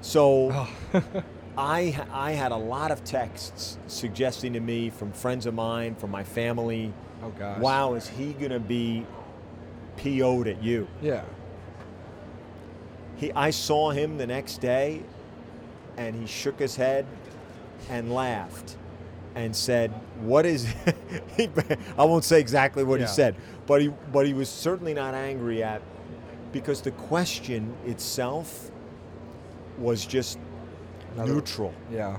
So 0.00 0.50
Oh. 0.52 0.70
I 1.56 2.04
I 2.12 2.32
had 2.32 2.50
a 2.50 2.56
lot 2.56 2.90
of 2.90 3.04
texts 3.04 3.78
suggesting 3.86 4.54
to 4.54 4.60
me 4.60 4.90
from 4.90 5.12
friends 5.12 5.46
of 5.46 5.54
mine, 5.54 5.94
from 5.94 6.10
my 6.10 6.24
family, 6.24 6.92
oh 7.22 7.30
gosh. 7.30 7.60
wow, 7.60 7.94
is 7.94 8.08
he 8.08 8.32
going 8.32 8.50
to 8.50 8.58
be 8.58 9.06
PO'd 9.98 10.48
at 10.48 10.60
you? 10.64 10.88
Yeah. 11.00 11.22
He, 13.14 13.30
I 13.34 13.50
saw 13.50 13.90
him 13.92 14.18
the 14.18 14.26
next 14.26 14.60
day, 14.60 15.04
and 16.00 16.16
he 16.16 16.26
shook 16.26 16.58
his 16.58 16.76
head 16.76 17.04
and 17.90 18.12
laughed 18.12 18.76
and 19.34 19.54
said, 19.54 19.92
"What 20.22 20.46
is?" 20.46 20.66
he, 21.36 21.48
I 21.98 22.04
won't 22.04 22.24
say 22.24 22.40
exactly 22.40 22.82
what 22.84 23.00
Yeah. 23.00 23.06
he 23.06 23.12
said, 23.12 23.36
but 23.66 23.80
he 23.82 23.88
but 24.12 24.26
he 24.26 24.32
was 24.34 24.48
certainly 24.48 24.94
not 24.94 25.14
angry 25.14 25.62
at 25.62 25.82
because 26.52 26.80
the 26.80 26.90
question 26.92 27.74
itself 27.86 28.70
was 29.78 30.04
just 30.06 30.38
Another- 31.14 31.34
neutral. 31.34 31.72
Yeah. 31.92 32.16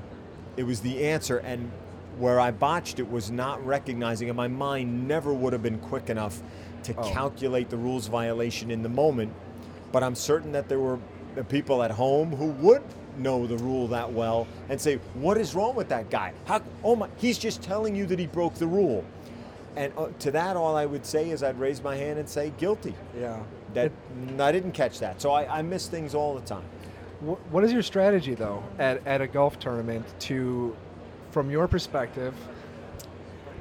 It 0.58 0.63
was 0.63 0.82
the 0.82 1.04
answer, 1.06 1.38
and 1.39 1.72
where 2.20 2.39
I 2.39 2.52
botched 2.52 3.00
it 3.00 3.10
was 3.10 3.32
not 3.32 3.65
recognizing, 3.65 4.30
and 4.30 4.38
my 4.38 4.48
mind 4.48 5.08
never 5.08 5.34
would 5.34 5.54
have 5.54 5.63
been 5.63 5.80
quick 5.80 6.10
enough 6.10 6.41
to 6.84 6.94
Oh. 6.98 7.10
calculate 7.12 7.70
the 7.70 7.78
rules 7.78 8.08
violation 8.08 8.70
in 8.70 8.84
the 8.84 8.89
moment. 8.89 9.34
But 9.91 10.04
I'm 10.04 10.15
certain 10.15 10.52
that 10.52 10.70
there 10.70 10.80
were 10.80 11.00
people 11.50 11.82
at 11.84 11.91
home 11.91 12.36
who 12.36 12.48
would 12.65 12.84
know 13.17 13.47
the 13.47 13.58
rule 13.58 13.88
that 13.89 14.12
well 14.12 14.47
and 14.69 14.80
say, 14.80 14.95
"What 15.15 15.38
is 15.38 15.54
wrong 15.56 15.76
with 15.76 15.89
that 15.89 16.10
guy? 16.10 16.34
How? 16.45 16.62
Oh 16.84 16.95
my! 16.95 17.08
He's 17.17 17.38
just 17.38 17.62
telling 17.62 17.95
you 17.95 18.06
that 18.08 18.19
he 18.19 18.28
broke 18.28 18.56
the 18.56 18.67
rule." 18.67 19.04
And 19.76 19.93
uh, 19.97 20.08
to 20.19 20.32
that, 20.32 20.58
all 20.58 20.76
I 20.76 20.86
would 20.86 21.06
say 21.06 21.30
is 21.30 21.43
I'd 21.43 21.60
raise 21.60 21.82
my 21.82 21.95
hand 21.95 22.19
and 22.19 22.28
say, 22.28 22.52
"Guilty." 22.58 22.93
Yeah. 23.17 23.39
That 23.74 23.91
I 24.39 24.51
didn't 24.51 24.74
catch 24.74 24.99
that, 24.99 25.22
so 25.22 25.32
I, 25.32 25.59
I 25.59 25.62
miss 25.62 25.88
things 25.88 26.14
all 26.14 26.36
the 26.36 26.41
time. 26.41 26.66
Wh- 27.22 27.53
What 27.53 27.64
is 27.64 27.72
your 27.72 27.84
strategy 27.84 28.34
though 28.36 28.62
at, 28.80 29.05
at 29.07 29.22
a 29.22 29.28
golf 29.28 29.59
tournament 29.59 30.05
to, 30.22 30.76
from 31.32 31.49
your 31.49 31.70
perspective, 31.70 32.34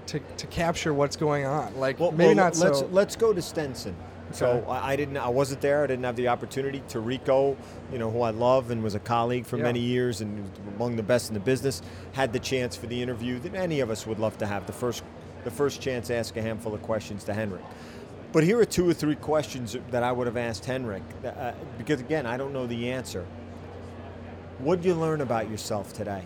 to, 0.07 0.19
to 0.37 0.47
capture 0.49 0.93
what's 0.93 1.17
going 1.17 1.47
on? 1.47 1.77
Like 1.79 2.01
Well, 2.01 2.11
maybe 2.11 2.35
well, 2.35 2.35
not 2.51 2.57
let's 2.57 2.81
so. 2.81 2.87
let's 2.91 3.15
go 3.15 3.33
to 3.33 3.41
Stenson. 3.41 3.95
So. 4.33 4.65
I, 4.69 4.93
I 4.93 4.97
didn't. 4.97 5.17
I 5.17 5.29
wasn't 5.29 5.61
there. 5.61 5.83
I 5.83 5.87
didn't 5.87 6.05
have 6.05 6.17
the 6.17 6.29
opportunity. 6.29 6.83
To 6.89 7.01
Rico, 7.01 7.57
you 7.93 7.99
know, 7.99 8.11
who 8.11 8.23
I 8.23 8.31
love 8.31 8.71
and 8.71 8.83
was 8.83 8.95
a 8.95 9.01
colleague 9.01 9.45
for 9.47 9.57
Yeah. 9.57 9.65
many 9.65 9.81
years 9.81 10.21
and 10.21 10.51
among 10.77 10.97
the 10.97 11.03
best 11.03 11.29
in 11.29 11.35
the 11.35 11.41
business, 11.41 11.83
had 12.13 12.33
the 12.33 12.39
chance 12.39 12.77
for 12.77 12.87
the 12.87 13.01
interview 13.03 13.39
that 13.41 13.55
any 13.55 13.81
of 13.81 13.91
us 13.91 14.07
would 14.07 14.19
love 14.19 14.39
to 14.39 14.47
have. 14.47 14.67
The 14.67 14.73
first, 14.73 15.03
the 15.45 15.51
first 15.51 15.81
chance 15.81 16.07
to 16.09 16.15
ask 16.15 16.37
a 16.37 16.43
handful 16.43 16.75
of 16.75 16.83
questions 16.83 17.25
to 17.25 17.35
Henrik. 17.35 17.63
But 18.33 18.45
here 18.45 18.61
are 18.61 18.65
two 18.65 18.89
or 18.89 18.95
three 18.95 19.17
questions 19.17 19.77
that 19.91 20.03
I 20.05 20.13
would 20.13 20.29
have 20.29 20.37
asked 20.37 20.65
Henrik, 20.65 21.03
uh, 21.25 21.53
because 21.79 21.99
again, 22.01 22.27
I 22.27 22.37
don't 22.37 22.53
know 22.53 22.67
the 22.67 22.93
answer. 22.93 23.27
What 24.61 24.77
did 24.77 24.85
you 24.85 24.95
learn 24.95 25.21
about 25.21 25.51
yourself 25.51 25.93
today? 25.93 26.23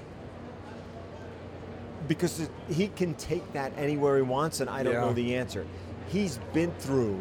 Because 2.07 2.51
he 2.69 2.89
can 2.89 3.15
take 3.15 3.51
that 3.55 3.73
anywhere 3.79 4.17
he 4.17 4.23
wants, 4.23 4.61
and 4.61 4.69
I 4.69 4.83
don't 4.83 4.93
Yeah. 4.93 5.01
know 5.01 5.13
the 5.15 5.37
answer. 5.37 5.65
he's 6.09 6.39
been 6.53 6.71
through, 6.73 7.19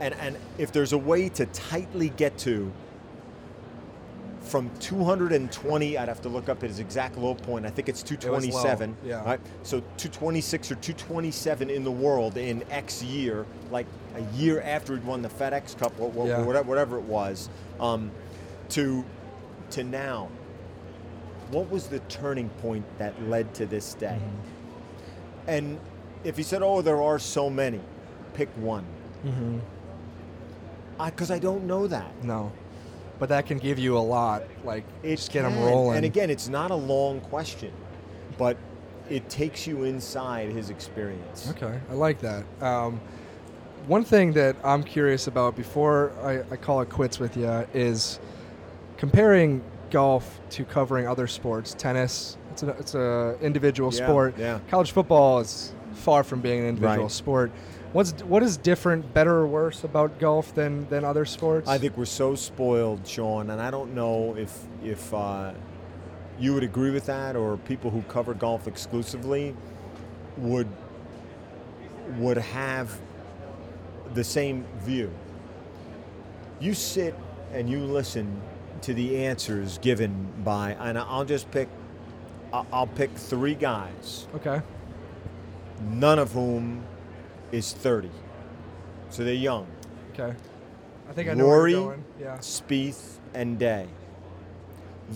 and, 0.00 0.14
and 0.14 0.36
if 0.58 0.72
there's 0.72 0.92
a 0.92 0.98
way 0.98 1.28
to 1.30 1.46
tightly 1.46 2.10
get 2.10 2.36
to 2.38 2.72
from 4.40 4.70
220, 4.78 5.98
I'd 5.98 6.08
have 6.08 6.20
to 6.22 6.28
look 6.28 6.48
up 6.48 6.62
his 6.62 6.78
exact 6.78 7.18
low 7.18 7.34
point. 7.34 7.66
I 7.66 7.70
think 7.70 7.88
it's 7.88 8.02
227. 8.02 8.96
yeah. 9.04 9.24
Right? 9.24 9.40
So 9.64 9.80
226 9.96 10.70
or 10.70 10.74
227 10.76 11.68
in 11.68 11.82
the 11.82 11.90
world 11.90 12.36
in 12.36 12.62
X 12.70 13.02
year, 13.02 13.44
like 13.72 13.86
a 14.14 14.20
year 14.36 14.60
after 14.60 14.94
he'd 14.94 15.04
won 15.04 15.20
the 15.22 15.28
FedEx 15.28 15.76
Cup, 15.76 15.98
or, 15.98 16.12
or 16.14 16.28
Yeah. 16.28 16.42
whatever, 16.42 16.68
whatever 16.68 16.96
it 16.98 17.04
was, 17.04 17.48
um, 17.80 18.10
to 18.70 19.04
to 19.70 19.82
now. 19.82 20.28
What 21.50 21.68
was 21.70 21.88
the 21.88 21.98
turning 22.08 22.48
point 22.48 22.84
that 22.98 23.20
led 23.28 23.52
to 23.54 23.66
this 23.66 23.94
day? 23.94 24.18
And 25.48 25.78
if 26.22 26.36
he 26.36 26.42
said, 26.44 26.62
"Oh, 26.62 26.82
there 26.82 27.02
are 27.02 27.18
so 27.18 27.50
many," 27.50 27.80
pick 28.34 28.48
one. 28.56 28.84
Mm-hmm. 29.24 29.58
Because 31.04 31.30
I 31.30 31.38
don't 31.38 31.64
know 31.64 31.86
that. 31.86 32.24
No, 32.24 32.52
but 33.18 33.28
that 33.28 33.46
can 33.46 33.58
give 33.58 33.78
you 33.78 33.96
a 33.96 34.00
lot. 34.00 34.44
Like 34.64 34.84
It 35.02 35.16
just 35.16 35.32
get 35.32 35.42
them 35.42 35.58
rolling. 35.62 35.96
And 35.98 36.06
again, 36.06 36.30
it's 36.30 36.48
not 36.48 36.70
a 36.70 36.74
long 36.76 37.20
question, 37.20 37.72
but 38.38 38.56
it 39.08 39.28
takes 39.28 39.66
you 39.66 39.84
inside 39.84 40.50
his 40.52 40.70
experience. 40.70 41.48
Okay, 41.50 41.78
I 41.90 41.94
like 41.94 42.20
that. 42.20 42.44
Um, 42.60 43.00
one 43.86 44.04
thing 44.04 44.32
that 44.32 44.56
I'm 44.64 44.82
curious 44.82 45.26
about 45.28 45.54
before 45.54 46.12
I, 46.22 46.40
I 46.52 46.56
call 46.56 46.80
it 46.80 46.88
quits 46.88 47.20
with 47.20 47.36
you 47.36 47.48
is 47.72 48.18
comparing 48.96 49.62
golf 49.90 50.40
to 50.50 50.64
covering 50.64 51.06
other 51.06 51.26
sports. 51.28 51.74
Tennis, 51.78 52.36
it's 52.50 52.62
a 52.64 52.68
it's 52.70 52.94
a 52.94 53.36
individual 53.40 53.92
Yeah, 53.94 54.06
sport. 54.06 54.34
yeah. 54.38 54.58
College 54.70 54.90
football 54.90 55.38
is 55.40 55.72
far 55.94 56.24
from 56.24 56.40
being 56.40 56.60
an 56.60 56.66
individual 56.66 57.04
Right. 57.04 57.10
sport. 57.12 57.52
What's 57.96 58.12
what 58.24 58.42
is 58.42 58.58
different, 58.58 59.14
better 59.14 59.36
or 59.36 59.46
worse 59.46 59.82
about 59.82 60.18
golf 60.18 60.54
than 60.54 60.86
than 60.90 61.02
other 61.02 61.24
sports? 61.24 61.66
I 61.66 61.78
think 61.78 61.96
we're 61.96 62.04
so 62.04 62.34
spoiled, 62.34 63.08
Sean, 63.08 63.48
and 63.48 63.58
I 63.58 63.70
don't 63.70 63.94
know 63.94 64.36
if 64.36 64.54
if 64.84 65.14
uh, 65.14 65.54
you 66.38 66.52
would 66.52 66.62
agree 66.62 66.90
with 66.90 67.06
that, 67.06 67.36
or 67.36 67.56
people 67.56 67.90
who 67.90 68.02
cover 68.02 68.34
golf 68.34 68.68
exclusively 68.68 69.56
would 70.36 70.68
would 72.18 72.36
have 72.36 73.00
the 74.12 74.24
same 74.24 74.66
view. 74.80 75.10
You 76.60 76.74
sit 76.74 77.14
and 77.50 77.66
you 77.66 77.78
listen 77.78 78.42
to 78.82 78.92
the 78.92 79.24
answers 79.24 79.78
given 79.78 80.34
by, 80.44 80.72
and 80.72 80.98
I'll 80.98 81.24
just 81.24 81.50
pick. 81.50 81.70
I'll 82.52 82.66
I'll 82.70 82.86
pick 82.88 83.10
three 83.16 83.54
guys, 83.54 84.26
okay. 84.34 84.60
none 85.80 86.18
of 86.18 86.32
whom 86.32 86.84
is 87.56 87.72
30, 87.72 88.10
so 89.10 89.24
they're 89.24 89.34
young. 89.34 89.66
Okay. 90.12 90.34
I 91.08 91.12
think 91.12 91.28
I 91.28 91.34
know 91.34 91.46
where 91.46 91.56
Rory, 91.58 91.72
you're 91.72 91.80
going. 91.90 92.04
Yeah. 92.20 92.38
Spieth, 92.38 93.18
and 93.34 93.58
Day. 93.58 93.86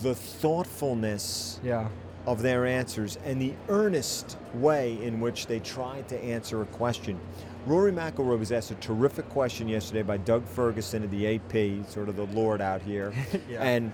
The 0.01 0.15
thoughtfulness 0.15 1.59
Yeah. 1.63 1.87
of 2.25 2.41
their 2.41 2.65
answers 2.65 3.17
and 3.25 3.41
the 3.41 3.53
earnest 3.67 4.37
way 4.53 5.01
in 5.03 5.19
which 5.19 5.47
they 5.47 5.59
tried 5.59 6.07
to 6.09 6.23
answer 6.23 6.61
a 6.61 6.65
question. 6.67 7.19
Rory 7.65 7.91
McIlroy 7.91 8.39
was 8.39 8.51
asked 8.51 8.71
a 8.71 8.75
terrific 8.75 9.27
question 9.29 9.67
yesterday 9.67 10.01
by 10.01 10.17
Doug 10.17 10.45
Ferguson 10.45 11.03
of 11.03 11.11
the 11.11 11.27
AP, 11.35 11.83
sort 11.89 12.09
of 12.09 12.15
the 12.15 12.25
Lord 12.27 12.61
out 12.61 12.81
here, 12.81 13.13
Yeah. 13.49 13.61
and 13.61 13.91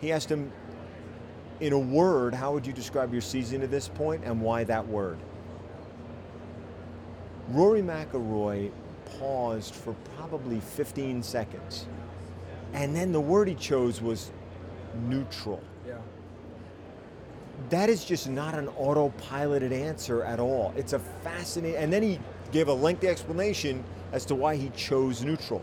he 0.00 0.12
asked 0.12 0.30
him, 0.30 0.50
in 1.60 1.72
a 1.72 1.78
word, 1.78 2.34
how 2.34 2.52
would 2.52 2.66
you 2.66 2.72
describe 2.72 3.12
your 3.12 3.22
season 3.22 3.60
to 3.62 3.66
this 3.66 3.88
point, 3.88 4.22
and 4.24 4.40
why 4.40 4.64
that 4.64 4.86
word? 4.86 5.18
Rory 7.50 7.82
McIlroy 7.82 8.70
paused 9.18 9.74
for 9.74 9.94
probably 10.16 10.60
15 10.60 11.22
seconds, 11.22 11.86
and 12.72 12.94
then 12.94 13.12
the 13.12 13.20
word 13.20 13.48
he 13.48 13.54
chose 13.54 14.02
was 14.02 14.30
neutral 15.08 15.60
Yeah. 15.86 15.94
that 17.70 17.88
is 17.88 18.04
just 18.04 18.28
not 18.28 18.54
an 18.54 18.66
autopiloted 18.68 19.72
answer 19.72 20.22
at 20.24 20.40
all. 20.40 20.72
It's 20.76 20.92
a 20.92 20.98
fascinating, 20.98 21.76
and 21.76 21.92
then 21.92 22.02
he 22.02 22.18
gave 22.52 22.68
a 22.68 22.72
lengthy 22.72 23.08
explanation 23.08 23.84
as 24.12 24.24
to 24.26 24.34
why 24.34 24.56
he 24.56 24.70
chose 24.70 25.22
neutral. 25.22 25.62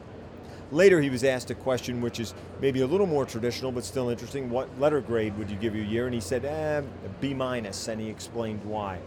Later, 0.72 1.00
he 1.02 1.10
was 1.12 1.24
asked 1.24 1.52
a 1.52 1.56
question 1.56 2.02
which 2.02 2.20
is 2.20 2.34
maybe 2.62 2.82
a 2.82 2.88
little 2.88 3.06
more 3.08 3.26
traditional, 3.26 3.72
but 3.72 3.84
still 3.84 4.10
interesting. 4.10 4.50
What 4.50 4.68
letter 4.80 5.00
grade 5.02 5.38
would 5.38 5.50
you 5.50 5.56
give 5.58 5.76
your 5.76 5.86
year? 5.86 6.06
And 6.06 6.14
he 6.14 6.20
said, 6.22 6.44
eh, 6.46 6.82
B 7.22 7.34
minus, 7.36 7.88
and 7.88 8.02
he 8.02 8.10
explained 8.10 8.62
why. 8.66 9.00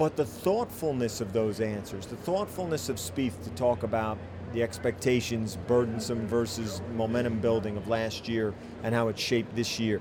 But 0.00 0.16
the 0.16 0.24
thoughtfulness 0.24 1.20
of 1.20 1.34
those 1.34 1.60
answers, 1.60 2.06
the 2.06 2.16
thoughtfulness 2.16 2.88
of 2.88 2.96
Spieth 2.96 3.42
to 3.44 3.50
talk 3.50 3.82
about 3.82 4.16
the 4.54 4.62
expectations, 4.62 5.58
burdensome 5.66 6.26
versus 6.26 6.80
momentum 6.94 7.38
building 7.38 7.76
of 7.76 7.86
last 7.86 8.26
year 8.26 8.54
and 8.82 8.94
how 8.94 9.08
it 9.08 9.18
shaped 9.18 9.54
this 9.54 9.78
year. 9.78 10.00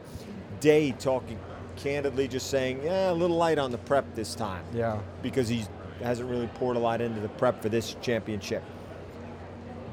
Day 0.61 0.93
talking 0.93 1.37
candidly, 1.75 2.29
just 2.29 2.49
saying, 2.49 2.79
yeah, 2.81 3.11
a 3.11 3.13
little 3.13 3.35
light 3.35 3.59
on 3.59 3.71
the 3.73 3.77
prep 3.77 4.15
this 4.15 4.35
time 4.35 4.63
Yeah. 4.73 4.99
because 5.21 5.49
he 5.49 5.65
hasn't 6.01 6.29
really 6.29 6.47
poured 6.47 6.77
a 6.77 6.79
lot 6.79 7.01
into 7.01 7.19
the 7.19 7.27
prep 7.27 7.61
for 7.61 7.67
this 7.67 7.97
championship. 8.01 8.63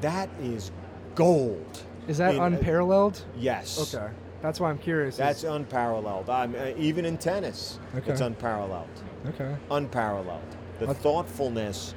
That 0.03 0.29
is 0.41 0.71
gold. 1.17 1.83
Is 2.07 2.19
that 2.19 2.37
in- 2.37 2.41
uh, 2.41 2.45
unparalleled? 2.45 3.25
Yes. 3.37 3.93
Okay. 3.93 4.07
That's 4.43 4.61
why 4.61 4.70
I'm 4.70 4.78
curious. 4.78 5.16
That's 5.16 5.45
unparalleled. 5.45 6.28
I 6.30 6.47
mean, 6.47 6.61
uh, 6.61 6.74
even 6.78 7.05
in 7.05 7.16
tennis, 7.18 7.78
Okay. 7.97 8.12
it's 8.12 8.20
unparalleled. 8.20 8.89
okay. 9.28 9.57
unparalleled. 9.70 10.41
The 10.78 10.87
That's- 10.87 11.03
thoughtfulness. 11.03 11.95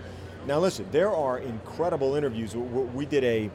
Now, 0.47 0.59
listen, 0.59 0.85
there 0.91 1.13
are 1.13 1.37
incredible 1.39 2.15
interviews. 2.15 2.55
We 2.55 3.05
did 3.05 3.23
a 3.23 3.49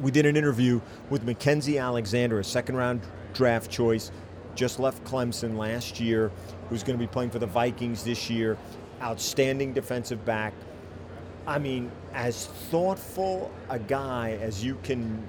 we 0.00 0.10
did 0.10 0.24
an 0.24 0.36
interview 0.36 0.80
with 1.10 1.24
Mackensie 1.26 1.80
Alexander, 1.80 2.40
a 2.40 2.44
second 2.44 2.76
round 2.76 3.02
draft 3.34 3.70
choice, 3.70 4.10
just 4.54 4.80
left 4.80 5.04
Clemson 5.04 5.56
last 5.58 6.00
year, 6.00 6.30
who's 6.70 6.82
going 6.82 6.98
to 6.98 7.02
be 7.02 7.06
playing 7.06 7.30
for 7.30 7.38
the 7.38 7.46
Vikings 7.46 8.02
this 8.02 8.30
year. 8.30 8.56
Outstanding 9.02 9.74
defensive 9.74 10.24
back. 10.24 10.54
I 11.46 11.58
mean, 11.58 11.90
as 12.14 12.46
thoughtful 12.46 13.50
a 13.68 13.78
guy 13.78 14.38
as 14.40 14.64
you 14.64 14.76
can 14.82 15.22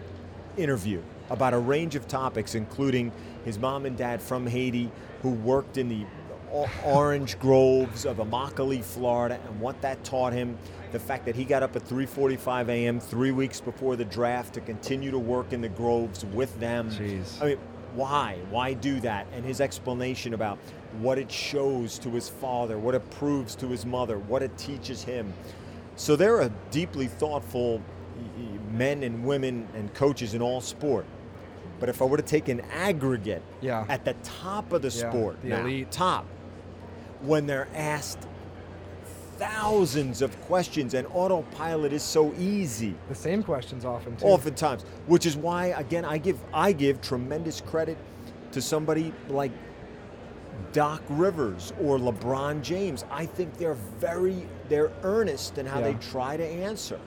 interview 0.58 1.02
about 1.30 1.54
a 1.54 1.60
range 1.60 1.96
of 1.96 2.08
topics, 2.08 2.56
including 2.56 3.12
his 3.46 3.58
mom 3.58 3.86
and 3.86 3.98
dad 3.98 4.22
from 4.22 4.48
Haiti 4.48 4.92
who 5.22 5.32
worked 5.32 5.78
in 5.78 5.90
the 5.90 6.06
orange 6.86 7.40
groves 7.40 8.06
of 8.06 8.18
Immokalee, 8.18 8.84
Florida, 8.84 9.40
and 9.48 9.60
what 9.60 9.82
that 9.82 10.04
taught 10.04 10.34
him. 10.34 10.58
The 10.92 11.00
fact 11.00 11.26
that 11.26 11.36
he 11.36 11.44
got 11.44 11.64
up 11.64 11.76
at 11.76 11.84
3:45 11.84 12.70
a.m. 12.70 13.00
three 13.00 13.32
weeks 13.32 13.60
before 13.60 13.96
the 13.96 14.06
draft 14.06 14.54
to 14.54 14.62
continue 14.62 15.10
to 15.10 15.18
work 15.18 15.52
in 15.52 15.62
the 15.62 15.70
groves 15.70 16.24
with 16.26 16.60
them. 16.60 16.92
Jeez. 16.92 17.42
I 17.42 17.46
mean, 17.46 17.58
why? 17.96 18.38
Why 18.50 18.74
do 18.74 19.00
that? 19.00 19.26
And 19.34 19.44
his 19.44 19.62
explanation 19.62 20.34
about 20.34 20.60
what 21.00 21.18
it 21.18 21.32
shows 21.32 21.98
to 22.00 22.10
his 22.10 22.30
father, 22.30 22.78
what 22.78 22.94
it 22.94 23.10
proves 23.12 23.56
to 23.56 23.68
his 23.68 23.86
mother, 23.86 24.20
what 24.20 24.44
it 24.44 24.56
teaches 24.58 25.04
him. 25.04 25.34
So 25.96 26.16
there 26.16 26.36
are 26.36 26.42
a 26.42 26.52
deeply 26.70 27.08
thoughtful 27.08 27.82
men 28.72 29.04
and 29.04 29.24
women 29.24 29.68
and 29.76 29.94
coaches 29.94 30.34
in 30.34 30.42
all 30.42 30.62
sport. 30.62 31.06
But 31.80 31.90
if 31.90 32.02
I 32.02 32.06
were 32.06 32.18
to 32.18 32.24
take 32.24 32.48
an 32.50 32.62
aggregate 32.72 33.42
Yeah. 33.62 33.86
at 33.90 34.06
the 34.06 34.14
top 34.24 34.72
of 34.74 34.82
the 34.82 34.90
Yeah, 34.90 35.10
sport, 35.10 35.42
the 35.42 35.50
now, 35.50 35.62
elite. 35.62 35.92
top, 35.92 36.26
when 37.22 37.46
they're 37.48 37.68
asked 37.76 38.20
thousands 39.38 40.22
of 40.22 40.40
questions 40.42 40.94
and 40.94 41.08
autopilot 41.14 41.92
is 41.92 42.04
so 42.04 42.34
easy 42.38 42.94
The 43.10 43.16
same 43.16 43.42
questions 43.44 43.84
often 43.84 44.16
too. 44.16 44.26
oftentimes 44.26 44.84
which 45.08 45.26
is 45.26 45.36
why 45.36 45.68
again 45.68 46.06
i 46.06 46.18
give 46.20 46.40
i 46.54 46.72
give 46.72 47.02
tremendous 47.02 47.60
credit 47.60 47.98
to 48.52 48.62
somebody 48.62 49.12
like 49.30 49.52
doc 50.72 51.02
rivers 51.10 51.74
or 51.82 51.98
lebron 51.98 52.62
james 52.62 53.06
i 53.10 53.26
think 53.26 53.58
they're 53.58 53.74
very 54.00 54.46
they're 54.70 54.92
earnest 55.02 55.58
in 55.58 55.66
how 55.66 55.80
Yeah. 55.80 55.92
they 55.92 55.94
try 55.96 56.38
to 56.38 56.46
answer 56.46 57.00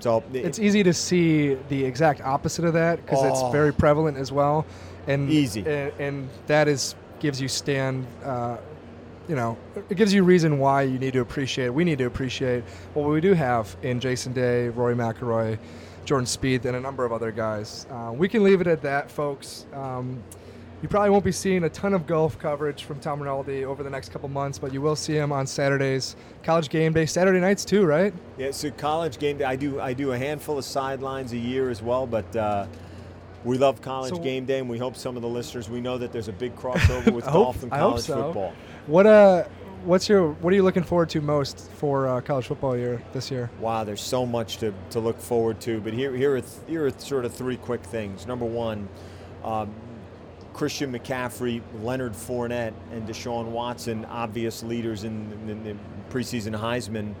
so 0.00 0.22
It's 0.32 0.58
easy 0.58 0.82
to 0.82 0.92
see 0.92 1.54
the 1.68 1.84
exact 1.84 2.20
opposite 2.22 2.64
of 2.64 2.72
that 2.74 3.04
because 3.04 3.20
Oh. 3.22 3.28
it's 3.46 3.52
very 3.52 3.72
prevalent 3.72 4.16
as 4.16 4.32
well, 4.32 4.66
and 5.06 5.30
Easy. 5.30 5.60
and, 5.66 5.92
and 5.98 6.28
that 6.46 6.68
is 6.68 6.94
gives 7.20 7.40
you 7.40 7.48
stand. 7.48 8.06
Uh, 8.24 8.56
you 9.28 9.36
know, 9.36 9.56
it 9.88 9.96
gives 9.96 10.12
you 10.12 10.24
reason 10.24 10.58
why 10.58 10.82
you 10.82 10.98
need 10.98 11.12
to 11.12 11.20
appreciate. 11.20 11.68
We 11.68 11.84
need 11.84 11.98
to 11.98 12.06
appreciate 12.06 12.64
what 12.94 13.08
we 13.08 13.20
do 13.20 13.32
have 13.34 13.76
in 13.82 14.00
Jason 14.00 14.32
Day, 14.32 14.70
Rory 14.70 14.96
McIlroy, 14.96 15.56
Jordan 16.04 16.26
Spieth, 16.26 16.64
and 16.64 16.74
a 16.76 16.80
number 16.80 17.04
of 17.04 17.12
other 17.12 17.30
guys. 17.30 17.86
Uh, 17.90 18.10
we 18.12 18.28
can 18.28 18.42
leave 18.42 18.60
it 18.60 18.66
at 18.66 18.82
that, 18.82 19.08
folks. 19.10 19.66
Um, 19.72 20.20
you 20.82 20.88
probably 20.88 21.10
won't 21.10 21.24
be 21.24 21.32
seeing 21.32 21.64
a 21.64 21.68
ton 21.68 21.92
of 21.94 22.06
golf 22.06 22.38
coverage 22.38 22.84
from 22.84 22.98
Tom 23.00 23.20
Rinaldi 23.20 23.64
over 23.64 23.82
the 23.82 23.90
next 23.90 24.10
couple 24.12 24.28
months, 24.28 24.58
but 24.58 24.72
you 24.72 24.80
will 24.80 24.96
see 24.96 25.14
him 25.14 25.30
on 25.32 25.46
Saturdays, 25.46 26.16
college 26.42 26.70
game 26.70 26.92
day, 26.92 27.04
Saturday 27.06 27.38
nights 27.40 27.64
too, 27.64 27.84
right? 27.84 28.14
yeah 28.38 28.50
so 28.50 28.70
college 28.70 29.18
game 29.18 29.36
day 29.36 29.44
i 29.44 29.54
do 29.54 29.78
i 29.80 29.92
do 29.92 30.12
a 30.12 30.18
handful 30.18 30.56
of 30.56 30.64
sidelines 30.64 31.32
a 31.34 31.36
year 31.36 31.68
as 31.68 31.82
well 31.82 32.06
but 32.06 32.34
uh, 32.34 32.66
we 33.44 33.58
love 33.58 33.82
college 33.82 34.14
So- 34.14 34.18
game 34.22 34.46
day 34.46 34.58
and 34.60 34.68
we 34.70 34.78
hope 34.78 34.96
some 34.96 35.14
of 35.16 35.22
the 35.22 35.28
listeners 35.28 35.68
we 35.68 35.80
know 35.82 35.98
that 35.98 36.10
there's 36.12 36.28
a 36.28 36.32
big 36.32 36.56
crossover 36.56 37.12
with 37.14 37.26
I 37.28 37.30
hope- 37.30 37.44
golf 37.44 37.62
and 37.62 37.70
college 37.70 38.02
so. 38.04 38.14
football 38.24 38.52
What 38.86 39.06
uh, 39.06 39.44
what's 39.84 40.08
your 40.08 40.30
what 40.32 40.52
are 40.52 40.56
you 40.56 40.62
looking 40.62 40.82
forward 40.84 41.10
to 41.10 41.20
most 41.20 41.70
for 41.72 42.08
uh, 42.08 42.20
college 42.22 42.46
football 42.46 42.76
year 42.76 43.02
this 43.12 43.30
year? 43.30 43.50
Wow, 43.60 43.84
there's 43.84 44.00
so 44.02 44.24
much 44.26 44.56
to, 44.58 44.72
to 44.90 45.00
look 45.00 45.18
forward 45.20 45.60
to. 45.62 45.80
But 45.80 45.92
here 45.94 46.14
here 46.14 46.34
are 46.36 46.40
th- 46.40 46.52
here 46.66 46.86
are 46.86 46.90
sort 46.98 47.24
of 47.26 47.32
three 47.34 47.56
quick 47.56 47.82
things. 47.82 48.26
Number 48.26 48.44
one. 48.46 48.88
Um, 49.44 49.70
Christian 50.52 50.92
McCaffrey, 50.92 51.62
Leonard 51.82 52.12
Fournette, 52.12 52.72
and 52.92 53.06
Deshaun 53.08 53.46
Watson, 53.46 54.04
obvious 54.06 54.62
leaders 54.62 55.04
in, 55.04 55.30
in 55.48 55.64
the 55.64 55.74
preseason 56.12 56.58
Heisman. 56.58 57.14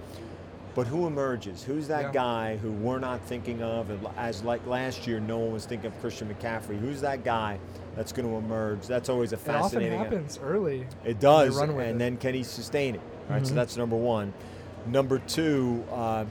But 0.74 0.86
who 0.86 1.06
emerges? 1.06 1.62
Who's 1.64 1.88
that 1.88 2.02
Yeah. 2.06 2.12
guy 2.12 2.56
who 2.58 2.70
we're 2.70 2.98
not 3.00 3.20
thinking 3.22 3.60
of? 3.62 3.90
As 4.16 4.42
like 4.44 4.64
last 4.66 5.06
year, 5.06 5.18
no 5.20 5.38
one 5.38 5.52
was 5.52 5.66
thinking 5.66 5.86
of 5.88 6.00
Christian 6.00 6.32
McCaffrey. 6.32 6.78
Who's 6.78 7.00
that 7.00 7.24
guy 7.24 7.58
that's 7.96 8.12
going 8.12 8.28
to 8.28 8.36
emerge? 8.36 8.86
That's 8.86 9.08
always 9.08 9.32
a 9.32 9.36
It 9.36 9.38
often 9.40 9.54
fascinating. 9.62 9.98
happens 9.98 10.38
early. 10.42 10.86
It 11.04 11.18
does, 11.18 11.56
and 11.58 11.80
it. 11.80 11.98
then 11.98 12.16
can 12.18 12.34
he 12.34 12.42
sustain 12.44 12.94
it? 12.94 13.00
Right, 13.28 13.44
so 13.46 13.52
Mhm. 13.52 13.56
that's 13.56 13.76
number 13.76 13.96
one. 13.96 14.32
Number 14.86 15.18
two, 15.18 15.82
uh, 15.92 16.24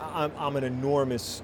I'm, 0.00 0.32
I'm 0.38 0.56
an 0.56 0.64
enormous. 0.64 1.42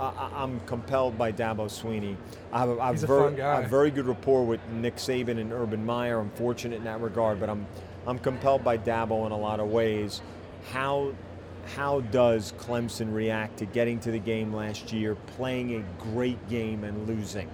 I- 0.00 0.30
I'm 0.42 0.60
compelled 0.60 1.16
by 1.18 1.32
Dabo 1.32 1.66
Swinney. 1.66 2.16
I 2.52 2.58
have 2.60 2.68
a, 2.70 2.80
I 2.80 2.92
He's 2.92 3.02
a 3.04 3.06
ver- 3.06 3.24
fun 3.28 3.36
guy. 3.36 3.62
Very 3.66 3.90
good 3.90 4.06
rapport 4.06 4.44
with 4.44 4.60
Nick 4.72 4.96
Saban 4.96 5.38
and 5.40 5.52
Urban 5.52 5.84
Meyer. 5.84 6.18
I'm 6.20 6.30
fortunate 6.30 6.76
in 6.76 6.84
that 6.84 7.00
regard, 7.00 7.38
but 7.40 7.48
I'm 7.50 7.66
I'm 8.06 8.18
compelled 8.18 8.64
by 8.64 8.78
Dabo 8.78 9.26
in 9.26 9.32
a 9.32 9.38
lot 9.38 9.60
of 9.60 9.68
ways. 9.68 10.22
How 10.72 11.12
how 11.76 12.00
does 12.00 12.52
Clemson 12.58 13.14
react 13.14 13.58
to 13.58 13.66
getting 13.66 14.00
to 14.00 14.10
the 14.10 14.18
game 14.18 14.52
last 14.52 14.92
year, 14.92 15.14
playing 15.36 15.76
a 15.76 16.02
great 16.12 16.48
game 16.48 16.82
and 16.82 17.06
losing? 17.06 17.48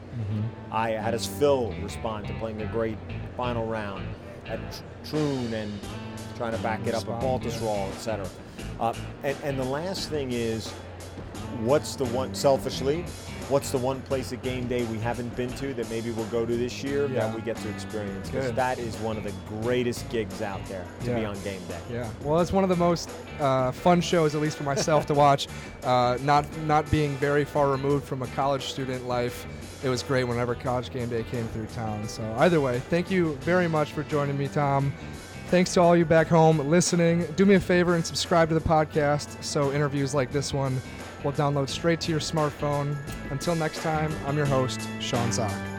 I 0.73 0.93
how 0.97 1.11
does 1.11 1.27
Phil 1.27 1.75
respond 1.83 2.27
to 2.29 2.33
playing 2.35 2.63
a 2.63 2.67
great 2.67 2.97
final 3.37 3.67
round 3.67 4.07
at 4.47 4.59
Tr- 4.73 5.11
Troon 5.11 5.53
and 5.53 5.71
trying 6.39 6.53
to 6.53 6.59
back 6.63 6.81
it 6.87 6.95
up 6.95 7.03
at 7.07 7.09
Respond, 7.23 7.45
yeah. 7.45 7.51
Baltusrol, 7.51 7.89
et 7.93 7.99
cetera? 7.99 8.29
Uh, 8.81 8.95
and, 9.25 9.37
and 9.45 9.59
the 9.59 9.65
last 9.65 10.09
thing 10.09 10.33
is, 10.33 10.73
what's 11.59 11.97
the 11.97 12.05
one 12.07 12.35
selfishly? 12.35 13.05
What's 13.49 13.71
the 13.71 13.79
one 13.79 14.03
place 14.03 14.31
at 14.35 14.43
game 14.43 14.69
day 14.69 14.85
we 14.85 14.99
haven't 14.99 15.35
been 15.35 15.49
to 15.55 15.73
that 15.73 15.89
maybe 15.89 16.11
we'll 16.11 16.27
go 16.27 16.45
to 16.45 16.55
this 16.57 16.83
year 16.85 17.07
Yeah. 17.07 17.21
that 17.29 17.35
we 17.35 17.41
get 17.41 17.57
to 17.57 17.69
experience? 17.71 18.29
Because 18.29 18.53
that 18.53 18.79
is 18.79 18.95
one 18.97 19.17
of 19.17 19.25
the 19.25 19.33
greatest 19.63 20.07
gigs 20.11 20.43
out 20.43 20.63
there 20.67 20.85
to 21.05 21.15
be 21.15 21.25
on 21.25 21.35
game 21.43 21.61
day. 21.67 21.79
Yeah, 21.91 22.11
well, 22.23 22.41
it's 22.41 22.53
one 22.53 22.63
of 22.63 22.69
the 22.69 22.77
most 22.77 23.11
uh, 23.41 23.73
fun 23.73 24.03
shows, 24.03 24.35
at 24.35 24.43
least 24.43 24.59
for 24.59 24.65
myself, 24.65 25.07
to 25.07 25.15
watch. 25.15 25.49
Uh, 25.85 26.19
not 26.23 26.45
not 26.65 26.91
being 26.91 27.15
very 27.17 27.45
far 27.45 27.71
removed 27.71 28.05
from 28.05 28.21
a 28.23 28.27
college 28.29 28.65
student 28.65 29.07
life, 29.07 29.47
it 29.85 29.89
was 29.89 30.03
great 30.03 30.25
whenever 30.25 30.55
College 30.57 30.91
Game 30.91 31.09
Day 31.09 31.23
came 31.31 31.47
through 31.49 31.67
town. 31.67 32.07
So 32.09 32.23
either 32.39 32.61
way, 32.61 32.81
thank 32.91 33.11
you 33.13 33.37
very 33.43 33.69
much 33.69 33.93
for 33.93 34.03
joining 34.03 34.37
me, 34.37 34.49
Tom. 34.49 34.93
Thanks 35.51 35.73
to 35.75 35.81
all 35.81 35.97
you 35.97 36.05
back 36.05 36.27
home 36.27 36.59
listening. 36.69 37.25
Do 37.37 37.47
me 37.47 37.55
a 37.55 37.61
favor 37.61 37.95
and 37.95 38.05
subscribe 38.05 38.49
to 38.49 38.55
the 38.57 38.61
podcast 38.61 39.43
so 39.43 39.73
interviews 39.73 40.15
like 40.15 40.33
this 40.33 40.53
one 40.53 40.79
will 41.25 41.33
download 41.33 41.69
straight 41.69 42.01
to 42.03 42.11
your 42.11 42.21
smartphone. 42.21 42.97
Until 43.31 43.55
next 43.55 43.83
time, 43.83 44.13
I'm 44.27 44.37
your 44.37 44.47
host, 44.47 44.81
Sean 45.01 45.33
Zak. 45.33 45.78